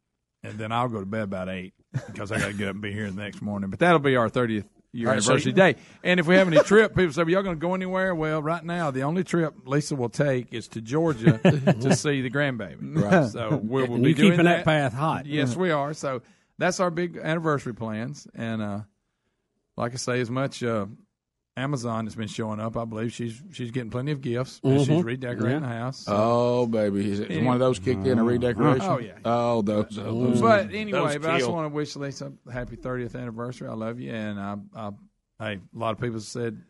and 0.42 0.58
then 0.58 0.72
I'll 0.72 0.88
go 0.88 1.00
to 1.00 1.06
bed 1.06 1.22
about 1.24 1.48
eight 1.48 1.74
because 2.06 2.32
I 2.32 2.38
got 2.38 2.46
to 2.48 2.52
get 2.54 2.68
up 2.68 2.74
and 2.74 2.82
be 2.82 2.92
here 2.92 3.10
the 3.10 3.20
next 3.22 3.42
morning. 3.42 3.70
But 3.70 3.78
that'll 3.80 3.98
be 3.98 4.16
our 4.16 4.28
thirtieth 4.28 4.64
year 4.92 5.08
right, 5.08 5.22
so 5.22 5.32
anniversary 5.32 5.52
you- 5.52 5.56
day. 5.56 5.76
And 6.02 6.18
if 6.18 6.26
we 6.26 6.34
have 6.36 6.48
any 6.48 6.60
trip, 6.62 6.96
people 6.96 7.12
say, 7.12 7.22
"Well, 7.22 7.30
y'all 7.30 7.42
going 7.42 7.56
to 7.56 7.60
go 7.60 7.74
anywhere?" 7.74 8.14
Well, 8.14 8.42
right 8.42 8.64
now, 8.64 8.90
the 8.90 9.02
only 9.02 9.22
trip 9.22 9.54
Lisa 9.66 9.94
will 9.96 10.08
take 10.08 10.52
is 10.52 10.66
to 10.68 10.80
Georgia 10.80 11.38
to 11.38 11.94
see 11.96 12.22
the 12.22 12.30
grandbaby. 12.30 12.96
Right. 12.96 13.30
So 13.30 13.56
we 13.62 13.82
will 13.86 13.98
be 13.98 14.14
doing 14.14 14.30
keeping 14.32 14.46
that 14.46 14.64
path 14.64 14.92
hot. 14.94 15.26
Yes, 15.26 15.54
we 15.54 15.70
are. 15.70 15.92
So 15.94 16.22
that's 16.60 16.78
our 16.78 16.90
big 16.90 17.16
anniversary 17.16 17.74
plans. 17.74 18.26
And 18.34 18.62
uh, 18.62 18.80
like 19.76 19.92
I 19.92 19.96
say, 19.96 20.20
as 20.20 20.30
much 20.30 20.62
uh, 20.62 20.86
Amazon 21.56 22.06
has 22.06 22.14
been 22.14 22.28
showing 22.28 22.60
up, 22.60 22.76
I 22.76 22.84
believe 22.84 23.12
she's 23.12 23.42
she's 23.52 23.70
getting 23.72 23.90
plenty 23.90 24.12
of 24.12 24.20
gifts. 24.20 24.60
and 24.62 24.86
She's 24.86 25.02
redecorating 25.02 25.62
Yeah. 25.62 25.68
the 25.68 25.74
house. 25.74 26.04
So- 26.04 26.12
Oh, 26.16 26.66
baby. 26.66 27.10
Is 27.10 27.20
it 27.20 27.42
one 27.42 27.54
of 27.54 27.60
those 27.60 27.78
kicked 27.78 28.06
in 28.06 28.18
a 28.18 28.24
redecoration? 28.24 28.82
Oh, 28.88 28.98
yeah. 28.98 29.18
Oh, 29.24 29.62
those. 29.62 29.88
those 29.90 30.40
but 30.40 30.66
those 30.68 30.74
anyway, 30.74 31.18
but 31.18 31.30
I 31.30 31.38
just 31.38 31.50
want 31.50 31.70
to 31.70 31.74
wish 31.74 31.96
Lisa 31.96 32.32
a 32.46 32.52
happy 32.52 32.76
30th 32.76 33.14
anniversary. 33.20 33.68
I 33.68 33.72
love 33.74 33.98
you, 33.98 34.12
and 34.12 34.38
I, 34.38 34.56
I, 34.76 34.90
hey, 35.40 35.54
a 35.74 35.78
lot 35.78 35.92
of 35.92 36.00
people 36.00 36.20
said, 36.20 36.62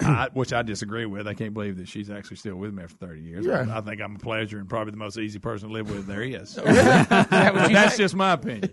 I, 0.00 0.28
which 0.32 0.52
I 0.52 0.62
disagree 0.62 1.06
with. 1.06 1.26
I 1.28 1.34
can't 1.34 1.52
believe 1.54 1.76
that 1.78 1.88
she's 1.88 2.10
actually 2.10 2.36
still 2.38 2.56
with 2.56 2.72
me 2.74 2.82
after 2.84 2.96
30 3.06 3.20
years. 3.20 3.46
Yeah. 3.46 3.66
I, 3.68 3.78
I 3.78 3.80
think 3.80 4.00
I'm 4.00 4.16
a 4.16 4.18
pleasure 4.18 4.58
and 4.58 4.68
probably 4.68 4.92
the 4.92 4.96
most 4.96 5.18
easy 5.18 5.38
person 5.38 5.68
to 5.68 5.72
live 5.74 5.90
with 5.90 6.06
there 6.06 6.22
is. 6.22 6.56
Really? 6.58 6.70
Is 6.78 6.84
that 6.84 7.08
That's 7.30 7.96
say? 7.96 8.02
just 8.04 8.14
my 8.14 8.32
opinion. 8.32 8.68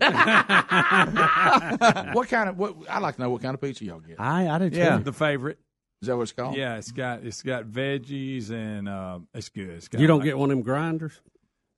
what 2.14 2.28
kind 2.28 2.48
of? 2.48 2.58
What 2.58 2.76
I'd 2.88 3.02
like 3.02 3.16
to 3.16 3.20
know 3.22 3.30
what 3.30 3.42
kind 3.42 3.54
of 3.54 3.60
pizza 3.60 3.84
y'all 3.84 4.00
get. 4.00 4.20
I 4.20 4.48
I 4.48 4.58
did 4.58 4.74
Yeah, 4.74 4.98
too. 4.98 5.04
the 5.04 5.12
favorite. 5.12 5.58
Is 6.00 6.08
that 6.08 6.16
what 6.16 6.22
it's 6.24 6.32
called? 6.32 6.56
Yeah, 6.56 6.76
it's 6.76 6.90
got 6.92 7.24
it's 7.24 7.42
got 7.42 7.64
veggies 7.64 8.50
and 8.50 8.88
uh, 8.88 9.20
it's 9.34 9.48
good. 9.48 9.70
It's 9.70 9.88
got 9.88 10.00
You 10.00 10.06
don't 10.06 10.18
like- 10.20 10.26
get 10.26 10.38
one 10.38 10.50
of 10.50 10.56
them 10.56 10.62
grinders. 10.64 11.20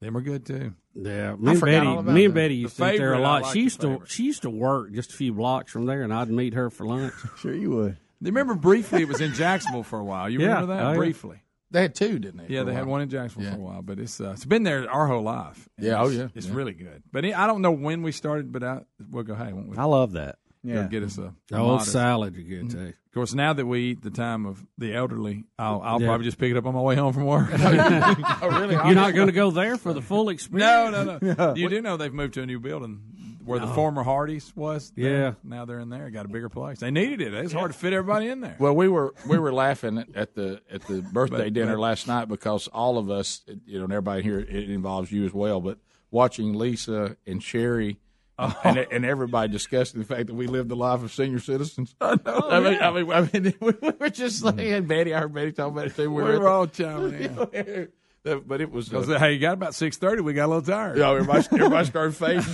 Them 0.00 0.16
are 0.16 0.20
good 0.22 0.44
too. 0.44 0.74
Yeah, 0.94 1.32
I 1.32 1.36
me 1.36 1.52
and 1.52 1.60
Betty, 1.60 1.86
all 1.86 1.98
about 2.00 2.14
me 2.14 2.24
and 2.26 2.32
that. 2.32 2.36
Betty 2.36 2.54
The 2.56 2.60
used 2.62 2.76
to 2.76 2.92
eat 2.92 2.98
there 2.98 3.14
a 3.14 3.18
lot. 3.20 3.42
like 3.42 3.52
she 3.52 3.60
the 3.60 3.64
used 3.64 3.80
to 3.80 4.02
she 4.06 4.22
used 4.24 4.42
to 4.42 4.50
work 4.50 4.92
just 4.92 5.12
a 5.12 5.16
few 5.16 5.32
blocks 5.32 5.72
from 5.72 5.86
there, 5.86 6.02
and 6.02 6.12
I'd 6.12 6.28
meet 6.30 6.54
her 6.54 6.68
for 6.70 6.86
lunch. 6.86 7.12
sure 7.38 7.54
you 7.54 7.70
would. 7.70 7.96
You 8.20 8.26
remember 8.26 8.54
briefly 8.54 9.02
it 9.02 9.08
was 9.08 9.20
in 9.20 9.34
Jacksonville 9.34 9.82
for 9.82 9.98
a 9.98 10.04
while. 10.04 10.28
You 10.30 10.40
Yeah. 10.42 10.46
remember 10.60 10.74
that 10.76 10.86
Oh, 10.86 10.94
briefly? 10.96 11.40
They 11.70 11.82
had 11.82 11.94
two, 11.94 12.18
didn't 12.20 12.46
they? 12.46 12.54
Yeah, 12.54 12.62
they 12.62 12.72
had 12.72 12.86
one 12.86 13.00
in 13.02 13.08
Jacksonville 13.10 13.50
Yeah. 13.50 13.56
for 13.56 13.60
a 13.60 13.64
while, 13.64 13.82
but 13.82 13.98
it's 13.98 14.20
uh, 14.20 14.30
it's 14.30 14.44
been 14.44 14.62
there 14.62 14.88
our 14.88 15.06
whole 15.08 15.22
life. 15.22 15.68
Yeah, 15.78 16.00
oh, 16.00 16.04
it's- 16.06 16.18
yeah, 16.18 16.28
it's 16.34 16.46
yeah. 16.46 16.54
really 16.54 16.72
good. 16.74 17.02
But 17.12 17.24
I 17.24 17.46
don't 17.48 17.62
know 17.62 17.72
when 17.72 18.02
we 18.02 18.12
started, 18.12 18.52
but 18.52 18.62
I, 18.62 18.80
we'll 19.10 19.24
go. 19.24 19.34
Hey, 19.34 19.52
won't 19.52 19.68
we? 19.70 19.76
I 19.76 19.84
love 19.84 20.12
that. 20.12 20.36
Go 20.64 20.72
Yeah. 20.72 20.86
get 20.86 21.02
us 21.02 21.18
a, 21.18 21.34
a 21.52 21.58
Mata's- 21.58 21.90
salad 21.90 22.36
you 22.36 22.44
get 22.44 22.70
too. 22.70 22.86
Of 22.88 23.12
course, 23.14 23.34
now 23.34 23.52
that 23.52 23.66
we 23.66 23.80
eat 23.90 24.02
the 24.02 24.10
time 24.10 24.46
of 24.46 24.64
the 24.78 24.94
elderly, 24.94 25.44
I'll, 25.58 25.80
I'll 25.82 26.00
Yeah. 26.00 26.06
probably 26.08 26.24
just 26.24 26.38
pick 26.38 26.50
it 26.52 26.56
up 26.56 26.64
on 26.66 26.74
my 26.74 26.80
way 26.80 26.94
home 26.96 27.12
from 27.12 27.26
work. 27.26 27.48
oh, 27.52 28.48
really? 28.60 28.74
You're 28.74 28.94
not 28.94 29.14
going 29.14 29.26
to 29.28 29.32
go 29.32 29.50
there 29.50 29.76
for 29.76 29.92
the 29.92 30.00
full 30.02 30.28
experience? 30.30 30.68
no, 30.68 31.00
experience. 31.12 31.38
no, 31.38 31.46
no. 31.48 31.54
You 31.54 31.68
do 31.68 31.80
know 31.82 31.96
they've 31.96 32.12
moved 32.14 32.34
to 32.34 32.42
a 32.42 32.46
new 32.46 32.58
building 32.60 33.02
where 33.44 33.58
the 33.58 33.66
former 33.68 34.02
Hardee's 34.02 34.54
was. 34.56 34.92
Yeah. 34.96 35.34
Now 35.44 35.64
they're 35.64 35.80
in 35.80 35.88
there. 35.90 36.08
Got 36.10 36.24
a 36.24 36.28
bigger 36.28 36.48
place. 36.48 36.80
They 36.80 36.90
needed 36.90 37.20
it. 37.20 37.34
It's 37.34 37.52
hard 37.52 37.72
to 37.72 37.78
fit 37.78 37.92
everybody 37.92 38.28
in 38.28 38.40
there. 38.40 38.56
Well, 38.58 38.74
we 38.74 38.88
were 38.88 39.14
we 39.26 39.38
were 39.38 39.52
laughing 39.52 40.04
at 40.14 40.34
the 40.34 40.60
at 40.70 40.82
the 40.86 41.02
birthday 41.12 41.44
But- 41.44 41.52
dinner 41.54 41.74
but- 41.76 41.80
last 41.80 42.06
night 42.08 42.28
because 42.28 42.68
all 42.68 42.98
of 42.98 43.10
us, 43.10 43.42
you 43.66 43.78
know, 43.78 43.84
and 43.84 43.92
everybody 43.92 44.22
here, 44.22 44.38
it 44.40 44.70
involves 44.70 45.12
you 45.12 45.24
as 45.24 45.32
well. 45.32 45.60
But 45.60 45.78
watching 46.10 46.54
Lisa 46.54 47.16
and 47.26 47.42
Sherri. 47.42 47.98
Oh. 48.36 48.52
And, 48.64 48.78
and 48.78 49.04
everybody 49.04 49.52
discussing 49.52 50.00
the 50.00 50.06
fact 50.06 50.26
that 50.26 50.34
we 50.34 50.48
live 50.48 50.66
the 50.66 50.74
life 50.74 51.04
of 51.04 51.12
senior 51.12 51.38
citizens. 51.38 51.94
I, 52.00 52.16
know, 52.26 52.60
mean, 52.62 52.72
yeah. 52.72 52.90
I 52.90 52.92
mean, 52.92 53.12
I 53.12 53.20
mean, 53.32 53.54
we 53.60 53.90
were 54.00 54.10
just 54.10 54.40
saying, 54.40 54.86
Betty. 54.88 55.14
I 55.14 55.20
heard 55.20 55.32
Betty 55.32 55.52
talking 55.52 55.72
about 55.72 55.86
it 55.86 55.94
too. 55.94 56.10
We 56.10 56.24
at 56.24 56.40
were 56.40 56.48
all 56.48 56.66
the- 56.66 56.72
chiming 56.72 57.48
in. 57.52 57.88
But 58.24 58.60
it 58.62 58.70
was. 58.72 58.88
Because, 58.88 59.10
Uh, 59.10 59.18
hey, 59.18 59.34
you 59.34 59.38
got 59.38 59.52
about 59.52 59.74
six 59.74 59.98
thirty. 59.98 60.22
We 60.22 60.32
got 60.32 60.46
a 60.46 60.48
little 60.48 60.62
tired. 60.62 60.96
yeah, 60.96 61.10
everybody, 61.10 61.46
everybody 61.52 61.86
started 61.86 62.16
fading. 62.16 62.44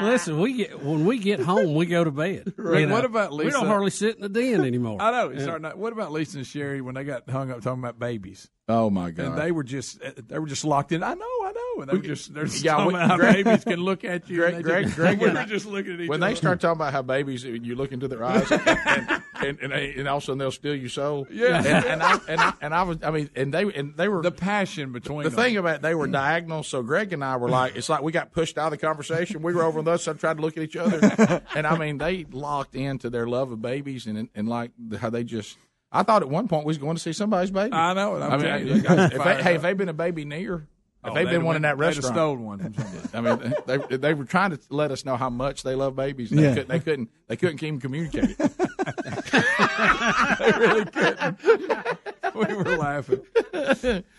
Listen, 0.02 0.40
we 0.40 0.54
get 0.54 0.82
when 0.82 1.04
we 1.04 1.18
get 1.18 1.40
home, 1.40 1.74
we 1.74 1.86
go 1.86 2.04
to 2.04 2.10
bed. 2.10 2.52
Rick, 2.56 2.80
You 2.80 2.86
know, 2.86 2.94
what 2.94 3.04
about 3.04 3.32
Lisa? 3.32 3.46
We 3.46 3.50
don't 3.52 3.66
hardly 3.66 3.90
sit 3.90 4.16
in 4.16 4.22
the 4.22 4.28
den 4.28 4.64
anymore. 4.64 5.00
I 5.00 5.10
know. 5.10 5.28
It's 5.28 5.38
Yeah. 5.40 5.44
starting 5.44 5.70
to- 5.70 5.76
what 5.76 5.92
about 5.92 6.10
Lisa 6.12 6.38
and 6.38 6.46
Sherri 6.46 6.80
when 6.80 6.94
they 6.94 7.04
got 7.04 7.28
hung 7.28 7.50
up 7.50 7.60
talking 7.62 7.82
about 7.82 7.98
babies? 7.98 8.48
Oh 8.68 8.90
my 8.90 9.12
God! 9.12 9.26
And 9.26 9.38
they 9.38 9.52
were 9.52 9.62
just 9.62 10.02
uh, 10.02 10.10
they 10.16 10.40
were 10.40 10.48
just 10.48 10.64
locked 10.64 10.90
in. 10.90 11.04
I 11.04 11.14
know, 11.14 11.24
I 11.44 11.52
know. 11.52 11.82
And 11.82 11.88
they 11.90 11.96
were 11.98 12.02
just 12.02 12.34
they're 12.34 12.46
just 12.46 12.64
Yeah, 12.64 12.72
talking 12.78 12.94
we- 12.94 13.00
about 13.00 13.18
Greg- 13.20 13.44
babies 13.44 13.62
can 13.64 13.78
look 13.80 14.02
at 14.02 14.28
you. 14.28 14.38
Greg, 14.38 14.54
and 14.54 14.64
Greg, 14.64 14.84
just, 14.86 14.96
Greg 14.96 15.20
we 15.20 15.28
were 15.32 15.44
just 15.44 15.66
looking 15.66 15.94
at 15.94 16.00
each 16.00 16.08
when 16.08 16.20
other. 16.20 16.26
When 16.26 16.30
they 16.32 16.34
start 16.34 16.60
talking 16.60 16.78
about 16.80 16.92
how 16.92 17.02
babies, 17.02 17.44
you 17.44 17.76
look 17.76 17.92
into 17.92 18.08
their 18.08 18.24
eyes, 18.24 18.50
and, 18.50 18.66
and, 18.66 19.22
and, 19.36 19.60
and, 19.60 19.72
and 19.72 20.08
all 20.08 20.16
of 20.16 20.22
a 20.24 20.26
sudden 20.26 20.38
they'll 20.38 20.50
steal 20.50 20.74
your 20.74 20.88
soul. 20.88 21.28
Yeah. 21.36 21.58
and, 21.58 21.84
and 21.86 22.02
I 22.02 22.18
and 22.28 22.40
I 22.40 22.52
and 22.60 22.74
I 22.74 22.82
was, 22.82 22.98
I 23.04 23.12
mean, 23.12 23.30
and 23.36 23.54
they 23.54 23.62
and 23.72 23.96
they 23.96 24.08
were 24.08 24.20
the 24.22 24.32
passion 24.32 24.90
between 24.90 25.22
the 25.22 25.30
them. 25.30 25.38
thing 25.38 25.56
about 25.58 25.76
it, 25.76 25.82
they 25.82 25.94
were 25.94 26.08
diagonal. 26.08 26.64
So 26.64 26.82
Greg 26.82 27.12
and 27.12 27.22
I 27.22 27.36
were 27.36 27.48
like, 27.48 27.76
it's 27.76 27.88
like 27.88 28.02
we 28.02 28.10
got 28.10 28.32
pushed 28.32 28.58
out 28.58 28.72
of 28.72 28.80
the 28.80 28.84
conversation. 28.84 29.42
We 29.42 29.54
were 29.54 29.62
over 29.62 29.78
on 29.78 29.84
the 29.84 29.92
other 29.92 29.98
side, 29.98 30.18
tried 30.18 30.38
to 30.38 30.42
look 30.42 30.56
at 30.56 30.64
each 30.64 30.74
other, 30.76 31.40
and 31.54 31.68
I 31.68 31.78
mean, 31.78 31.98
they 31.98 32.24
locked 32.32 32.74
into 32.74 33.10
their 33.10 33.28
love 33.28 33.52
of 33.52 33.62
babies 33.62 34.06
and 34.08 34.28
and 34.34 34.48
like 34.48 34.72
how 34.98 35.10
they 35.10 35.22
just. 35.22 35.56
I 35.92 36.02
thought 36.02 36.22
at 36.22 36.28
one 36.28 36.48
point 36.48 36.64
we 36.66 36.70
was 36.70 36.78
going 36.78 36.96
to 36.96 37.02
see 37.02 37.12
somebody's 37.12 37.50
baby. 37.50 37.72
I 37.72 37.94
know 37.94 38.16
it. 38.16 38.20
I'm 38.22 38.32
I 38.32 38.36
mean, 38.58 38.66
you, 38.66 38.74
if 38.74 38.82
they 38.82 38.88
got 38.88 39.12
they, 39.24 39.42
hey, 39.42 39.54
if 39.56 39.62
they've 39.62 39.76
been 39.76 39.88
a 39.88 39.92
baby 39.94 40.24
near. 40.24 40.54
If 41.04 41.12
Oh, 41.12 41.14
they've 41.14 41.26
they'd 41.26 41.32
been 41.34 41.44
one 41.44 41.54
in 41.54 41.62
that 41.62 41.78
went- 41.78 41.94
they'd 41.94 42.02
restaurant, 42.02 42.16
stole 42.16 42.36
one. 42.36 42.74
I 43.14 43.20
mean, 43.20 43.54
they 43.66 43.96
they 43.96 44.12
were 44.14 44.24
trying 44.24 44.50
to 44.50 44.58
let 44.70 44.90
us 44.90 45.04
know 45.04 45.16
how 45.16 45.30
much 45.30 45.62
they 45.62 45.76
love 45.76 45.94
babies. 45.94 46.32
And 46.32 46.40
Yeah. 46.40 46.54
they, 46.54 46.54
couldn't, 46.54 46.68
they 46.68 46.80
couldn't. 46.80 47.10
They 47.28 47.36
couldn't 47.36 47.62
even 47.62 47.80
communicate 47.80 48.36
it. 48.36 48.36
they 49.58 50.52
really 50.58 50.84
couldn't. 50.86 51.38
we 52.34 52.54
were 52.54 52.76
laughing. 52.76 53.20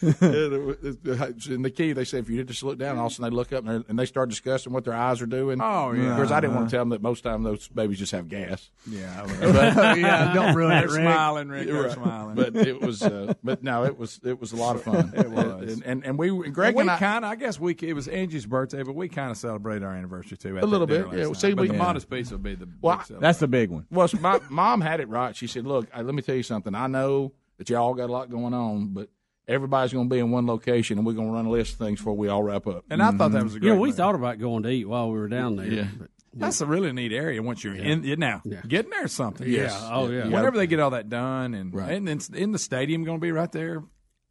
In 0.02 1.62
the 1.62 1.72
key, 1.76 1.94
they 1.94 2.06
said, 2.06 2.22
if 2.22 2.30
you 2.30 2.44
just 2.44 2.64
look 2.64 2.78
down, 2.78 2.98
all 2.98 3.08
of 3.08 3.12
a 3.12 3.16
sudden 3.16 3.30
they 3.32 3.36
look 3.36 3.54
up 3.54 3.60
and, 3.66 3.70
they're- 3.70 3.84
and 3.88 3.98
they 4.00 4.06
start 4.06 4.30
discussing 4.30 4.74
what 4.74 4.84
their 4.86 4.94
eyes 4.94 5.22
are 5.22 5.26
doing. 5.28 5.60
Oh, 5.62 5.92
yeah. 5.92 6.12
Of 6.12 6.18
course, 6.18 6.32
I 6.32 6.40
didn't 6.40 6.56
want 6.56 6.70
to 6.70 6.76
tell 6.76 6.82
them 6.82 6.90
that 6.90 7.02
most 7.02 7.24
time 7.24 7.44
those 7.44 7.68
babies 7.68 8.00
just 8.00 8.12
have 8.12 8.28
gas. 8.28 8.70
Yeah, 8.90 9.26
But- 9.42 9.98
Yeah, 9.98 10.34
don't 10.34 10.56
ruin 10.56 10.70
They're 10.70 10.84
it, 10.86 10.92
Rick. 10.92 11.02
smiling, 11.02 11.50
Rick. 11.50 11.68
They're 11.68 11.84
Right. 11.84 11.92
smiling. 11.92 12.36
But 12.36 12.56
it 12.56 12.82
was, 12.82 13.02
uh, 13.04 13.34
but 13.44 13.64
no, 13.64 13.84
it 13.86 13.98
was 13.98 14.20
it 14.24 14.40
was 14.40 14.52
a 14.52 14.56
lot 14.56 14.76
of 14.76 14.84
fun. 14.84 15.14
It 15.18 15.30
was. 15.30 15.74
and 15.74 15.84
and, 15.86 16.06
and 16.06 16.18
we 16.18 16.30
and 16.30 16.54
Greg 16.54 16.76
we 16.76 16.82
and 16.82 16.92
I. 16.92 16.98
kind 16.98 17.24
of, 17.26 17.32
I 17.32 17.36
guess 17.36 17.60
we, 17.60 17.76
it 17.82 17.94
was 17.94 18.08
Angie's 18.08 18.46
birthday, 18.46 18.84
but 18.84 18.96
we 18.96 19.10
kind 19.10 19.32
of 19.32 19.38
celebrated 19.38 19.84
our 19.84 19.94
anniversary 19.94 20.38
too. 20.38 20.58
A 20.58 20.62
little 20.66 20.88
bit, 20.88 21.06
last 21.08 21.18
yeah. 21.18 21.26
night. 21.26 21.36
See, 21.38 21.54
but 21.54 21.62
we- 21.64 21.68
the 21.70 21.74
Yeah. 21.76 21.80
Mata's 21.84 22.06
piece 22.06 22.32
would 22.32 22.44
be 22.44 22.56
the 22.56 22.68
Well, 22.82 22.98
big 22.98 23.06
celebration. 23.06 23.22
That's 23.22 23.40
the 23.40 23.48
big 23.48 23.70
one. 23.70 23.86
Well, 23.92 24.10
my 24.20 24.40
mom 24.50 24.82
had 24.82 25.00
it 25.00 25.10
right. 25.10 25.27
She 25.36 25.48
said, 25.48 25.66
"Look, 25.66 25.88
uh, 25.96 26.02
let 26.04 26.16
me 26.16 26.22
tell 26.22 26.36
you 26.36 26.44
something. 26.44 26.74
I 26.74 26.88
know 26.88 27.34
that 27.58 27.70
y'all 27.70 27.94
got 27.94 28.10
a 28.10 28.14
lot 28.14 28.30
going 28.30 28.54
on, 28.54 28.88
but 28.94 29.10
everybody's 29.48 29.94
going 29.94 30.10
to 30.10 30.14
be 30.14 30.20
in 30.20 30.32
one 30.32 30.46
location, 30.48 30.98
and 30.98 31.06
we're 31.08 31.14
going 31.14 31.28
to 31.28 31.34
run 31.34 31.46
a 31.46 31.50
list 31.50 31.74
of 31.74 31.80
things 31.80 32.00
before 32.00 32.14
we 32.16 32.28
all 32.28 32.44
wrap 32.44 32.68
up." 32.68 32.86
And 32.90 33.02
I 33.02 33.12
thought 33.12 33.32
that 33.32 33.44
was 33.44 33.56
a 33.56 33.60
great. 33.60 33.70
You 33.70 33.76
know, 33.76 33.82
we 33.82 33.90
move. 33.90 33.98
thought 33.98 34.16
about 34.16 34.40
going 34.40 34.64
to 34.64 34.70
eat 34.70 34.86
while 34.88 35.12
we 35.12 35.18
were 35.20 35.28
down 35.28 35.56
there. 35.56 35.68
Yeah. 35.68 35.88
but- 35.98 36.10
That's 36.34 36.62
a 36.62 36.68
really 36.68 36.92
neat 36.94 37.12
area 37.14 37.42
once 37.42 37.64
you're 37.64 37.74
in 37.74 38.06
it 38.06 38.20
now. 38.20 38.42
Yeah. 38.46 38.62
Getting 38.68 38.92
there 38.92 39.06
is 39.06 39.12
something. 39.12 39.50
Yes. 39.50 39.72
Yeah. 39.74 39.90
Oh, 39.92 40.08
yeah. 40.08 40.26
Whenever 40.28 40.56
they 40.58 40.68
get 40.68 40.80
all 40.80 40.92
that 40.92 41.10
done, 41.10 41.56
and 41.56 41.74
Right. 41.74 41.92
and 41.94 42.08
then 42.08 42.20
in 42.36 42.52
the 42.52 42.60
stadium 42.60 43.04
going 43.06 43.18
to 43.18 43.22
be 43.22 43.32
right 43.32 43.52
there 43.52 43.84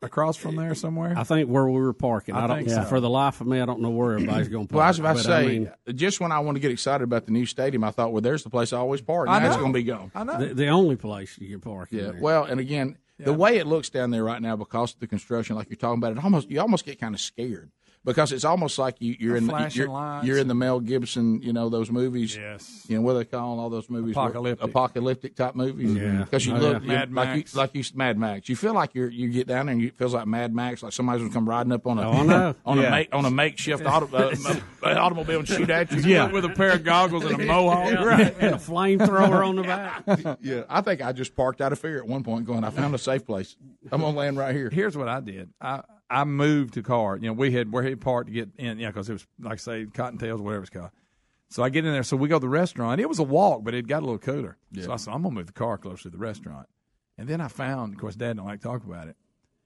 across 0.02 0.36
from 0.36 0.56
there 0.56 0.74
somewhere. 0.74 1.14
I 1.16 1.24
think 1.24 1.48
where 1.48 1.66
we 1.66 1.80
were 1.80 1.92
parking. 1.92 2.34
I 2.34 2.44
I, 2.44 2.46
don't. 2.46 2.56
think 2.58 2.70
so. 2.70 2.84
For 2.84 3.00
the 3.00 3.08
life 3.10 3.40
of 3.40 3.46
me, 3.46 3.60
I 3.60 3.66
don't 3.66 3.80
know 3.80 3.90
where 3.90 4.14
everybody's 4.14 4.48
going 4.48 4.66
to 4.66 4.72
park. 4.72 4.78
Well, 4.78 4.86
I 4.86 4.88
was 4.88 4.98
about 4.98 5.16
to 5.16 5.22
say, 5.22 5.36
I 5.36 5.46
mean, 5.46 5.72
just 5.94 6.20
when 6.20 6.32
I 6.32 6.38
want 6.40 6.56
to 6.56 6.60
get 6.60 6.70
excited 6.70 7.04
about 7.04 7.26
the 7.26 7.32
new 7.32 7.46
stadium, 7.46 7.84
I 7.84 7.90
thought, 7.90 8.12
well, 8.12 8.22
there's 8.22 8.44
the 8.44 8.50
place 8.50 8.72
I 8.72 8.78
always 8.78 9.00
park. 9.00 9.28
I 9.28 9.38
Now 9.38 9.46
it's 9.46 9.56
going 9.56 9.72
to 9.72 9.78
be 9.78 9.84
gone. 9.84 10.10
I 10.14 10.24
know. 10.24 10.38
the, 10.38 10.54
the 10.54 10.68
only 10.68 10.96
place 10.96 11.38
you 11.38 11.48
can 11.48 11.60
park. 11.60 11.88
Yeah. 11.90 12.02
there. 12.02 12.18
Well, 12.20 12.44
and 12.44 12.60
again, 12.60 12.98
the 13.18 13.32
way 13.32 13.56
it 13.56 13.66
looks 13.66 13.88
down 13.88 14.10
there 14.10 14.24
right 14.24 14.40
now 14.40 14.56
because 14.56 14.94
of 14.94 15.00
the 15.00 15.06
construction, 15.06 15.56
like 15.56 15.70
you're 15.70 15.76
talking 15.76 15.98
about, 15.98 16.12
it 16.12 16.22
almost 16.22 16.50
you 16.50 16.60
almost 16.60 16.84
get 16.84 17.00
kind 17.00 17.14
of 17.14 17.20
scared 17.20 17.70
because 18.06 18.32
it's 18.32 18.44
almost 18.46 18.78
like 18.78 18.96
you, 19.00 19.14
you're 19.18 19.32
The 19.32 19.38
in 19.38 19.48
flashing 19.48 19.82
you're, 19.90 20.20
you're 20.24 20.38
in 20.38 20.48
the 20.48 20.54
Mel 20.54 20.80
Gibson, 20.80 21.42
you 21.42 21.52
know, 21.52 21.68
those 21.68 21.90
movies. 21.90 22.34
Yes. 22.34 22.86
You 22.88 22.96
know 22.96 23.02
what 23.02 23.14
they 23.14 23.24
call 23.26 23.58
all 23.60 23.68
those 23.68 23.90
movies? 23.90 24.16
where- 24.16 24.24
Apocalyptic. 24.26 24.64
apocalyptic 24.64 25.36
type 25.36 25.54
movies. 25.54 25.92
Yeah. 25.94 26.24
Because 26.24 26.46
you 26.46 26.54
Oh, 26.54 26.58
look 26.58 26.72
yeah. 26.74 26.80
you- 26.80 26.86
Mad 26.88 27.12
like 27.12 27.28
Max. 27.36 27.52
you 27.54 27.58
like 27.58 27.74
you 27.74 27.84
Mad 27.94 28.18
Max. 28.18 28.48
You 28.48 28.56
feel 28.56 28.72
like 28.72 28.94
you're 28.94 29.10
you 29.10 29.28
get 29.28 29.46
down 29.46 29.66
there 29.66 29.74
and 29.74 29.82
it 29.84 29.98
feels 29.98 30.14
like 30.14 30.26
Mad 30.26 30.54
Max, 30.54 30.82
like 30.82 30.92
somebody's 30.94 31.20
gonna 31.22 31.34
come 31.34 31.46
riding 31.48 31.72
up 31.72 31.86
on 31.86 31.98
a 31.98 32.08
Oh, 32.08 32.12
I 32.12 32.54
on 32.64 32.78
Yeah. 32.78 32.86
a 32.86 32.90
make, 32.90 33.08
on 33.12 33.24
a 33.26 33.30
makeshift 33.30 33.84
auto, 33.84 34.08
uh, 34.16 34.34
automobile 34.84 35.40
and 35.40 35.48
shoot 35.48 35.68
at 35.68 35.90
you. 35.92 36.00
Yeah. 36.02 36.30
with 36.30 36.44
a 36.44 36.48
pair 36.50 36.70
of 36.72 36.84
goggles 36.84 37.24
and 37.24 37.40
a 37.40 37.44
mohawk. 37.44 37.88
and 37.88 38.54
a 38.54 38.58
flamethrower 38.58 39.46
on 39.46 39.56
the 39.56 39.62
back. 39.64 40.38
yeah. 40.40 40.62
I 40.68 40.80
think 40.80 41.02
I 41.02 41.12
just 41.12 41.34
parked 41.34 41.60
out 41.60 41.72
of 41.72 41.78
fear 41.80 41.98
at 41.98 42.06
one 42.06 42.22
point, 42.22 42.46
going, 42.46 42.62
I 42.64 42.70
found 42.70 42.94
a 42.94 42.98
safe 42.98 43.26
place. 43.26 43.56
I'm 43.90 44.00
gonna 44.00 44.16
land 44.16 44.36
right 44.36 44.54
here. 44.54 44.70
Here's 44.70 44.96
what 44.96 45.08
I 45.08 45.20
did. 45.20 45.50
I 45.60 45.82
I 46.08 46.24
moved 46.24 46.74
to 46.74 46.82
car. 46.82 47.16
You 47.16 47.28
know, 47.28 47.32
we 47.32 47.52
had 47.52 47.72
where 47.72 47.82
he 47.82 47.94
parked 47.96 48.28
to 48.28 48.32
get 48.32 48.50
in. 48.56 48.78
You 48.78 48.86
know, 48.86 48.92
because 48.92 49.08
it 49.08 49.14
was 49.14 49.26
like 49.40 49.54
I 49.54 49.56
say 49.56 49.86
Cottontails, 49.86 50.40
whatever 50.40 50.62
it's 50.62 50.70
called. 50.70 50.90
So 51.48 51.62
I 51.62 51.68
get 51.68 51.84
in 51.84 51.92
there. 51.92 52.02
So 52.02 52.16
we 52.16 52.28
go 52.28 52.36
to 52.36 52.40
the 52.40 52.48
restaurant. 52.48 53.00
It 53.00 53.08
was 53.08 53.18
a 53.18 53.24
walk, 53.24 53.62
but 53.64 53.74
it 53.74 53.86
got 53.86 54.02
a 54.02 54.06
little 54.06 54.18
cooler. 54.18 54.56
So 54.80 54.92
I 54.92 54.96
said, 54.96 55.14
I'm 55.14 55.22
gonna 55.22 55.34
move 55.34 55.46
the 55.46 55.52
car 55.52 55.78
closer 55.78 56.04
to 56.04 56.10
the 56.10 56.18
restaurant. 56.18 56.68
And 57.18 57.28
then 57.28 57.40
I 57.40 57.48
found, 57.48 57.94
of 57.94 58.00
course, 58.00 58.14
Dad 58.14 58.36
don't 58.36 58.46
like 58.46 58.60
to 58.60 58.66
talk 58.66 58.84
about 58.84 59.08
it. 59.08 59.16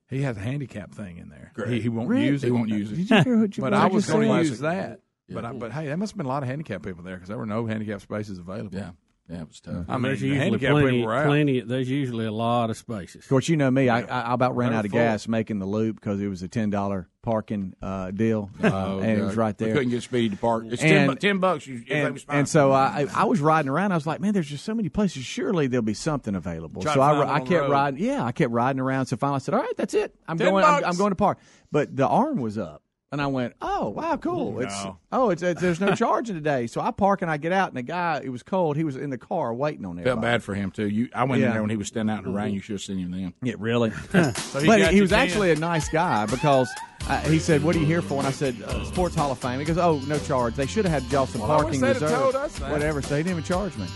He 0.09 0.22
has 0.22 0.36
a 0.36 0.41
handicap 0.41 0.93
thing 0.93 1.18
in 1.18 1.28
there. 1.28 1.53
He, 1.68 1.80
he 1.80 1.88
won't 1.88 2.09
Great. 2.09 2.24
use 2.24 2.43
it. 2.43 2.49
He 2.49 2.51
won't 2.51 2.68
use 2.68 2.91
it. 2.91 2.97
Did 2.97 3.11
you 3.11 3.22
hear 3.22 3.38
what 3.38 3.57
your 3.57 3.70
But 3.70 3.74
I 3.74 3.86
was 3.86 4.07
going 4.07 4.28
to 4.28 4.38
use 4.38 4.59
that. 4.61 5.01
But 5.28 5.45
I, 5.45 5.53
but 5.53 5.70
hey, 5.72 5.86
there 5.86 5.97
must 5.97 6.12
have 6.12 6.16
been 6.16 6.26
a 6.26 6.28
lot 6.28 6.43
of 6.43 6.49
handicap 6.49 6.82
people 6.82 7.05
there 7.05 7.14
because 7.14 7.28
there 7.28 7.38
were 7.38 7.47
no 7.47 7.66
handicap 7.66 8.01
spaces 8.01 8.38
available. 8.38 8.76
Yeah, 8.76 8.91
yeah, 9.31 9.43
it 9.43 9.49
was 9.49 9.61
tough. 9.61 9.85
I 9.89 9.95
mean, 9.95 10.03
there's 10.03 10.22
usually 10.22 10.59
plenty, 10.59 10.91
people 10.91 11.07
were 11.07 11.14
out. 11.14 11.26
plenty. 11.26 11.61
There's 11.61 11.89
usually 11.89 12.26
a 12.26 12.33
lot 12.33 12.70
of 12.70 12.76
spaces. 12.76 13.22
Of 13.24 13.28
course, 13.28 13.49
you 13.49 13.57
know 13.57 13.70
me. 13.70 13.89
I, 13.89 14.01
I 14.01 14.33
about 14.35 14.57
ran 14.57 14.72
out 14.74 14.85
of 14.85 14.91
full. 14.91 14.99
gas 15.01 15.28
making 15.28 15.59
the 15.61 15.66
loop 15.66 15.97
because 15.97 16.20
it 16.20 16.26
was 16.28 16.43
a 16.43 16.49
ten 16.49 16.70
dollar 16.70 17.09
parking 17.22 17.74
uh, 17.83 18.11
deal, 18.11 18.51
Oh, 18.62 18.99
and 19.01 19.11
it 19.18 19.22
was 19.22 19.35
God. 19.35 19.41
right 19.41 19.61
We 19.61 19.66
there. 19.66 19.74
couldn't 19.74 19.91
get 19.91 20.03
Speedy 20.03 20.31
to 20.31 20.37
park. 20.41 20.64
It's 20.66 20.81
10 20.81 21.07
bu- 21.07 21.14
10 21.16 21.39
bucks, 21.39 21.66
you- 21.66 21.85
everything 21.91 22.24
and, 22.31 22.39
and 22.39 22.49
so 22.49 22.72
I, 22.72 23.07
I 23.14 23.24
was 23.24 23.41
riding 23.41 23.68
around. 23.68 23.93
I 23.93 23.95
was 23.97 24.07
like, 24.07 24.20
man, 24.20 24.33
there's 24.33 24.49
just 24.49 24.64
so 24.64 24.74
many 24.74 24.89
places. 24.89 25.22
Surely 25.24 25.66
there'll 25.66 25.83
be 25.83 25.93
something 25.93 26.35
available. 26.35 26.81
Try 26.83 26.95
so 26.95 27.03
I, 27.03 27.09
find 27.11 27.20
ri- 27.20 27.26
one 27.26 27.35
I 27.35 27.39
kept 27.41 27.51
road. 27.62 27.70
riding. 27.70 28.03
Yeah, 28.05 28.24
I 28.24 28.33
kept 28.33 28.51
riding 28.53 28.81
around. 28.81 29.07
So 29.07 29.16
finally, 29.18 29.37
I 29.37 29.39
said, 29.41 29.55
all 29.55 29.61
right, 29.61 29.76
that's 29.76 29.93
it. 29.95 30.14
I'm 30.26 30.39
10 30.39 30.49
going. 30.51 30.64
I'm. 30.64 30.85
I'm 30.85 30.97
going 30.97 31.11
to 31.11 31.16
park. 31.16 31.39
But 31.70 31.95
the 31.95 32.09
arm 32.09 32.39
was 32.41 32.57
up. 32.57 32.83
And 33.13 33.21
I 33.21 33.27
went, 33.27 33.55
oh 33.61 33.89
wow, 33.89 34.17
cool! 34.17 34.61
It's 34.61 34.87
oh, 35.11 35.31
it's, 35.31 35.43
it's 35.43 35.61
there's 35.61 35.81
no 35.81 35.95
charging 35.97 36.37
today. 36.37 36.69
So 36.69 36.81
I 36.81 36.93
park 36.93 37.23
and 37.23 37.31
I 37.31 37.39
get 37.39 37.51
out, 37.51 37.67
and 37.67 37.77
the 37.77 37.83
guy, 37.83 38.21
it 38.23 38.29
was 38.29 38.45
cold. 38.45 38.77
He 38.77 38.85
was 38.85 38.95
in 38.95 39.11
the 39.11 39.19
car 39.19 39.53
waiting 39.53 39.85
on 39.85 39.99
it. 39.99 40.05
Felt 40.05 40.21
bad 40.21 40.45
for 40.45 40.55
him 40.55 40.71
too. 40.71 40.87
You, 40.89 41.09
I 41.13 41.25
went 41.25 41.43
in 41.43 41.49
Yeah. 41.49 41.55
there 41.55 41.61
when 41.63 41.71
he 41.71 41.77
was 41.77 41.89
standing 41.89 42.15
out 42.15 42.25
in 42.25 42.31
the 42.31 42.39
rain. 42.39 42.55
You 42.55 42.61
should 42.61 42.75
have 42.75 42.83
seen 42.83 42.99
him 42.99 43.11
then. 43.11 43.35
Yeah, 43.43 43.55
really. 43.59 43.91
He 44.13 44.67
but 44.67 44.79
got 44.79 44.91
he 44.91 44.97
you 44.99 45.03
was 45.03 45.11
10. 45.11 45.19
actually 45.19 45.51
a 45.51 45.57
nice 45.57 45.89
guy 45.89 46.27
because 46.27 46.71
uh, 47.09 47.19
he 47.23 47.41
said, 47.41 47.65
"What 47.65 47.75
are 47.75 47.81
you 47.81 47.87
here 47.87 48.01
for?" 48.03 48.19
And 48.19 48.29
I 48.29 48.31
said, 48.31 48.63
uh, 48.63 48.85
"Sports 48.85 49.17
Hall 49.17 49.33
of 49.33 49.39
Fame." 49.41 49.59
He 49.59 49.65
goes, 49.65 49.77
"Oh, 49.79 49.99
no 50.07 50.17
charge. 50.21 50.55
They 50.55 50.67
should 50.67 50.85
have 50.85 51.03
had 51.03 51.11
y'all 51.13 51.27
some 51.27 51.41
Well, 51.41 51.51
I 51.51 51.55
wish 51.57 51.63
parking 51.65 51.81
they'd 51.81 51.87
have 51.95 52.03
reserved, 52.03 52.21
told 52.23 52.35
us 52.37 52.59
that. 52.61 52.71
whatever." 52.71 53.03
So 53.03 53.17
he 53.17 53.25
didn't 53.25 53.33
even 53.39 53.43
charge 53.45 53.77
me. 53.77 53.87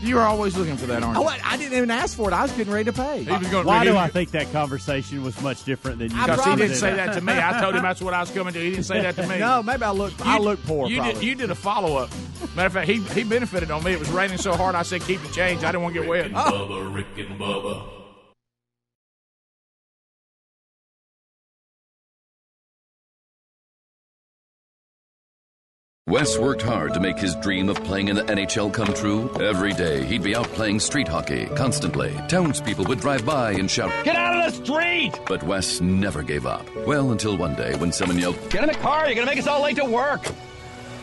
You 0.00 0.14
were 0.14 0.22
always 0.22 0.56
looking 0.56 0.76
for 0.76 0.86
that, 0.86 1.02
aren't 1.02 1.18
Oh. 1.18 1.24
I, 1.26 1.40
I 1.44 1.56
didn't 1.56 1.76
even 1.76 1.90
ask 1.90 2.16
for 2.16 2.28
it. 2.28 2.32
I 2.32 2.42
was 2.42 2.52
getting 2.52 2.72
ready 2.72 2.84
to 2.84 2.92
pay. 2.92 3.24
He 3.24 3.30
was 3.30 3.48
going 3.48 3.66
Why 3.66 3.84
do 3.84 3.96
I 3.96 4.08
think 4.08 4.30
that 4.30 4.50
conversation 4.52 5.22
was 5.22 5.40
much 5.42 5.64
different 5.64 5.98
than 5.98 6.10
you? 6.10 6.16
Because 6.20 6.44
he 6.44 6.56
didn't 6.56 6.76
say 6.76 6.94
that 6.94 7.14
to 7.14 7.20
me. 7.20 7.32
I 7.32 7.60
told 7.60 7.74
him 7.74 7.82
that's 7.82 8.00
what 8.00 8.14
I 8.14 8.20
was 8.20 8.30
coming 8.30 8.52
to. 8.54 8.60
He 8.60 8.70
didn't 8.70 8.84
say 8.84 9.00
that 9.00 9.16
to 9.16 9.26
me. 9.26 9.38
No, 9.48 9.62
maybe 9.62 9.82
I 9.82 9.90
look. 9.90 10.12
I 10.24 10.38
look 10.38 10.62
poor. 10.64 10.88
You 10.88 11.02
did, 11.02 11.22
you 11.22 11.34
did 11.34 11.50
a 11.50 11.54
follow 11.54 11.96
up. 11.96 12.10
Matter 12.54 12.66
of 12.66 12.72
fact, 12.72 12.88
he 12.88 13.00
he 13.00 13.24
benefited 13.24 13.70
on 13.70 13.82
me. 13.84 13.92
It 13.92 13.98
was 13.98 14.10
raining 14.10 14.38
so 14.38 14.54
hard. 14.54 14.74
I 14.74 14.82
said, 14.82 15.02
"Keep 15.02 15.22
the 15.22 15.28
change." 15.32 15.62
I 15.64 15.72
didn't 15.72 15.82
want 15.82 15.94
to 15.94 16.00
get 16.00 16.08
wet. 16.08 16.24
Rick 16.24 16.34
and 16.34 16.36
Bubba, 16.36 16.94
Rick 16.94 17.06
and 17.18 17.40
Bubba. 17.40 17.97
Wes 26.08 26.38
worked 26.38 26.62
hard 26.62 26.94
to 26.94 27.00
make 27.00 27.18
his 27.18 27.34
dream 27.36 27.68
of 27.68 27.76
playing 27.84 28.08
in 28.08 28.16
the 28.16 28.22
NHL 28.22 28.72
come 28.72 28.94
true. 28.94 29.30
Every 29.42 29.74
day, 29.74 30.06
he'd 30.06 30.22
be 30.22 30.34
out 30.34 30.46
playing 30.48 30.80
street 30.80 31.06
hockey 31.06 31.44
constantly. 31.54 32.18
Townspeople 32.28 32.86
would 32.86 33.00
drive 33.00 33.26
by 33.26 33.52
and 33.52 33.70
shout, 33.70 33.92
Get 34.04 34.16
out 34.16 34.34
of 34.34 34.50
the 34.50 34.64
street! 34.64 35.12
But 35.26 35.42
Wes 35.42 35.82
never 35.82 36.22
gave 36.22 36.46
up. 36.46 36.64
Well, 36.86 37.12
until 37.12 37.36
one 37.36 37.54
day 37.56 37.76
when 37.76 37.92
someone 37.92 38.18
yelled, 38.18 38.38
Get 38.48 38.62
in 38.62 38.68
the 38.68 38.74
car, 38.76 39.04
you're 39.06 39.16
gonna 39.16 39.26
make 39.26 39.38
us 39.38 39.46
all 39.46 39.62
late 39.62 39.76
to 39.76 39.84
work! 39.84 40.26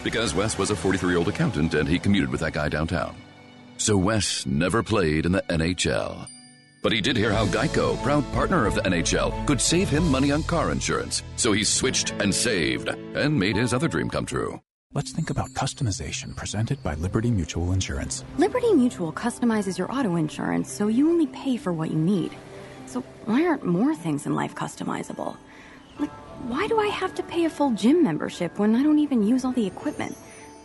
because 0.03 0.35
Wes 0.35 0.57
was 0.57 0.69
a 0.69 0.75
43 0.75 1.09
year 1.09 1.17
old 1.17 1.27
accountant 1.27 1.73
and 1.75 1.87
he 1.89 1.97
commuted 1.99 2.29
with 2.31 2.41
that 2.41 2.53
guy 2.53 2.69
downtown. 2.69 3.15
So 3.77 3.97
Wes 3.97 4.45
never 4.47 4.81
played 4.81 5.25
in 5.27 5.31
the 5.31 5.43
NHL. 5.49 6.27
But 6.83 6.93
he 6.93 7.01
did 7.01 7.17
hear 7.17 7.31
how 7.31 7.45
Geico, 7.47 8.01
proud 8.03 8.23
partner 8.31 8.65
of 8.65 8.75
the 8.75 8.81
NHL, 8.81 9.45
could 9.47 9.61
save 9.61 9.89
him 9.89 10.09
money 10.09 10.31
on 10.31 10.43
car 10.43 10.71
insurance. 10.71 11.21
So 11.35 11.51
he 11.51 11.63
switched 11.63 12.11
and 12.19 12.33
saved 12.33 12.89
and 12.89 13.39
made 13.39 13.55
his 13.55 13.73
other 13.73 13.87
dream 13.87 14.09
come 14.09 14.25
true. 14.25 14.59
Let's 14.95 15.11
think 15.11 15.29
about 15.29 15.49
customization 15.49 16.33
presented 16.37 16.81
by 16.81 16.93
Liberty 16.93 17.29
Mutual 17.29 17.73
Insurance. 17.73 18.23
Liberty 18.37 18.71
Mutual 18.71 19.11
customizes 19.11 19.77
your 19.77 19.91
auto 19.91 20.15
insurance 20.15 20.71
so 20.71 20.87
you 20.87 21.09
only 21.09 21.27
pay 21.27 21.57
for 21.57 21.73
what 21.73 21.91
you 21.91 21.97
need. 21.97 22.31
So 22.85 23.01
why 23.25 23.45
aren't 23.45 23.65
more 23.65 23.93
things 23.93 24.25
in 24.25 24.35
life 24.35 24.55
customizable? 24.55 25.35
Like, 25.99 26.11
why 26.47 26.67
do 26.67 26.79
I 26.79 26.87
have 26.87 27.13
to 27.15 27.23
pay 27.23 27.43
a 27.43 27.49
full 27.49 27.71
gym 27.71 28.03
membership 28.03 28.57
when 28.57 28.73
I 28.73 28.83
don't 28.83 28.99
even 28.99 29.21
use 29.21 29.43
all 29.43 29.51
the 29.51 29.67
equipment? 29.67 30.15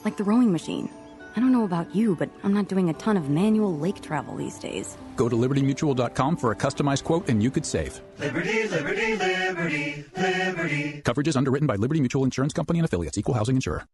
Like 0.04 0.16
the 0.16 0.22
rowing 0.22 0.52
machine. 0.52 0.88
I 1.34 1.40
don't 1.40 1.50
know 1.50 1.64
about 1.64 1.92
you, 1.92 2.14
but 2.14 2.30
I'm 2.44 2.54
not 2.54 2.68
doing 2.68 2.88
a 2.88 2.94
ton 2.94 3.16
of 3.16 3.28
manual 3.30 3.76
lake 3.76 4.00
travel 4.00 4.36
these 4.36 4.60
days. 4.60 4.96
Go 5.16 5.28
to 5.28 5.34
libertymutual.com 5.34 6.36
for 6.36 6.52
a 6.52 6.56
customized 6.56 7.02
quote 7.02 7.28
and 7.28 7.42
you 7.42 7.50
could 7.50 7.66
save. 7.66 8.00
Liberty, 8.20 8.68
liberty, 8.68 9.16
liberty, 9.16 10.04
liberty. 10.16 11.02
Coverage 11.04 11.26
is 11.26 11.36
underwritten 11.36 11.66
by 11.66 11.74
Liberty 11.74 11.98
Mutual 11.98 12.22
Insurance 12.22 12.52
Company 12.52 12.78
and 12.78 12.86
affiliates, 12.86 13.18
equal 13.18 13.34
housing 13.34 13.56
insurer. 13.56 13.86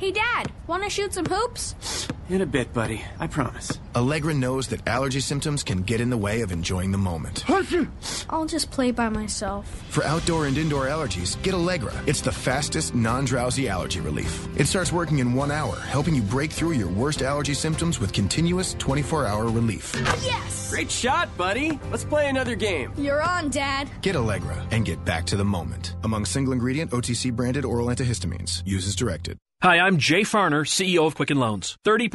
Hey, 0.00 0.12
Dad, 0.12 0.50
want 0.66 0.82
to 0.82 0.88
shoot 0.88 1.12
some 1.12 1.26
hoops? 1.26 1.74
In 2.30 2.42
a 2.42 2.46
bit, 2.46 2.72
buddy. 2.72 3.02
I 3.18 3.26
promise. 3.26 3.80
Allegra 3.96 4.32
knows 4.32 4.68
that 4.68 4.86
allergy 4.86 5.18
symptoms 5.18 5.64
can 5.64 5.82
get 5.82 6.00
in 6.00 6.10
the 6.10 6.16
way 6.16 6.42
of 6.42 6.52
enjoying 6.52 6.92
the 6.92 6.98
moment. 6.98 7.42
I'll 8.30 8.46
just 8.46 8.70
play 8.70 8.92
by 8.92 9.08
myself. 9.08 9.66
For 9.88 10.04
outdoor 10.04 10.46
and 10.46 10.56
indoor 10.56 10.86
allergies, 10.86 11.42
get 11.42 11.54
Allegra. 11.54 11.92
It's 12.06 12.20
the 12.20 12.30
fastest 12.30 12.94
non 12.94 13.24
drowsy 13.24 13.68
allergy 13.68 13.98
relief. 13.98 14.46
It 14.56 14.66
starts 14.66 14.92
working 14.92 15.18
in 15.18 15.34
one 15.34 15.50
hour, 15.50 15.74
helping 15.80 16.14
you 16.14 16.22
break 16.22 16.52
through 16.52 16.74
your 16.74 16.86
worst 16.86 17.22
allergy 17.22 17.54
symptoms 17.54 17.98
with 17.98 18.12
continuous 18.12 18.74
24 18.78 19.26
hour 19.26 19.46
relief. 19.48 19.92
Yes! 20.22 20.70
Great 20.70 20.88
shot, 20.88 21.36
buddy. 21.36 21.80
Let's 21.90 22.04
play 22.04 22.28
another 22.28 22.54
game. 22.54 22.92
You're 22.96 23.22
on, 23.22 23.50
Dad. 23.50 23.90
Get 24.02 24.14
Allegra 24.14 24.64
and 24.70 24.84
get 24.86 25.04
back 25.04 25.24
to 25.26 25.36
the 25.36 25.44
moment. 25.44 25.96
Among 26.04 26.24
single 26.24 26.52
ingredient 26.52 26.92
OTC 26.92 27.34
branded 27.34 27.64
oral 27.64 27.88
antihistamines. 27.88 28.62
Use 28.64 28.86
as 28.86 28.94
directed. 28.94 29.36
Hi, 29.62 29.78
I'm 29.78 29.98
Jay 29.98 30.22
Farner, 30.22 30.64
CEO 30.64 31.06
of 31.06 31.16
Quicken 31.16 31.38
Loans. 31.38 31.76
30% 31.84 32.08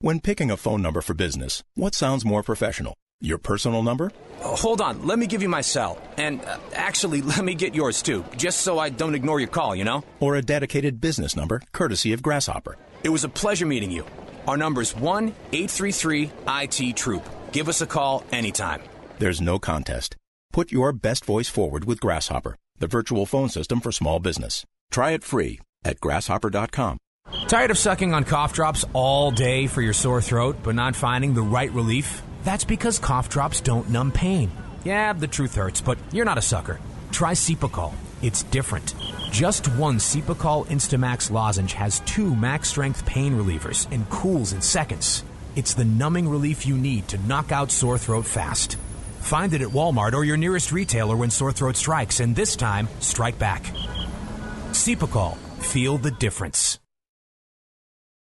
When 0.00 0.20
picking 0.20 0.48
a 0.48 0.56
phone 0.56 0.80
number 0.80 1.00
for 1.00 1.12
business, 1.12 1.64
what 1.74 1.92
sounds 1.92 2.24
more 2.24 2.44
professional? 2.44 2.94
Your 3.20 3.36
personal 3.36 3.82
number? 3.82 4.12
Oh, 4.44 4.54
hold 4.54 4.80
on, 4.80 5.04
let 5.04 5.18
me 5.18 5.26
give 5.26 5.42
you 5.42 5.48
my 5.48 5.60
cell. 5.60 6.00
And 6.16 6.40
uh, 6.44 6.58
actually, 6.72 7.20
let 7.34 7.44
me 7.44 7.56
get 7.56 7.74
yours 7.74 8.00
too, 8.00 8.24
just 8.36 8.60
so 8.60 8.78
I 8.78 8.90
don't 8.90 9.16
ignore 9.16 9.40
your 9.40 9.48
call, 9.48 9.74
you 9.74 9.84
know? 9.84 10.04
Or 10.20 10.36
a 10.36 10.42
dedicated 10.42 11.00
business 11.00 11.34
number, 11.34 11.62
courtesy 11.72 12.12
of 12.12 12.22
Grasshopper? 12.22 12.76
It 13.02 13.08
was 13.08 13.24
a 13.24 13.28
pleasure 13.28 13.66
meeting 13.66 13.90
you. 13.90 14.06
Our 14.46 14.56
number's 14.56 14.94
1 14.94 15.34
833 15.50 16.30
IT 16.46 16.96
Troop. 16.96 17.28
Give 17.50 17.68
us 17.68 17.80
a 17.80 17.86
call 17.86 18.22
anytime. 18.30 18.82
There's 19.18 19.40
no 19.40 19.58
contest. 19.58 20.14
Put 20.52 20.70
your 20.70 20.92
best 20.92 21.24
voice 21.24 21.48
forward 21.48 21.86
with 21.86 22.00
Grasshopper, 22.00 22.54
the 22.78 22.86
virtual 22.86 23.26
phone 23.26 23.48
system 23.48 23.80
for 23.80 23.90
small 23.90 24.20
business. 24.20 24.64
Try 24.92 25.10
it 25.10 25.24
free 25.24 25.58
at 25.84 25.98
grasshopper.com. 25.98 26.98
Tired 27.48 27.70
of 27.70 27.78
sucking 27.78 28.12
on 28.12 28.24
cough 28.24 28.52
drops 28.52 28.84
all 28.92 29.30
day 29.30 29.68
for 29.68 29.80
your 29.80 29.94
sore 29.94 30.20
throat, 30.20 30.56
but 30.62 30.74
not 30.74 30.94
finding 30.94 31.32
the 31.32 31.40
right 31.40 31.72
relief? 31.72 32.20
That's 32.44 32.64
because 32.64 32.98
cough 32.98 33.30
drops 33.30 33.62
don't 33.62 33.88
numb 33.88 34.12
pain. 34.12 34.50
Yeah, 34.84 35.14
the 35.14 35.28
truth 35.28 35.54
hurts, 35.54 35.80
but 35.80 35.96
you're 36.12 36.26
not 36.26 36.36
a 36.36 36.42
sucker. 36.42 36.78
Try 37.10 37.32
Cepacol. 37.32 37.94
It's 38.20 38.42
different. 38.42 38.94
Just 39.30 39.66
one 39.78 39.96
Cepacol 39.96 40.66
Instamax 40.66 41.30
lozenge 41.30 41.72
has 41.72 42.00
two 42.00 42.36
max 42.36 42.68
strength 42.68 43.06
pain 43.06 43.32
relievers 43.32 43.90
and 43.90 44.10
cools 44.10 44.52
in 44.52 44.60
seconds. 44.60 45.24
It's 45.56 45.72
the 45.72 45.86
numbing 45.86 46.28
relief 46.28 46.66
you 46.66 46.76
need 46.76 47.08
to 47.08 47.18
knock 47.26 47.50
out 47.50 47.70
sore 47.70 47.96
throat 47.96 48.26
fast. 48.26 48.76
Find 49.20 49.54
it 49.54 49.62
at 49.62 49.68
Walmart 49.68 50.12
or 50.12 50.22
your 50.22 50.36
nearest 50.36 50.70
retailer 50.70 51.16
when 51.16 51.30
sore 51.30 51.52
throat 51.52 51.76
strikes, 51.76 52.20
and 52.20 52.36
this 52.36 52.56
time, 52.56 52.88
strike 53.00 53.38
back. 53.38 53.62
Cepacol. 54.72 55.38
Feel 55.62 55.96
the 55.96 56.10
difference. 56.10 56.78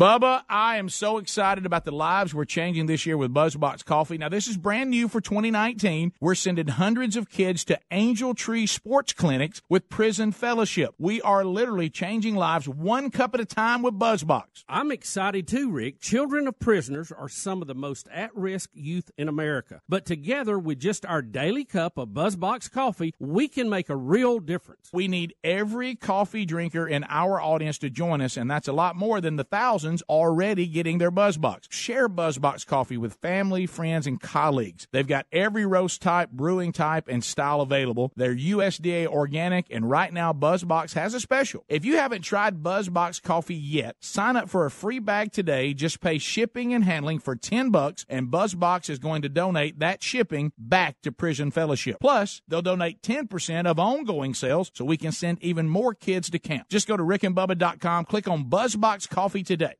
Bubba, 0.00 0.42
I 0.48 0.78
am 0.78 0.88
so 0.88 1.18
excited 1.18 1.66
about 1.66 1.84
the 1.84 1.90
lives 1.90 2.34
we're 2.34 2.46
changing 2.46 2.86
this 2.86 3.04
year 3.04 3.18
with 3.18 3.34
BuzzBox 3.34 3.84
Coffee. 3.84 4.16
Now, 4.16 4.30
this 4.30 4.48
is 4.48 4.56
brand 4.56 4.88
new 4.88 5.06
for 5.06 5.20
2019. 5.20 6.14
We're 6.18 6.34
sending 6.34 6.68
hundreds 6.68 7.14
of 7.14 7.28
kids 7.28 7.62
to 7.66 7.78
Angel 7.90 8.32
Tree 8.32 8.66
Sports 8.66 9.12
Clinics 9.12 9.60
with 9.68 9.90
Prison 9.90 10.32
Fellowship. 10.32 10.94
We 10.98 11.20
are 11.20 11.44
literally 11.44 11.90
changing 11.90 12.36
lives 12.36 12.66
one 12.66 13.10
cup 13.10 13.34
at 13.34 13.40
a 13.40 13.44
time 13.44 13.82
with 13.82 13.98
BuzzBox. 13.98 14.64
I'm 14.66 14.90
excited 14.90 15.46
too, 15.46 15.70
Rick. 15.70 16.00
Children 16.00 16.48
of 16.48 16.58
prisoners 16.58 17.12
are 17.12 17.28
some 17.28 17.60
of 17.60 17.68
the 17.68 17.74
most 17.74 18.08
at 18.10 18.34
risk 18.34 18.70
youth 18.72 19.10
in 19.18 19.28
America. 19.28 19.82
But 19.90 20.06
together, 20.06 20.58
with 20.58 20.80
just 20.80 21.04
our 21.04 21.20
daily 21.20 21.66
cup 21.66 21.98
of 21.98 22.08
BuzzBox 22.08 22.72
coffee, 22.72 23.12
we 23.18 23.46
can 23.46 23.68
make 23.68 23.90
a 23.90 23.96
real 23.96 24.38
difference. 24.38 24.88
We 24.90 25.06
need 25.06 25.34
every 25.44 25.96
coffee 25.96 26.46
drinker 26.46 26.88
in 26.88 27.04
our 27.10 27.38
audience 27.38 27.76
to 27.80 27.90
join 27.90 28.22
us, 28.22 28.38
and 28.38 28.50
that's 28.50 28.68
a 28.68 28.72
lot 28.72 28.96
more 28.96 29.20
than 29.20 29.36
the 29.36 29.44
thousands 29.82 30.02
already 30.08 30.66
getting 30.66 30.98
their 30.98 31.10
BuzzBox. 31.10 31.64
Share 31.70 32.08
BuzzBox 32.08 32.64
coffee 32.66 32.96
with 32.96 33.14
family, 33.14 33.66
friends, 33.66 34.06
and 34.06 34.20
colleagues. 34.20 34.86
They've 34.92 35.06
got 35.06 35.26
every 35.32 35.66
roast 35.66 36.00
type, 36.00 36.30
brewing 36.30 36.72
type, 36.72 37.08
and 37.08 37.24
style 37.24 37.60
available. 37.60 38.12
They're 38.14 38.34
USDA 38.34 39.06
organic, 39.08 39.66
and 39.70 39.90
right 39.90 40.12
now 40.12 40.32
BuzzBox 40.32 40.94
has 40.94 41.14
a 41.14 41.20
special. 41.20 41.64
If 41.68 41.84
you 41.84 41.96
haven't 41.96 42.22
tried 42.22 42.62
BuzzBox 42.62 43.22
coffee 43.22 43.56
yet, 43.56 43.96
sign 44.00 44.36
up 44.36 44.48
for 44.48 44.64
a 44.64 44.70
free 44.70 45.00
bag 45.00 45.32
today. 45.32 45.74
Just 45.74 46.00
pay 46.00 46.18
shipping 46.18 46.72
and 46.72 46.84
handling 46.84 47.18
for 47.18 47.34
10 47.34 47.70
bucks, 47.70 48.06
and 48.08 48.28
BuzzBox 48.28 48.88
is 48.88 49.00
going 49.00 49.22
to 49.22 49.28
donate 49.28 49.80
that 49.80 50.02
shipping 50.02 50.52
back 50.56 51.00
to 51.02 51.10
Prison 51.10 51.50
Fellowship. 51.50 51.96
Plus, 52.00 52.40
they'll 52.46 52.62
donate 52.62 53.02
10% 53.02 53.66
of 53.66 53.80
ongoing 53.80 54.34
sales 54.34 54.70
so 54.74 54.84
we 54.84 54.96
can 54.96 55.12
send 55.12 55.42
even 55.42 55.68
more 55.68 55.92
kids 55.92 56.30
to 56.30 56.38
camp. 56.38 56.68
Just 56.68 56.86
go 56.86 56.96
to 56.96 57.02
rickandbubba.com, 57.02 58.04
click 58.04 58.28
on 58.28 58.44
BuzzBox 58.44 59.08
Coffee 59.08 59.42
today. 59.42 59.71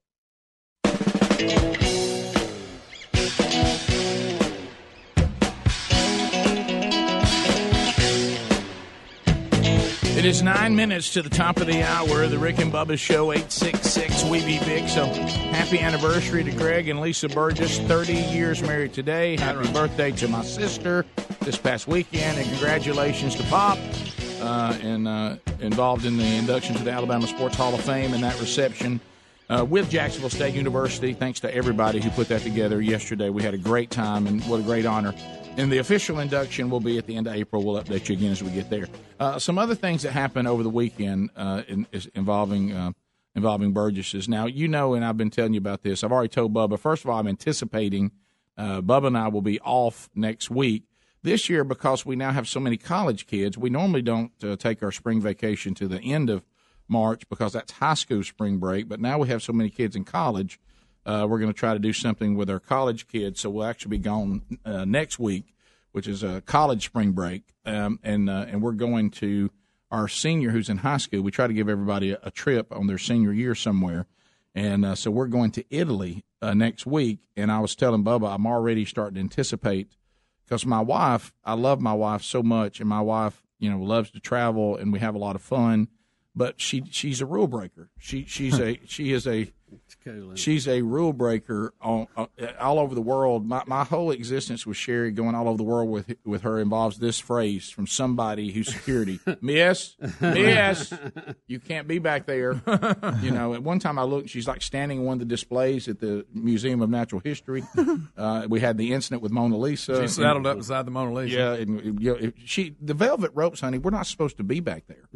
It 10.23 10.27
is 10.27 10.41
nine 10.41 10.77
minutes 10.77 11.13
to 11.15 11.23
the 11.23 11.29
top 11.29 11.57
of 11.57 11.67
the 11.67 11.83
hour. 11.83 12.29
The 12.29 12.39
Rick 12.39 12.61
and 12.61 12.73
Bubba 12.73 12.97
Show, 12.97 13.33
866 13.33 14.23
We 14.27 14.45
Be 14.47 14.61
Big. 14.61 14.89
So 14.89 15.05
happy 15.07 15.81
anniversary 15.81 16.45
to 16.45 16.53
Greg 16.53 16.89
and 16.89 17.01
Lisa 17.01 17.29
Burgess. 17.29 17.81
30 17.81 18.13
years 18.13 18.63
married 18.63 18.93
today. 18.93 19.37
Happy 19.37 19.69
birthday 19.73 20.13
to 20.13 20.29
my 20.29 20.45
sister 20.45 21.05
this 21.41 21.59
past 21.59 21.89
weekend. 21.89 22.39
And 22.39 22.49
congratulations 22.49 23.35
to 23.35 23.43
Pop, 23.49 23.79
uh, 24.41 24.79
and 24.81 25.09
uh, 25.09 25.39
involved 25.59 26.05
in 26.05 26.17
the 26.17 26.37
induction 26.37 26.77
to 26.77 26.85
the 26.85 26.93
Alabama 26.93 27.27
Sports 27.27 27.57
Hall 27.57 27.75
of 27.75 27.81
Fame 27.81 28.15
and 28.15 28.23
that 28.23 28.39
reception 28.39 29.01
uh, 29.49 29.65
with 29.65 29.91
Jacksonville 29.91 30.31
State 30.31 30.55
University. 30.55 31.13
Thanks 31.13 31.41
to 31.41 31.55
everybody 31.55 32.01
who 32.01 32.11
put 32.11 32.29
that 32.29 32.43
together 32.43 32.81
yesterday. 32.81 33.29
We 33.31 33.43
had 33.43 33.55
a 33.55 33.59
great 33.59 33.91
time, 33.91 34.27
and 34.27 34.43
what 34.45 34.61
a 34.61 34.63
great 34.63 34.87
honor. 34.87 35.15
And 35.57 35.71
the 35.71 35.79
official 35.79 36.19
induction 36.19 36.71
will 36.71 36.81
be 36.81 36.97
at 36.97 37.07
the 37.07 37.17
end 37.17 37.27
of 37.27 37.35
April. 37.35 37.63
We'll 37.63 37.83
update 37.83 38.09
you 38.09 38.17
again 38.17 38.33
as 38.33 38.43
we 38.43 38.51
get 38.51 38.71
there. 38.71 38.89
Uh, 39.21 39.39
some 39.39 39.59
other 39.59 39.75
things 39.75 40.03
that 40.03 40.13
happened 40.13 40.49
over 40.49 40.63
the 40.63 40.71
weekend 40.71 41.31
uh, 41.37 41.63
in, 41.69 41.87
involving 42.15 42.73
uh, 42.73 42.93
involving 43.35 43.73
Burgesses. 43.73 44.29
Now 44.29 44.47
you 44.47 44.69
know, 44.69 44.95
and 44.95 45.05
I've 45.05 45.17
been 45.17 45.31
telling 45.31 45.55
you 45.55 45.59
about 45.59 45.83
this. 45.83 46.03
I've 46.03 46.13
already 46.13 46.29
told 46.29 46.55
Bubba. 46.55 46.79
First 46.79 47.05
of 47.05 47.11
all, 47.11 47.19
I'm 47.19 47.29
anticipating 47.29 48.13
uh, 48.57 48.81
Bubba 48.81 49.09
and 49.09 49.19
I 49.19 49.29
will 49.29 49.43
be 49.43 49.61
off 49.61 50.09
next 50.15 50.51
week. 50.51 50.85
This 51.23 51.49
year, 51.49 51.63
because 51.63 52.05
we 52.05 52.17
now 52.17 52.33
have 52.33 52.49
so 52.49 52.59
many 52.59 52.77
college 52.77 53.29
kids, 53.29 53.57
we 53.57 53.71
normally 53.71 54.03
don't 54.03 54.33
uh, 54.43 54.57
take 54.57 54.83
our 54.83 54.91
spring 54.91 55.21
vacation 55.21 55.73
to 55.75 55.87
the 55.87 56.01
end 56.01 56.29
of 56.29 56.43
March 56.93 57.29
because 57.29 57.55
that's 57.55 57.73
high 57.73 57.95
school 57.95 58.23
spring 58.23 58.59
break. 58.59 58.89
But 58.89 59.01
now 59.01 59.19
we 59.19 59.29
have 59.29 59.43
so 59.43 59.53
many 59.53 59.71
kids 59.71 59.97
in 59.97 60.05
college, 60.05 60.61
uh, 61.05 61.27
we're 61.29 61.39
going 61.39 61.53
to 61.53 61.59
try 61.59 61.73
to 61.73 61.79
do 61.79 61.93
something 61.93 62.37
with 62.37 62.49
our 62.49 62.61
college 62.61 63.09
kids. 63.09 63.41
So 63.41 63.51
we'll 63.51 63.67
actually 63.67 63.91
be 63.91 63.99
gone 63.99 64.43
uh, 64.65 64.85
next 64.85 65.19
week, 65.19 65.55
which 65.91 66.07
is 66.07 66.23
a 66.23 66.41
college 66.43 66.85
spring 66.85 67.13
break, 67.13 67.43
um, 67.67 67.99
and 68.03 68.31
uh, 68.31 68.47
and 68.49 68.63
we're 68.63 68.73
going 68.73 69.11
to 69.11 69.51
our 69.91 70.09
senior 70.09 70.51
who's 70.51 70.69
in 70.69 70.79
high 70.79 70.97
school. 70.99 71.23
We 71.23 71.31
try 71.31 71.47
to 71.47 71.53
give 71.53 71.69
everybody 71.69 72.13
a, 72.13 72.19
a 72.23 72.31
trip 72.31 72.73
on 72.73 72.87
their 72.87 72.99
senior 72.99 73.33
year 73.33 73.55
somewhere, 73.55 74.07
and 74.55 74.85
uh, 74.85 74.95
so 74.95 75.11
we're 75.11 75.27
going 75.27 75.51
to 75.53 75.65
Italy 75.71 76.25
uh, 76.41 76.55
next 76.55 76.87
week. 76.87 77.19
And 77.37 77.51
I 77.51 77.59
was 77.59 77.75
telling 77.75 78.05
Bubba, 78.05 78.33
I'm 78.33 78.47
already 78.47 78.85
starting 78.85 79.15
to 79.15 79.21
anticipate 79.21 79.97
because 80.45 80.65
my 80.65 80.81
wife, 80.81 81.33
I 81.45 81.55
love 81.55 81.81
my 81.81 81.95
wife 81.95 82.23
so 82.23 82.43
much, 82.45 82.79
and 82.79 82.89
my 82.89 83.01
wife, 83.01 83.43
you 83.59 83.71
know, 83.71 83.79
loves 83.79 84.13
to 84.13 84.21
travel, 84.21 84.77
and 84.77 84.93
we 84.93 85.01
have 85.01 85.17
a 85.17 85.19
lot 85.19 85.35
of 85.35 85.43
fun 85.43 85.89
but 86.35 86.61
she 86.61 86.85
she's 86.91 87.21
a 87.21 87.27
rule 87.27 87.49
breaker. 87.49 87.91
She 87.99 88.25
she's 88.25 88.59
a 88.59 88.81
she 88.87 89.13
is 89.13 89.27
a 89.27 89.53
she's 90.35 90.67
a 90.69 90.83
rule 90.83 91.13
breaker 91.13 91.73
on 91.81 92.07
uh, 92.17 92.27
all 92.61 92.79
over 92.79 92.95
the 92.95 93.01
world. 93.01 93.47
My 93.47 93.63
my 93.67 93.85
whole 93.85 94.11
existence 94.11 94.67
with 94.67 94.77
Sherri 94.77 95.11
going 95.13 95.35
all 95.35 95.49
over 95.49 95.57
the 95.57 95.63
world 95.63 95.89
with 95.91 96.15
with 96.25 96.43
her 96.43 96.59
involves 96.61 96.99
this 96.99 97.19
phrase 97.21 97.71
from 97.71 97.87
somebody 97.87 98.51
who's 98.51 98.73
security. 98.73 99.21
Miss, 99.41 99.97
Miss, 100.21 100.93
you 101.47 101.61
can't 101.61 101.87
be 101.87 101.99
back 101.99 102.27
there. 102.27 102.61
You 103.23 103.31
know, 103.31 103.55
at 103.55 103.63
one 103.63 103.79
time 103.79 103.99
I 103.99 104.03
looked, 104.05 104.29
she's 104.29 104.49
like 104.49 104.63
standing 104.63 105.01
in 105.01 105.05
one 105.05 105.15
of 105.15 105.19
the 105.21 105.25
displays 105.25 105.89
at 105.89 106.01
the 106.01 106.27
Museum 106.33 106.83
of 106.83 106.91
Natural 106.91 107.21
History. 107.25 107.65
Uh, 108.17 108.47
we 108.49 108.61
had 108.61 108.77
the 108.79 108.93
incident 108.93 109.23
with 109.23 109.33
Mona 109.33 109.57
Lisa. 109.57 110.03
She 110.03 110.09
saddled 110.09 110.47
up 110.47 110.57
beside 110.59 110.87
the 110.87 110.91
Mona 110.91 111.13
Lisa. 111.13 111.35
Yeah, 111.37 111.53
and 111.55 112.01
you 112.01 112.15
know, 112.15 112.33
she 112.45 112.77
the 112.81 112.95
velvet 112.95 113.31
ropes, 113.35 113.61
honey. 113.61 113.79
We're 113.79 113.91
not 113.91 114.07
supposed 114.07 114.37
to 114.37 114.43
be 114.45 114.61
back 114.61 114.85
there. 114.87 115.09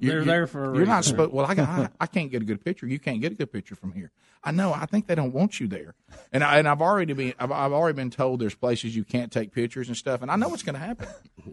They're 0.00 0.24
there 0.24 0.46
for 0.46 0.72
a 0.72 0.76
You're 0.76 0.86
not 0.86 0.98
reason. 0.98 1.10
supposed. 1.10 1.32
Well, 1.32 1.46
I, 1.46 1.54
got, 1.54 1.68
I 1.68 1.88
I 2.00 2.06
can't 2.06 2.30
get 2.30 2.42
a 2.42 2.44
good 2.44 2.64
picture. 2.64 2.86
You 2.86 2.98
can't 2.98 3.20
get 3.20 3.32
a 3.32 3.34
good 3.34 3.52
picture 3.52 3.74
from 3.74 3.92
here. 3.92 4.01
I 4.44 4.50
know. 4.50 4.72
I 4.72 4.86
think 4.86 5.06
they 5.06 5.14
don't 5.14 5.32
want 5.32 5.60
you 5.60 5.68
there. 5.68 5.94
And 6.32 6.42
I, 6.42 6.58
and 6.58 6.66
I've 6.68 6.82
already 6.82 7.12
been 7.12 7.32
I've, 7.38 7.52
I've 7.52 7.72
already 7.72 7.94
been 7.94 8.10
told 8.10 8.40
there's 8.40 8.56
places 8.56 8.96
you 8.96 9.04
can't 9.04 9.30
take 9.30 9.52
pictures 9.52 9.86
and 9.86 9.96
stuff. 9.96 10.20
And 10.20 10.30
I 10.32 10.36
know 10.36 10.48
what's 10.48 10.64
going 10.64 10.74
to 10.74 10.80
happen. 10.80 11.06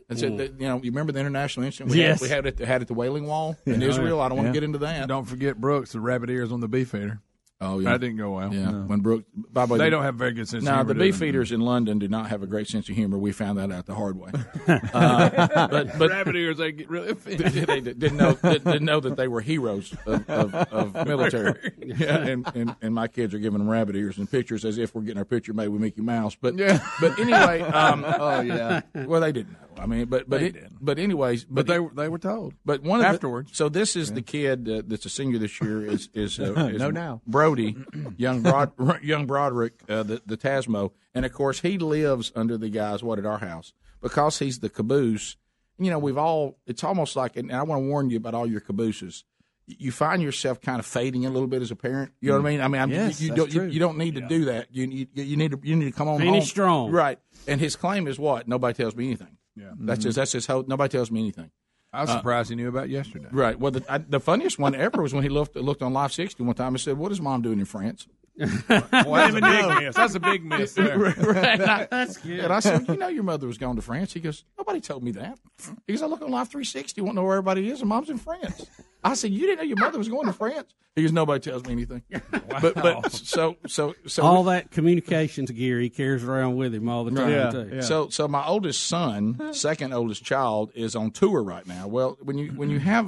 It's 0.09 0.23
a, 0.23 0.27
you 0.29 0.49
know 0.59 0.77
you 0.81 0.89
remember 0.91 1.11
the 1.11 1.19
international 1.19 1.65
incident 1.67 1.91
we 1.91 1.99
Yes. 1.99 2.19
had, 2.19 2.21
we 2.21 2.29
had 2.29 2.45
it 2.47 2.65
had 2.65 2.81
at 2.81 2.87
the 2.87 2.95
Wailing 2.95 3.27
Wall 3.27 3.55
in 3.67 3.79
Yeah. 3.81 3.87
Israel. 3.89 4.21
I 4.21 4.27
don't 4.29 4.37
want 4.37 4.47
Yeah. 4.47 4.53
to 4.53 4.57
get 4.59 4.63
into 4.63 4.79
that. 4.79 5.07
Don't 5.07 5.25
forget 5.25 5.61
Brooks, 5.61 5.91
the 5.91 5.99
rabbit 5.99 6.29
ears 6.31 6.51
on 6.51 6.61
the 6.61 6.67
beef 6.67 6.95
eater. 6.95 7.21
Oh 7.61 7.79
yeah, 7.79 7.91
that 7.91 7.99
didn't 7.99 8.15
go 8.15 8.31
well. 8.31 8.53
Yeah, 8.53 8.71
No. 8.71 8.77
when 8.87 9.01
Brooke, 9.01 9.25
by 9.35 9.65
the 9.65 9.73
way, 9.73 9.79
They 9.79 9.83
the- 9.85 9.89
don't 9.91 10.03
have 10.03 10.15
a 10.15 10.17
very 10.17 10.31
good 10.31 10.47
sense 10.47 10.63
of 10.63 10.65
No, 10.69 10.75
humor, 10.75 10.87
the 10.87 10.93
do 10.93 10.99
beef 11.01 11.21
eaters 11.21 11.51
in 11.51 11.59
London 11.59 11.99
do 11.99 12.07
not 12.07 12.29
have 12.29 12.41
a 12.41 12.47
great 12.47 12.67
sense 12.67 12.87
of 12.87 12.95
humor. 12.95 13.17
We 13.17 13.33
found 13.33 13.57
that 13.57 13.69
out 13.69 13.85
the 13.85 13.95
hard 13.95 14.17
way. 14.17 14.31
Uh, 14.93 15.67
but, 15.67 15.97
but 15.99 16.09
rabbit 16.09 16.35
ears, 16.35 16.57
they 16.57 16.71
get 16.71 16.89
really 16.89 17.09
offended. 17.09 17.51
they 17.67 17.81
didn't 17.81 18.15
know 18.17 18.33
didn't, 18.35 18.63
didn't 18.63 18.85
know 18.85 18.99
that 19.01 19.17
they 19.17 19.27
were 19.27 19.41
heroes 19.41 19.93
of, 20.05 20.29
of, 20.29 20.55
of 20.55 20.93
military. 21.07 21.53
Yeah, 21.77 22.17
and, 22.17 22.49
and 22.55 22.75
and 22.81 22.93
my 22.95 23.07
kids 23.07 23.33
are 23.33 23.39
giving 23.39 23.59
them 23.59 23.69
rabbit 23.69 23.95
ears 23.95 24.17
and 24.17 24.29
pictures 24.29 24.63
as 24.63 24.77
if 24.77 24.95
we're 24.95 25.01
getting 25.01 25.17
our 25.17 25.25
picture 25.25 25.53
made 25.53 25.67
with 25.67 25.81
Mickey 25.81 26.01
Mouse. 26.01 26.35
But 26.39 26.57
Yeah. 26.57 26.79
but 27.01 27.19
anyway, 27.19 27.61
um, 27.61 28.05
Oh, 28.07 28.39
yeah. 28.41 28.81
Well, 28.95 29.19
they 29.21 29.31
didn't 29.33 29.51
know. 29.53 29.59
I 29.79 29.85
mean, 29.85 30.05
but 30.05 30.29
but 30.29 30.41
it, 30.43 30.55
but 30.81 30.99
anyways, 30.99 31.45
But 31.45 31.67
they 31.67 31.79
were- 31.79 31.91
they 31.93 32.09
were 32.09 32.19
told. 32.19 32.53
But 32.65 32.83
one 32.83 32.99
of 32.99 33.05
Afterwards. 33.05 33.51
The, 33.51 33.55
so 33.55 33.69
this 33.69 33.95
is 33.95 34.13
the 34.13 34.21
kid 34.21 34.69
uh, 34.69 34.81
that's 34.85 35.05
a 35.05 35.09
senior 35.09 35.37
this 35.39 35.59
year 35.61 35.85
is 35.85 36.09
is, 36.13 36.39
uh, 36.39 36.53
is 36.73 36.79
No, 36.79 36.91
now. 36.91 37.21
Brody, 37.25 37.77
young 38.17 38.41
Broad, 38.41 38.71
young 39.01 39.25
Broderick, 39.25 39.81
uh, 39.89 40.03
the 40.03 40.21
the 40.25 40.37
Tasmo, 40.37 40.91
and 41.13 41.25
of 41.25 41.33
course 41.33 41.61
he 41.61 41.77
lives 41.77 42.31
under 42.35 42.57
the 42.57 42.69
guys 42.69 43.01
what 43.03 43.17
at 43.19 43.25
our 43.25 43.39
house 43.39 43.73
because 44.01 44.39
he's 44.39 44.59
the 44.59 44.69
caboose. 44.69 45.37
You 45.77 45.89
know, 45.89 45.99
we've 45.99 46.17
all 46.17 46.57
it's 46.67 46.83
almost 46.83 47.15
like, 47.15 47.37
and 47.37 47.51
I 47.51 47.63
want 47.63 47.81
to 47.81 47.87
warn 47.87 48.09
you 48.09 48.17
about 48.17 48.33
all 48.33 48.45
your 48.47 48.59
cabooses. 48.59 49.23
You 49.65 49.91
find 49.91 50.19
yourself 50.21 50.59
kind 50.61 50.79
of 50.79 50.85
fading 50.87 51.27
a 51.27 51.29
little 51.29 51.47
bit 51.47 51.61
as 51.61 51.69
a 51.69 51.75
parent. 51.75 52.11
You 52.21 52.29
know 52.31 52.37
what 52.41 52.47
I 52.47 52.49
mean? 52.49 52.61
I 52.61 52.67
mean, 52.67 52.81
I'm, 52.81 52.89
Yes, 52.89 53.21
you, 53.21 53.29
you 53.29 53.35
don't 53.35 53.53
you, 53.53 53.63
you 53.65 53.79
don't 53.79 53.97
need 53.99 54.15
to 54.15 54.21
do 54.21 54.45
that. 54.45 54.67
You, 54.71 54.87
you 54.87 55.07
you 55.13 55.37
need 55.37 55.51
to 55.51 55.59
you 55.61 55.75
need 55.75 55.85
to 55.85 55.91
come 55.91 56.07
on 56.07 56.17
Finish 56.17 56.33
home. 56.33 56.41
strong. 56.47 56.91
right? 56.91 57.19
And 57.47 57.61
his 57.61 57.75
claim 57.75 58.07
is 58.07 58.17
what? 58.17 58.47
Nobody 58.47 58.73
tells 58.73 58.95
me 58.95 59.05
anything. 59.05 59.37
Yeah. 59.59 59.71
That's 59.79 60.03
his 60.05 60.15
that's 60.15 60.31
his 60.31 60.45
whole. 60.45 60.63
Nobody 60.67 60.91
tells 60.91 61.11
me 61.11 61.19
anything. 61.19 61.51
I 61.91 62.01
was 62.01 62.09
Uh, 62.11 62.17
surprised 62.17 62.49
he 62.49 62.55
knew 62.55 62.69
about 62.69 62.87
yesterday. 62.89 63.27
Right. 63.31 63.59
Well, 63.59 63.71
the, 63.71 63.83
I, 63.91 63.97
the 63.97 64.19
funniest 64.19 64.59
one 64.59 64.75
ever 64.75 65.01
was 65.01 65.13
when 65.13 65.23
he 65.23 65.29
looked 65.29 65.55
looked 65.55 65.81
on 65.81 65.91
Live 65.91 66.13
60 66.13 66.41
one 66.43 66.55
time 66.55 66.69
and 66.75 66.79
said, 66.79 66.97
"What 66.97 67.11
is 67.11 67.19
mom 67.19 67.41
doing 67.41 67.59
in 67.59 67.65
France?" 67.65 68.07
Well, 68.39 68.85
that's 69.13 69.35
a 69.35 69.41
big 69.41 69.83
miss. 69.83 69.95
That's 69.95 70.15
a 70.15 70.19
big 70.19 70.43
miss 70.45 70.73
there. 70.73 70.97
Right. 70.99 71.59
And 71.59 71.63
I- 71.69 71.87
That's 71.89 72.17
good. 72.17 72.39
And 72.39 72.53
I 72.53 72.59
said, 72.59 72.87
you 72.87 72.97
know, 72.97 73.07
your 73.09 73.23
mother 73.23 73.47
was 73.47 73.57
going 73.57 73.75
to 73.75 73.81
France. 73.81 74.13
He 74.13 74.19
goes, 74.19 74.43
nobody 74.57 74.79
told 74.79 75.03
me 75.03 75.11
that. 75.11 75.37
He 75.87 75.93
goes, 75.93 76.01
I 76.01 76.05
look 76.05 76.21
on 76.21 76.29
Life360, 76.31 77.01
want 77.01 77.11
to 77.11 77.15
know 77.15 77.23
where 77.23 77.37
everybody 77.37 77.69
is, 77.69 77.81
and 77.81 77.89
mom's 77.89 78.09
in 78.09 78.17
France. 78.17 78.65
I 79.03 79.13
said, 79.13 79.31
you 79.31 79.41
didn't 79.41 79.57
know 79.57 79.63
your 79.63 79.77
mother 79.77 79.97
was 79.97 80.07
going 80.09 80.25
to 80.27 80.33
France? 80.33 80.73
He 80.95 81.03
goes, 81.03 81.11
nobody 81.13 81.39
tells 81.39 81.63
me 81.65 81.71
anything. 81.73 82.03
But 82.61 82.73
but 82.75 83.11
so 83.13 83.55
so 83.67 83.95
so 84.07 84.23
all 84.23 84.43
that 84.45 84.71
communications 84.71 85.49
gear 85.51 85.79
he 85.79 85.89
carries 85.89 86.23
around 86.25 86.57
with 86.57 86.73
him 86.75 86.89
all 86.89 87.05
the 87.05 87.11
time 87.11 87.29
too. 87.51 87.81
So, 87.81 88.09
so 88.09 88.27
my 88.27 88.45
oldest 88.45 88.85
son, 88.87 89.53
second 89.53 89.93
oldest 89.93 90.23
child, 90.25 90.71
is 90.75 90.95
on 90.95 91.11
tour 91.11 91.41
right 91.43 91.65
now. 91.65 91.87
Well, 91.87 92.17
when 92.21 92.37
you 92.37 92.49
when 92.51 92.69
you 92.69 92.79
have, 92.79 93.05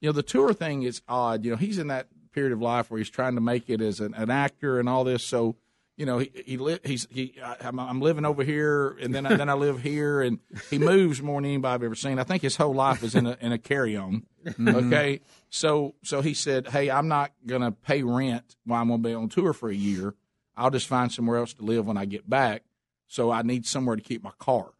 you 0.00 0.08
know, 0.08 0.12
the 0.12 0.22
tour 0.24 0.52
thing 0.52 0.82
is 0.82 1.00
odd. 1.08 1.44
You 1.44 1.52
know, 1.52 1.56
he's 1.56 1.78
in 1.78 1.86
that 1.86 2.08
period 2.32 2.52
of 2.52 2.60
life 2.60 2.90
where 2.90 2.98
he's 2.98 3.10
trying 3.10 3.34
to 3.34 3.40
make 3.40 3.68
it 3.70 3.80
as 3.80 4.00
an, 4.00 4.14
an 4.14 4.30
actor 4.30 4.78
and 4.78 4.88
all 4.88 5.04
this. 5.04 5.24
So, 5.24 5.56
you 5.96 6.06
know, 6.06 6.18
he 6.18 6.30
he 6.46 6.56
li- 6.56 6.80
he's 6.84 7.06
he 7.10 7.34
I, 7.42 7.56
I'm, 7.60 7.78
I'm 7.78 8.00
living 8.00 8.24
over 8.24 8.42
here, 8.42 8.96
and 9.00 9.14
then 9.14 9.26
I, 9.26 9.36
then 9.36 9.48
I 9.48 9.54
live 9.54 9.82
here, 9.82 10.22
and 10.22 10.38
he 10.70 10.78
moves 10.78 11.20
more 11.20 11.40
than 11.40 11.50
anybody 11.50 11.74
I've 11.74 11.82
ever 11.82 11.94
seen. 11.94 12.18
I 12.18 12.24
think 12.24 12.42
his 12.42 12.56
whole 12.56 12.74
life 12.74 13.02
is 13.02 13.14
in 13.14 13.26
a 13.26 13.36
in 13.40 13.52
a 13.52 13.58
carry 13.58 13.96
on. 13.96 14.24
Okay, 14.58 15.20
so 15.50 15.94
so 16.02 16.22
he 16.22 16.32
said, 16.32 16.68
hey, 16.68 16.90
I'm 16.90 17.08
not 17.08 17.32
gonna 17.46 17.72
pay 17.72 18.02
rent 18.02 18.56
while 18.64 18.80
I'm 18.80 18.88
gonna 18.88 19.02
be 19.02 19.12
on 19.12 19.28
tour 19.28 19.52
for 19.52 19.68
a 19.68 19.74
year. 19.74 20.14
I'll 20.56 20.70
just 20.70 20.86
find 20.86 21.12
somewhere 21.12 21.38
else 21.38 21.52
to 21.54 21.62
live 21.62 21.86
when 21.86 21.96
I 21.96 22.06
get 22.06 22.28
back. 22.28 22.62
So 23.06 23.30
I 23.30 23.42
need 23.42 23.66
somewhere 23.66 23.96
to 23.96 24.02
keep 24.02 24.22
my 24.22 24.32
car. 24.38 24.70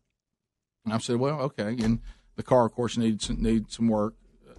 And 0.85 0.95
I 0.95 0.99
said, 0.99 1.17
well, 1.17 1.41
okay. 1.41 1.77
And 1.83 2.01
the 2.37 2.43
car, 2.43 2.65
of 2.65 2.73
course, 2.73 2.97
needs 2.97 3.29
needs 3.29 3.77
some 3.77 3.89
work. 3.89 4.15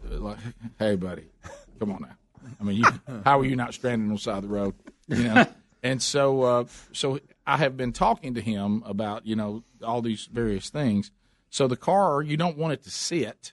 Uh, 0.05 0.19
like, 0.19 0.37
hey, 0.77 0.95
buddy, 0.95 1.31
come 1.79 1.91
on 1.91 2.01
now. 2.01 2.15
I 2.59 2.63
mean, 2.63 2.77
you, 2.77 2.85
how 3.25 3.39
are 3.39 3.45
you 3.45 3.55
not 3.55 3.73
stranded 3.73 4.07
on 4.07 4.13
the 4.13 4.19
side 4.19 4.37
of 4.37 4.43
the 4.43 4.49
road? 4.49 4.75
You 5.07 5.23
know. 5.23 5.45
and 5.83 6.01
so, 6.01 6.41
uh, 6.43 6.65
so 6.93 7.19
I 7.45 7.57
have 7.57 7.75
been 7.77 7.91
talking 7.93 8.33
to 8.35 8.41
him 8.41 8.83
about 8.85 9.25
you 9.25 9.35
know 9.35 9.63
all 9.83 10.01
these 10.01 10.25
various 10.31 10.69
things. 10.69 11.11
So 11.49 11.67
the 11.67 11.75
car, 11.77 12.21
you 12.21 12.37
don't 12.37 12.57
want 12.57 12.73
it 12.73 12.83
to 12.83 12.89
sit 12.91 13.51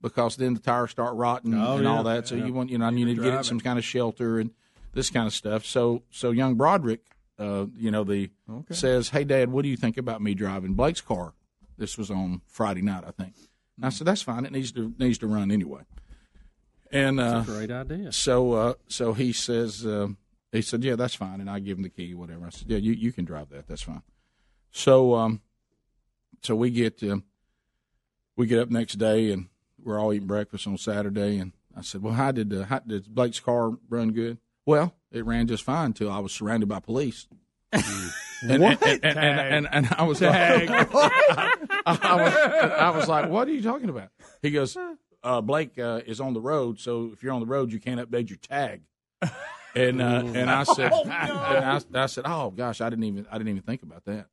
because 0.00 0.36
then 0.36 0.54
the 0.54 0.60
tires 0.60 0.90
start 0.90 1.14
rotting 1.14 1.54
Oh, 1.54 1.74
and 1.76 1.84
yeah. 1.84 1.90
all 1.90 2.02
that. 2.04 2.26
So 2.28 2.34
Yeah. 2.36 2.46
you 2.46 2.52
want 2.52 2.70
you 2.70 2.78
know 2.78 2.88
you 2.90 3.04
need 3.04 3.16
to 3.16 3.22
get 3.22 3.34
it 3.34 3.44
some 3.44 3.60
kind 3.60 3.78
of 3.78 3.84
shelter 3.84 4.38
and 4.38 4.50
this 4.92 5.10
kind 5.10 5.26
of 5.26 5.32
stuff. 5.34 5.64
So 5.66 6.02
so 6.10 6.30
young 6.30 6.54
Broderick, 6.54 7.00
uh, 7.38 7.66
you 7.76 7.90
know 7.90 8.04
the 8.04 8.30
says, 8.70 9.08
"Hey, 9.10 9.24
Dad, 9.24 9.50
what 9.50 9.62
do 9.62 9.68
you 9.68 9.76
think 9.76 9.96
about 9.98 10.22
me 10.22 10.34
driving 10.34 10.74
Blake's 10.74 11.00
car?" 11.00 11.32
This 11.76 11.98
was 11.98 12.10
on 12.10 12.40
Friday 12.46 12.82
night, 12.82 13.02
I 13.06 13.10
think. 13.10 13.34
And 13.76 13.84
I 13.86 13.88
said, 13.88 14.06
"That's 14.06 14.22
fine. 14.22 14.44
It 14.44 14.52
needs 14.52 14.70
to 14.72 14.94
needs 14.98 15.18
to 15.18 15.26
run 15.26 15.50
anyway." 15.50 15.82
And 16.94 17.18
uh, 17.20 17.38
That's 17.40 17.48
a 17.48 17.52
great 17.52 17.70
idea. 17.70 18.12
So 18.12 18.52
uh, 18.52 18.74
so 18.88 19.12
he 19.12 19.32
says 19.32 19.84
uh, 19.84 20.08
he 20.52 20.62
said, 20.62 20.84
"Yeah, 20.84 20.94
that's 20.96 21.14
fine." 21.14 21.40
And 21.40 21.50
I 21.50 21.58
give 21.58 21.76
him 21.76 21.82
the 21.82 21.88
key, 21.90 22.14
whatever. 22.14 22.46
I 22.46 22.50
said, 22.50 22.70
"Yeah, 22.70 22.78
you, 22.78 22.92
you 22.92 23.12
can 23.12 23.24
drive 23.24 23.48
that. 23.50 23.66
That's 23.66 23.82
fine." 23.82 24.02
So 24.70 25.14
um, 25.14 25.40
so 26.42 26.54
we 26.54 26.70
get 26.70 27.02
um, 27.02 27.24
we 28.36 28.46
get 28.46 28.60
up 28.60 28.70
next 28.70 28.94
day 28.94 29.32
and 29.32 29.48
we're 29.82 29.98
all 30.00 30.12
eating 30.12 30.28
breakfast 30.28 30.66
on 30.66 30.78
Saturday. 30.78 31.38
And 31.38 31.52
I 31.76 31.82
said, 31.82 32.00
"Well, 32.02 32.14
how 32.14 32.30
did 32.30 32.52
uh, 32.54 32.64
how 32.64 32.78
did 32.78 33.12
Blake's 33.12 33.40
car 33.40 33.72
run 33.88 34.12
good?" 34.12 34.38
Well, 34.64 34.94
it 35.10 35.26
ran 35.26 35.46
just 35.48 35.64
fine 35.64 35.86
until 35.86 36.10
I 36.10 36.20
was 36.20 36.32
surrounded 36.32 36.68
by 36.68 36.78
police. 36.80 37.26
And, 37.72 38.62
What? 38.62 38.86
And, 38.86 39.04
and, 39.04 39.18
and, 39.18 39.40
and, 39.66 39.68
and 39.72 39.94
I 39.98 40.04
was 40.04 40.18
Tag. 40.20 40.68
like, 40.70 40.88
I, 40.94 41.50
I 41.86 42.14
was, 42.16 42.34
I 42.34 42.90
was 42.90 43.08
like, 43.08 43.30
what 43.30 43.48
are 43.48 43.52
you 43.52 43.62
talking 43.62 43.88
about? 43.88 44.08
He 44.42 44.50
goes, 44.50 44.76
uh, 45.24 45.40
Blake 45.40 45.78
uh, 45.78 46.02
is 46.06 46.20
on 46.20 46.34
the 46.34 46.40
road, 46.40 46.78
so 46.78 47.10
if 47.12 47.22
you're 47.22 47.32
on 47.32 47.40
the 47.40 47.46
road, 47.46 47.72
you 47.72 47.80
can't 47.80 47.98
update 47.98 48.28
your 48.28 48.38
tag. 48.38 48.82
And 49.74 50.00
uh, 50.00 50.22
and 50.24 50.50
I 50.50 50.62
said, 50.62 50.92
Oh, 50.94 51.02
and 51.04 51.12
I, 51.12 51.80
I 51.94 52.06
said, 52.06 52.24
oh 52.26 52.50
gosh, 52.50 52.80
I 52.80 52.88
didn't 52.90 53.04
even 53.04 53.26
I 53.30 53.38
didn't 53.38 53.48
even 53.48 53.62
think 53.62 53.82
about 53.82 54.04
that. 54.04 54.26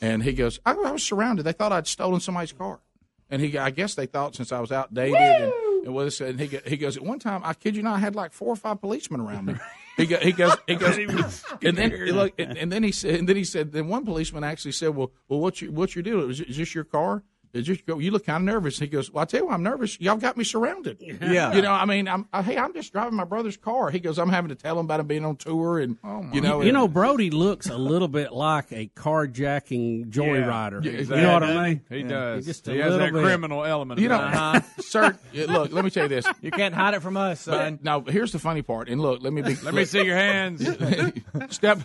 And 0.00 0.22
he 0.22 0.32
goes, 0.32 0.58
I, 0.64 0.72
I 0.72 0.92
was 0.92 1.02
surrounded. 1.02 1.42
They 1.42 1.52
thought 1.52 1.72
I'd 1.72 1.86
stolen 1.86 2.20
somebody's 2.20 2.52
car. 2.52 2.80
And 3.28 3.42
he, 3.42 3.58
I 3.58 3.70
guess 3.70 3.94
they 3.94 4.06
thought 4.06 4.36
since 4.36 4.52
I 4.52 4.60
was 4.60 4.70
outdated 4.70 5.16
and, 5.16 5.52
and 5.86 5.94
what 5.94 6.04
this, 6.04 6.20
and 6.20 6.38
he, 6.38 6.60
he 6.64 6.76
goes, 6.76 6.96
at 6.96 7.02
one 7.02 7.18
time, 7.18 7.40
I 7.44 7.54
kid 7.54 7.74
you 7.74 7.82
not, 7.82 7.96
I 7.96 7.98
had 7.98 8.14
like 8.14 8.32
four 8.32 8.48
or 8.48 8.56
five 8.56 8.80
policemen 8.80 9.20
around 9.20 9.46
me. 9.46 9.54
He, 9.96 10.06
go, 10.06 10.18
he 10.18 10.30
goes, 10.30 10.54
he 10.66 10.76
goes, 10.76 10.98
and 11.62 11.76
then 11.76 11.90
look, 12.12 12.38
and, 12.38 12.56
and 12.56 12.70
then 12.70 12.82
he 12.82 12.92
said, 12.92 13.14
and 13.16 13.28
then 13.28 13.34
he 13.34 13.44
said, 13.44 13.72
then 13.72 13.88
one 13.88 14.04
policeman 14.04 14.44
actually 14.44 14.72
said, 14.72 14.90
well, 14.94 15.10
well, 15.28 15.40
what's 15.40 15.60
your, 15.60 15.72
what's 15.72 15.96
your 15.96 16.02
deal? 16.02 16.28
Is, 16.30 16.40
is 16.40 16.56
this 16.56 16.74
your 16.74 16.84
car? 16.84 17.24
Is 17.56 17.66
this 17.66 17.78
your, 17.86 18.00
you 18.00 18.10
look 18.10 18.26
kind 18.26 18.48
of 18.48 18.54
nervous. 18.54 18.78
He 18.78 18.86
goes, 18.86 19.10
well, 19.10 19.22
I 19.22 19.24
tell 19.24 19.40
you 19.40 19.46
why 19.46 19.54
I'm 19.54 19.62
nervous. 19.62 20.00
Y'all 20.00 20.16
got 20.16 20.36
me 20.36 20.44
surrounded. 20.44 20.98
Yeah. 21.00 21.54
You 21.54 21.62
know, 21.62 21.72
I 21.72 21.84
mean, 21.84 22.06
I'm, 22.08 22.28
I, 22.32 22.42
hey, 22.42 22.56
I'm 22.56 22.72
just 22.74 22.92
driving 22.92 23.14
my 23.14 23.24
brother's 23.24 23.56
car. 23.56 23.90
He 23.90 23.98
goes, 23.98 24.18
I'm 24.18 24.28
having 24.28 24.50
to 24.50 24.54
tell 24.54 24.78
him 24.78 24.86
about 24.86 25.00
him 25.00 25.06
being 25.06 25.24
on 25.24 25.36
tour 25.36 25.78
and, 25.80 25.96
oh 26.04 26.26
you 26.32 26.40
know, 26.40 26.60
you 26.62 26.72
know, 26.72 26.86
Brody 26.88 27.30
looks 27.30 27.68
a 27.68 27.76
little 27.76 28.08
bit 28.08 28.32
like 28.32 28.70
a 28.72 28.90
carjacking 28.94 30.10
joyrider. 30.10 30.84
Yeah, 30.84 31.16
You 31.16 31.22
know 31.22 31.32
what 31.34 31.42
I 31.42 31.68
mean? 31.68 31.80
He 31.88 32.02
does. 32.02 32.46
He's 32.46 32.56
Just 32.56 32.68
a 32.68 32.72
he 32.72 32.78
has 32.78 32.96
that 32.96 33.12
bit. 33.12 33.22
criminal 33.22 33.64
element. 33.64 34.00
You 34.00 34.08
know, 34.08 34.16
about 34.16 34.56
him. 34.56 34.62
sir. 34.80 35.18
Look, 35.34 35.72
let 35.72 35.84
me 35.84 35.90
tell 35.90 36.04
you 36.04 36.08
this. 36.08 36.26
You 36.40 36.50
can't 36.50 36.74
hide 36.74 36.94
it 36.94 37.02
from 37.02 37.16
us, 37.16 37.40
son. 37.42 37.76
But, 37.76 37.84
now, 37.84 38.00
here's 38.00 38.32
the 38.32 38.38
funny 38.38 38.62
part. 38.62 38.88
And 38.88 39.00
look, 39.00 39.22
let 39.22 39.32
me 39.32 39.42
be. 39.42 39.54
Let 39.56 39.74
me 39.74 39.84
see 39.84 40.02
your 40.02 40.16
hands. 40.16 40.66
step, 41.50 41.80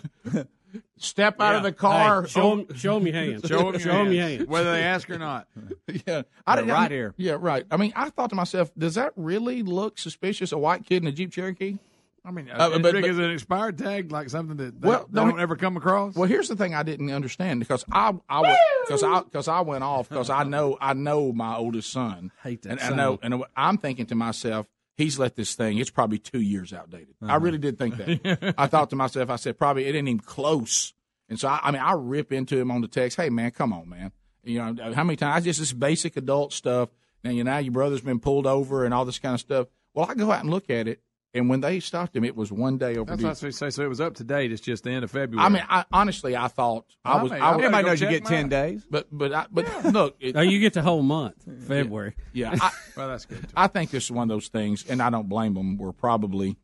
step 0.96 1.40
out 1.40 1.54
of 1.56 1.62
the 1.62 1.72
car. 1.72 2.22
Hey, 2.22 2.28
show 2.28 2.52
'em- 2.60 2.74
show 2.74 2.96
'em 2.96 3.06
your 3.06 3.14
hands. 3.14 3.42
Show, 3.46 3.70
your 3.70 3.78
Show 3.80 3.90
'em 3.90 3.96
hands, 4.06 4.14
your 4.14 4.24
hands. 4.24 4.46
whether 4.48 4.72
they 4.72 4.82
ask 4.82 5.08
or 5.10 5.18
not. 5.18 5.46
yeah, 6.06 6.22
I 6.46 6.56
didn't, 6.56 6.70
right 6.70 6.90
here. 6.90 7.14
Yeah, 7.16 7.36
right. 7.40 7.64
I 7.70 7.76
mean, 7.76 7.92
I 7.96 8.10
thought 8.10 8.30
to 8.30 8.36
myself, 8.36 8.70
does 8.76 8.94
that 8.96 9.12
really 9.16 9.62
look 9.62 9.98
suspicious? 9.98 10.52
A 10.52 10.58
white 10.58 10.84
kid 10.86 11.02
in 11.02 11.08
a 11.08 11.12
Jeep 11.12 11.32
Cherokee? 11.32 11.78
I 12.24 12.30
mean, 12.30 12.48
Uh, 12.52 12.70
but- 12.78 12.82
but- 12.82 12.94
is 13.04 13.18
an 13.18 13.30
expired 13.32 13.78
tag 13.78 14.12
like 14.12 14.30
something 14.30 14.56
that 14.58 14.80
they, 14.80 14.88
Well, 14.88 15.08
they 15.10 15.20
no, 15.20 15.30
don't 15.32 15.40
ever 15.40 15.56
come 15.56 15.76
across? 15.76 16.14
Well, 16.14 16.28
here's 16.28 16.48
the 16.48 16.54
thing 16.54 16.72
I 16.72 16.84
didn't 16.84 17.10
understand 17.10 17.58
because 17.58 17.84
I 17.90 18.14
I 18.28 18.56
because 18.86 19.02
I 19.02 19.22
because 19.22 19.48
I 19.48 19.60
went 19.62 19.82
off 19.82 20.08
because 20.08 20.30
I 20.30 20.44
know 20.44 20.78
I 20.80 20.92
know 20.94 21.32
my 21.32 21.56
oldest 21.56 21.90
son. 21.90 22.30
Hate 22.44 22.62
that 22.62 22.80
and 22.80 22.80
I 22.80 22.96
know 22.96 23.18
and 23.22 23.42
I'm 23.56 23.76
thinking 23.76 24.06
to 24.06 24.14
myself, 24.14 24.68
he's 24.96 25.18
let 25.18 25.36
this 25.36 25.54
thing. 25.54 25.78
It's 25.78 25.90
probably 25.90 26.18
two 26.18 26.40
years 26.40 26.72
outdated. 26.72 27.14
I 27.20 27.26
uh-huh. 27.26 27.40
really 27.40 27.58
did 27.58 27.78
think 27.78 27.96
that. 27.96 28.54
I 28.58 28.66
thought 28.66 28.90
to 28.90 28.96
myself, 28.96 29.30
I 29.30 29.36
said 29.36 29.58
probably 29.58 29.86
it 29.86 29.94
ain't 29.94 30.08
even 30.08 30.20
close. 30.20 30.92
And 31.28 31.38
so 31.38 31.48
I, 31.48 31.60
I 31.62 31.70
mean, 31.70 31.82
I 31.82 31.92
rip 31.92 32.32
into 32.32 32.58
him 32.58 32.70
on 32.70 32.80
the 32.80 32.88
text. 32.88 33.16
Hey 33.16 33.30
man, 33.30 33.50
come 33.50 33.72
on, 33.72 33.88
man. 33.88 34.12
You 34.44 34.58
know 34.58 34.92
how 34.92 35.04
many 35.04 35.16
times? 35.16 35.44
Just 35.44 35.60
this 35.60 35.72
basic 35.72 36.16
adult 36.16 36.52
stuff. 36.52 36.90
Now 37.24 37.30
you 37.30 37.44
know, 37.44 37.58
your 37.58 37.72
brother's 37.72 38.00
been 38.00 38.20
pulled 38.20 38.46
over 38.46 38.84
and 38.84 38.92
all 38.92 39.04
this 39.04 39.18
kind 39.18 39.34
of 39.34 39.40
stuff. 39.40 39.68
Well, 39.94 40.06
I 40.08 40.14
go 40.14 40.32
out 40.32 40.40
and 40.40 40.50
look 40.50 40.70
at 40.70 40.88
it, 40.88 41.00
and 41.34 41.48
when 41.48 41.60
they 41.60 41.80
stopped 41.80 42.14
him, 42.16 42.24
it 42.24 42.36
was 42.36 42.52
one 42.52 42.76
day 42.78 42.96
overdue. 42.96 43.22
That's 43.22 43.40
what 43.42 43.48
I 43.48 43.50
say. 43.52 43.70
So 43.70 43.82
it 43.82 43.88
was 43.88 44.00
up 44.00 44.14
to 44.16 44.24
date. 44.24 44.52
It's 44.52 44.60
just 44.60 44.84
the 44.84 44.90
end 44.90 45.04
of 45.04 45.10
February. 45.10 45.44
I 45.44 45.48
mean, 45.48 45.64
I, 45.68 45.84
honestly, 45.92 46.36
I 46.36 46.48
thought 46.48 46.84
I 47.04 47.12
I 47.12 47.22
was. 47.22 47.32
mean, 47.32 47.40
I, 47.40 47.44
I 47.46 47.48
was 47.56 47.62
gotta 47.62 47.64
Everybody 47.76 47.82
go 47.84 47.88
knows 47.90 48.00
you 48.02 48.08
get 48.08 48.24
10 48.26 48.40
mine. 48.42 48.48
days. 48.50 48.86
but 48.90 49.06
but 49.10 49.32
I, 49.32 49.46
but 49.50 49.84
look, 49.92 50.16
it, 50.20 50.36
Oh, 50.36 50.40
you 50.42 50.58
get 50.58 50.74
the 50.74 50.82
whole 50.82 51.02
month, 51.02 51.36
February. 51.66 52.14
yeah, 52.32 52.54
I, 52.60 52.70
well, 52.96 53.08
that's 53.08 53.24
good. 53.26 53.46
I 53.56 53.66
think 53.66 53.90
this 53.90 54.04
is 54.04 54.10
one 54.12 54.30
of 54.30 54.34
those 54.34 54.48
things, 54.48 54.84
and 54.88 55.00
I 55.02 55.10
don't 55.10 55.28
blame 55.28 55.54
them. 55.54 55.78
Were 55.78 55.92
probably, 55.92 56.56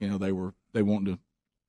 you 0.00 0.08
know, 0.08 0.18
they 0.18 0.32
were 0.32 0.54
they 0.72 0.82
wanted 0.82 1.12
to 1.14 1.18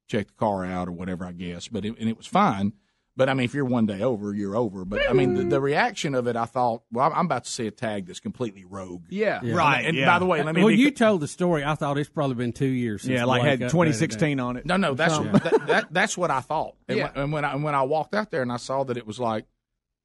check 0.08 0.28
the 0.28 0.34
car 0.34 0.66
out 0.66 0.88
or 0.88 0.94
whatever, 0.94 1.26
I 1.26 1.34
guess. 1.34 1.68
But 1.68 1.84
it, 1.86 1.98
and 2.00 2.08
it 2.10 2.18
was 2.18 2.28
fine. 2.28 2.74
But 3.18 3.28
I 3.30 3.34
mean, 3.34 3.46
if 3.46 3.54
you're 3.56 3.66
one 3.66 3.88
day 3.88 4.02
over, 4.04 4.34
you're 4.34 4.56
over. 4.56 4.86
But 4.86 5.10
I 5.10 5.14
mean, 5.14 5.34
the, 5.34 5.44
the 5.44 5.60
reaction 5.60 6.14
of 6.16 6.28
it, 6.28 6.36
I 6.36 6.46
thought, 6.46 6.84
well, 6.92 7.12
I'm 7.14 7.26
about 7.26 7.46
to 7.46 7.52
see 7.52 7.66
a 7.68 7.72
tag 7.72 8.06
that's 8.06 8.20
completely 8.20 8.64
rogue. 8.64 9.06
Yeah, 9.10 9.40
Yeah. 9.44 9.56
Right. 9.56 9.84
And 9.86 9.98
yeah. 9.98 10.06
by 10.06 10.20
the 10.20 10.26
way, 10.28 10.44
let 10.44 10.54
me. 10.56 10.62
Well, 10.64 10.70
be- 10.74 10.80
you 10.80 10.92
told 10.92 11.22
the 11.22 11.28
story. 11.28 11.64
I 11.66 11.74
thought 11.76 11.98
it's 11.98 12.08
probably 12.10 12.36
been 12.36 12.54
two 12.54 12.68
years. 12.68 13.02
Since 13.02 13.14
Yeah, 13.20 13.26
like 13.26 13.42
had 13.42 13.60
2016 13.60 14.40
on 14.40 14.58
it. 14.58 14.66
no, 14.68 14.78
no, 14.78 14.94
that's 14.94 15.16
Something. 15.16 15.34
that, 15.34 15.68
that, 15.68 15.88
that's 15.92 16.16
what 16.18 16.30
I 16.32 16.42
thought. 16.42 16.76
And, 16.88 16.98
Yeah. 17.00 17.06
when, 17.12 17.24
and 17.24 17.34
when 17.34 17.46
I 17.46 17.54
and 17.54 17.64
when 17.64 17.74
I 17.76 17.82
walked 17.82 18.14
out 18.14 18.30
there 18.30 18.44
and 18.44 18.52
I 18.52 18.58
saw 18.58 18.84
that 18.84 18.96
it 18.98 19.08
was 19.08 19.20
like, 19.20 19.46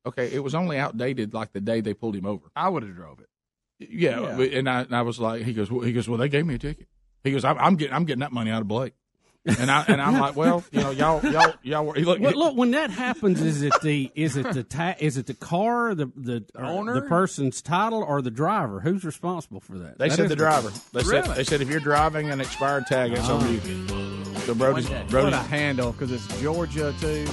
okay, 0.06 0.32
it 0.32 0.42
was 0.42 0.54
only 0.54 0.78
outdated 0.78 1.34
like 1.34 1.52
the 1.52 1.60
day 1.60 1.82
they 1.82 1.92
pulled 1.94 2.16
him 2.16 2.24
over. 2.26 2.46
I 2.56 2.70
would 2.70 2.82
have 2.82 2.94
drove 2.96 3.20
it. 3.20 3.28
Yeah, 3.78 4.38
Yeah. 4.38 4.58
and 4.58 4.68
I, 4.70 4.80
and 4.82 4.96
I 4.96 5.02
was 5.02 5.20
like, 5.20 5.42
he 5.42 5.52
goes, 5.52 5.70
well, 5.70 5.82
he 5.82 5.92
goes, 5.92 6.08
well, 6.08 6.18
they 6.18 6.28
gave 6.30 6.46
me 6.46 6.54
a 6.54 6.58
ticket. 6.58 6.86
He 7.24 7.30
goes, 7.30 7.44
I'm, 7.44 7.58
I'm 7.58 7.76
getting, 7.76 7.94
I'm 7.94 8.04
getting 8.04 8.20
that 8.20 8.32
money 8.32 8.50
out 8.50 8.62
of 8.62 8.68
Blake, 8.68 8.94
and 9.44 9.70
I, 9.70 9.84
and 9.88 10.00
I'm 10.00 10.18
like, 10.20 10.36
well, 10.36 10.62
you 10.70 10.80
know, 10.80 10.90
y'all, 10.90 11.24
y'all, 11.24 11.52
y'all, 11.62 11.84
were- 11.86 11.94
look, 11.96 12.20
Well, 12.20 12.32
look, 12.32 12.56
when 12.56 12.70
that 12.72 12.90
happens, 12.90 13.40
is 13.42 13.62
it 13.62 13.72
the 13.82 14.10
is 14.14 14.36
it 14.36 14.52
the 14.52 14.62
ta- 14.62 14.94
is 15.00 15.16
it 15.16 15.26
the 15.26 15.34
car, 15.34 15.94
the 15.94 16.10
the 16.16 16.44
uh, 16.56 16.60
owner? 16.62 16.94
the 16.94 17.02
person's 17.02 17.60
title, 17.60 18.02
or 18.02 18.22
the 18.22 18.30
driver? 18.30 18.80
Who's 18.80 19.04
responsible 19.04 19.60
for 19.60 19.78
that? 19.78 19.98
they 19.98 20.08
That 20.08 20.16
said 20.16 20.28
the 20.28 20.36
driver. 20.36 20.70
They 20.92 21.02
said, 21.02 21.24
they 21.24 21.44
said 21.44 21.60
if 21.60 21.68
you're 21.68 21.80
driving 21.80 22.30
an 22.30 22.40
expired 22.40 22.86
tag, 22.86 23.12
it's 23.12 23.28
on 23.28 23.52
you. 23.52 23.60
Oh. 23.90 24.22
So 24.46 24.54
Brody's, 24.54 24.88
What 24.88 25.08
Brody's, 25.08 25.34
a 25.34 25.42
handle, 25.42 25.92
because 25.92 26.10
it's 26.12 26.26
Georgia, 26.40 26.94
too. 27.00 27.26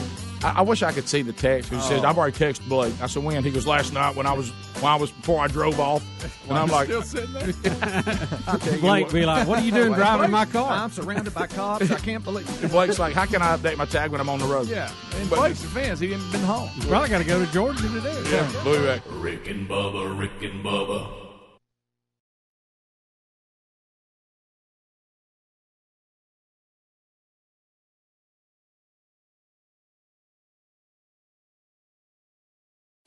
I, 0.43 0.59
I 0.59 0.61
wish 0.61 0.83
I 0.83 0.91
could 0.91 1.07
see 1.07 1.21
the 1.21 1.33
text. 1.33 1.69
He 1.69 1.79
says, 1.81 2.03
oh. 2.03 2.07
I've 2.07 2.17
already 2.17 2.37
texted 2.37 2.67
Blake. 2.69 2.93
I 3.01 3.07
said, 3.07 3.23
when? 3.23 3.43
He 3.43 3.51
goes, 3.51 3.67
last 3.67 3.93
night 3.93 4.15
when 4.15 4.25
I 4.25 4.33
was, 4.33 4.49
when 4.81 4.91
I 4.91 4.95
was 4.95 5.11
before 5.11 5.41
I 5.41 5.47
drove 5.47 5.79
off. 5.79 6.03
And 6.49 6.57
I'm 6.57 6.67
like, 6.69 6.85
Still 6.87 7.01
sitting 7.01 7.33
there. 7.33 8.77
Blake 8.79 9.11
be 9.11 9.25
like, 9.25 9.47
"What 9.47 9.59
are 9.59 9.65
you 9.65 9.71
doing 9.71 9.93
driving 9.93 10.31
my 10.31 10.45
car?" 10.45 10.71
I'm 10.71 10.89
surrounded 10.89 11.33
by 11.33 11.47
cops. 11.47 11.91
I 11.91 11.99
can't 11.99 12.23
believe 12.23 12.47
and 12.63 12.71
Blake's 12.71 12.97
like, 12.99 13.13
how 13.13 13.25
can 13.25 13.41
I 13.41 13.55
update 13.57 13.77
my 13.77 13.85
tag 13.85 14.11
when 14.11 14.19
I'm 14.21 14.29
on 14.29 14.39
the 14.39 14.45
road? 14.45 14.67
Yeah, 14.67 14.91
in 15.21 15.27
But- 15.27 15.37
Blake's 15.39 15.61
defense, 15.61 15.99
he 15.99 16.11
hadn't 16.11 16.31
been 16.31 16.41
home. 16.41 16.69
He's 16.69 16.85
Probably 16.85 17.09
got 17.09 17.19
to 17.19 17.23
go 17.25 17.43
to 17.43 17.51
Georgia 17.51 17.81
today. 17.83 18.13
do 18.13 18.19
it. 18.19 18.31
Yeah, 18.31 18.63
we'll 18.63 18.79
be 18.79 18.85
back. 18.87 19.01
Rick 19.09 19.47
and 19.49 19.67
Bubba, 19.69 20.17
Rick 20.17 20.31
and 20.41 20.63
Bubba. 20.63 21.28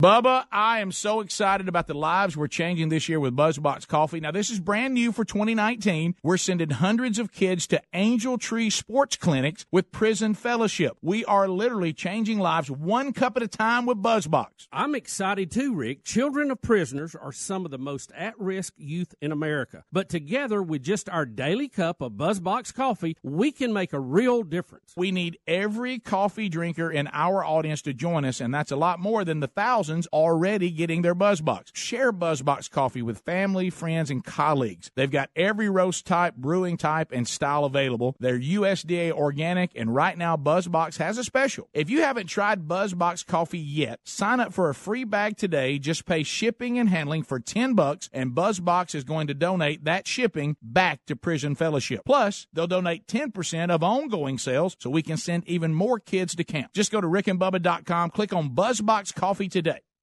Bubba, 0.00 0.46
I 0.50 0.80
am 0.80 0.92
so 0.92 1.20
excited 1.20 1.68
about 1.68 1.86
the 1.86 1.92
lives 1.92 2.34
we're 2.34 2.46
changing 2.46 2.88
this 2.88 3.06
year 3.06 3.20
with 3.20 3.36
BuzzBox 3.36 3.86
Coffee. 3.86 4.18
Now, 4.18 4.30
this 4.30 4.48
is 4.48 4.58
brand 4.58 4.94
new 4.94 5.12
for 5.12 5.26
2019. 5.26 6.14
We're 6.22 6.38
sending 6.38 6.70
hundreds 6.70 7.18
of 7.18 7.32
kids 7.32 7.66
to 7.66 7.82
Angel 7.92 8.38
Tree 8.38 8.70
Sports 8.70 9.16
Clinics 9.16 9.66
with 9.70 9.92
Prison 9.92 10.32
Fellowship. 10.32 10.96
We 11.02 11.22
are 11.26 11.48
literally 11.48 11.92
changing 11.92 12.38
lives 12.38 12.70
one 12.70 13.12
cup 13.12 13.36
at 13.36 13.42
a 13.42 13.46
time 13.46 13.84
with 13.84 14.02
BuzzBox. 14.02 14.68
I'm 14.72 14.94
excited 14.94 15.50
too, 15.50 15.74
Rick. 15.74 16.02
Children 16.02 16.50
of 16.50 16.62
prisoners 16.62 17.14
are 17.14 17.30
some 17.30 17.66
of 17.66 17.70
the 17.70 17.76
most 17.76 18.10
at 18.16 18.40
risk 18.40 18.72
youth 18.78 19.14
in 19.20 19.32
America. 19.32 19.84
But 19.92 20.08
together 20.08 20.62
with 20.62 20.82
just 20.82 21.10
our 21.10 21.26
daily 21.26 21.68
cup 21.68 22.00
of 22.00 22.12
BuzzBox 22.12 22.72
coffee, 22.72 23.18
we 23.22 23.52
can 23.52 23.74
make 23.74 23.92
a 23.92 24.00
real 24.00 24.44
difference. 24.44 24.94
We 24.96 25.12
need 25.12 25.36
every 25.46 25.98
coffee 25.98 26.48
drinker 26.48 26.90
in 26.90 27.06
our 27.12 27.44
audience 27.44 27.82
to 27.82 27.92
join 27.92 28.24
us, 28.24 28.40
and 28.40 28.54
that's 28.54 28.72
a 28.72 28.76
lot 28.76 28.98
more 28.98 29.26
than 29.26 29.40
the 29.40 29.46
thousands 29.46 29.89
already 30.12 30.70
getting 30.70 31.02
their 31.02 31.14
BuzzBox. 31.14 31.74
Share 31.74 32.12
BuzzBox 32.12 32.70
coffee 32.70 33.02
with 33.02 33.20
family, 33.20 33.70
friends, 33.70 34.10
and 34.10 34.24
colleagues. 34.24 34.90
They've 34.94 35.10
got 35.10 35.30
every 35.34 35.68
roast 35.68 36.06
type, 36.06 36.34
brewing 36.36 36.76
type, 36.76 37.12
and 37.12 37.26
style 37.26 37.64
available. 37.64 38.16
They're 38.20 38.38
USDA 38.38 39.12
organic, 39.12 39.72
and 39.74 39.94
right 39.94 40.16
now 40.16 40.36
BuzzBox 40.36 40.98
has 40.98 41.18
a 41.18 41.24
special. 41.24 41.68
If 41.72 41.90
you 41.90 42.02
haven't 42.02 42.26
tried 42.26 42.68
BuzzBox 42.68 43.26
coffee 43.26 43.58
yet, 43.58 44.00
sign 44.04 44.40
up 44.40 44.52
for 44.52 44.68
a 44.68 44.74
free 44.74 45.04
bag 45.04 45.36
today. 45.36 45.78
Just 45.78 46.06
pay 46.06 46.22
shipping 46.22 46.78
and 46.78 46.88
handling 46.88 47.22
for 47.22 47.40
10 47.40 47.74
bucks, 47.74 48.08
and 48.12 48.32
BuzzBox 48.32 48.94
is 48.94 49.04
going 49.04 49.26
to 49.26 49.34
donate 49.34 49.84
that 49.84 50.06
shipping 50.06 50.56
back 50.62 51.00
to 51.06 51.16
Prison 51.16 51.54
Fellowship. 51.54 52.02
Plus, 52.04 52.46
they'll 52.52 52.66
donate 52.66 53.06
10% 53.06 53.70
of 53.70 53.82
ongoing 53.82 54.38
sales 54.38 54.76
so 54.78 54.90
we 54.90 55.02
can 55.02 55.16
send 55.16 55.46
even 55.48 55.74
more 55.74 55.98
kids 55.98 56.34
to 56.34 56.44
camp. 56.44 56.72
Just 56.72 56.92
go 56.92 57.00
to 57.00 57.06
rickandbubba.com, 57.06 58.10
click 58.10 58.32
on 58.32 58.50
BuzzBox 58.50 59.14
Coffee 59.14 59.48
today. 59.48 59.79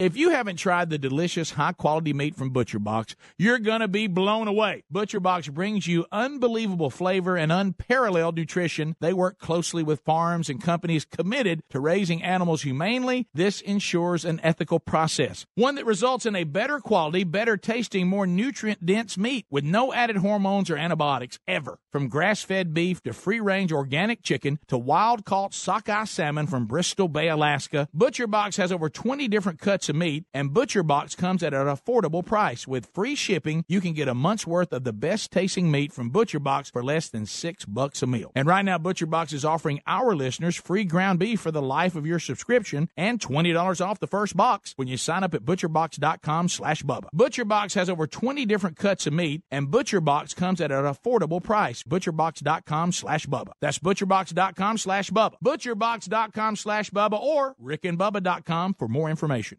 If 0.00 0.16
you 0.16 0.30
haven't 0.30 0.56
tried 0.56 0.90
the 0.90 0.98
delicious, 0.98 1.52
high 1.52 1.70
quality 1.70 2.12
meat 2.12 2.34
from 2.34 2.50
Butcher 2.50 2.80
Box, 2.80 3.14
you're 3.38 3.60
going 3.60 3.78
to 3.78 3.86
be 3.86 4.08
blown 4.08 4.48
away. 4.48 4.82
Butcher 4.90 5.20
Box 5.20 5.46
brings 5.46 5.86
you 5.86 6.04
unbelievable 6.10 6.90
flavor 6.90 7.36
and 7.36 7.52
unparalleled 7.52 8.34
nutrition. 8.34 8.96
They 8.98 9.12
work 9.12 9.38
closely 9.38 9.84
with 9.84 10.00
farms 10.00 10.50
and 10.50 10.60
companies 10.60 11.04
committed 11.04 11.62
to 11.70 11.78
raising 11.78 12.24
animals 12.24 12.62
humanely. 12.62 13.28
This 13.32 13.60
ensures 13.60 14.24
an 14.24 14.40
ethical 14.42 14.80
process, 14.80 15.46
one 15.54 15.76
that 15.76 15.86
results 15.86 16.26
in 16.26 16.34
a 16.34 16.42
better 16.42 16.80
quality, 16.80 17.22
better 17.22 17.56
tasting, 17.56 18.08
more 18.08 18.26
nutrient 18.26 18.84
dense 18.84 19.16
meat 19.16 19.46
with 19.48 19.62
no 19.62 19.92
added 19.92 20.16
hormones 20.16 20.70
or 20.70 20.76
antibiotics 20.76 21.38
ever. 21.46 21.78
From 21.92 22.08
grass 22.08 22.42
fed 22.42 22.74
beef 22.74 23.00
to 23.04 23.12
free 23.12 23.38
range 23.38 23.70
organic 23.70 24.24
chicken 24.24 24.58
to 24.66 24.76
wild 24.76 25.24
caught 25.24 25.54
sockeye 25.54 26.02
salmon 26.02 26.48
from 26.48 26.66
Bristol 26.66 27.06
Bay, 27.06 27.28
Alaska, 27.28 27.88
Butcher 27.94 28.26
Box 28.26 28.56
has 28.56 28.72
over 28.72 28.90
20 28.90 29.28
different 29.28 29.60
cuts 29.60 29.83
of 29.88 29.96
meat, 29.96 30.24
and 30.32 30.50
ButcherBox 30.50 31.16
comes 31.16 31.42
at 31.42 31.54
an 31.54 31.66
affordable 31.66 32.24
price. 32.24 32.66
With 32.66 32.86
free 32.94 33.14
shipping, 33.14 33.64
you 33.68 33.80
can 33.80 33.92
get 33.92 34.08
a 34.08 34.14
month's 34.14 34.46
worth 34.46 34.72
of 34.72 34.84
the 34.84 34.92
best 34.92 35.30
tasting 35.30 35.70
meat 35.70 35.92
from 35.92 36.10
ButcherBox 36.10 36.72
for 36.72 36.82
less 36.82 37.08
than 37.08 37.26
six 37.26 37.64
bucks 37.64 38.02
a 38.02 38.06
meal. 38.06 38.32
And 38.34 38.46
right 38.46 38.64
now, 38.64 38.78
ButcherBox 38.78 39.32
is 39.32 39.44
offering 39.44 39.80
our 39.86 40.14
listeners 40.14 40.56
free 40.56 40.84
ground 40.84 41.18
beef 41.18 41.40
for 41.40 41.50
the 41.50 41.62
life 41.62 41.94
of 41.94 42.06
your 42.06 42.18
subscription 42.18 42.88
and 42.96 43.20
$20 43.20 43.84
off 43.84 44.00
the 44.00 44.06
first 44.06 44.36
box 44.36 44.72
when 44.76 44.88
you 44.88 44.96
sign 44.96 45.24
up 45.24 45.34
at 45.34 45.44
butcherbox.com 45.44 46.48
slash 46.48 46.82
Bubba. 46.82 47.08
ButcherBox 47.14 47.74
has 47.74 47.90
over 47.90 48.06
20 48.06 48.46
different 48.46 48.76
cuts 48.76 49.06
of 49.06 49.12
meat, 49.12 49.42
and 49.50 49.68
ButcherBox 49.68 50.34
comes 50.36 50.60
at 50.60 50.72
an 50.72 50.84
affordable 50.84 51.42
price. 51.42 51.82
Butcherbox.com 51.82 52.92
slash 52.92 53.26
Bubba. 53.26 53.52
That's 53.60 53.78
butcherbox.com 53.78 54.78
slash 54.78 55.10
Bubba. 55.10 55.34
Butcherbox.com 55.44 56.56
slash 56.56 56.90
Bubba 56.90 57.20
or 57.20 57.54
rickandbubba.com 57.62 58.74
for 58.74 58.88
more 58.88 59.10
information. 59.10 59.58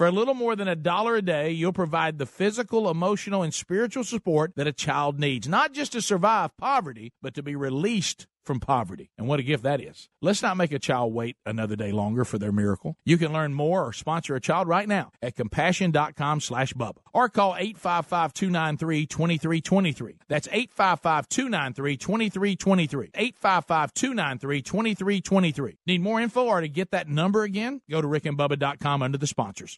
For 0.01 0.07
a 0.07 0.11
little 0.11 0.33
more 0.33 0.55
than 0.55 0.67
a 0.67 0.75
dollar 0.75 1.17
a 1.17 1.21
day, 1.21 1.51
you'll 1.51 1.73
provide 1.73 2.17
the 2.17 2.25
physical, 2.25 2.89
emotional, 2.89 3.43
and 3.43 3.53
spiritual 3.53 4.03
support 4.03 4.55
that 4.55 4.65
a 4.65 4.73
child 4.73 5.19
needs, 5.19 5.47
not 5.47 5.73
just 5.73 5.91
to 5.91 6.01
survive 6.01 6.57
poverty, 6.57 7.13
but 7.21 7.35
to 7.35 7.43
be 7.43 7.55
released 7.55 8.25
from 8.43 8.59
poverty. 8.59 9.11
And 9.15 9.27
what 9.27 9.39
a 9.39 9.43
gift 9.43 9.61
that 9.61 9.79
is. 9.79 10.09
Let's 10.19 10.41
not 10.41 10.57
make 10.57 10.71
a 10.71 10.79
child 10.79 11.13
wait 11.13 11.37
another 11.45 11.75
day 11.75 11.91
longer 11.91 12.25
for 12.25 12.39
their 12.39 12.51
miracle. 12.51 12.97
You 13.05 13.19
can 13.19 13.31
learn 13.31 13.53
more 13.53 13.85
or 13.85 13.93
sponsor 13.93 14.35
a 14.35 14.41
child 14.41 14.67
right 14.67 14.87
now 14.87 15.11
at 15.21 15.35
compassion.com 15.35 16.41
slash 16.41 16.73
Bubba 16.73 17.01
or 17.13 17.29
call 17.29 17.53
855-293-2323. 17.53 20.15
That's 20.27 20.47
855-293-2323. 20.47 23.11
855-293-2323. 23.43 25.77
Need 25.85 26.01
more 26.01 26.19
info 26.19 26.45
or 26.45 26.61
to 26.61 26.67
get 26.67 26.89
that 26.89 27.07
number 27.07 27.43
again? 27.43 27.81
Go 27.87 28.01
to 28.01 28.07
rickandbubba.com 28.07 29.03
under 29.03 29.19
the 29.19 29.27
sponsors. 29.27 29.77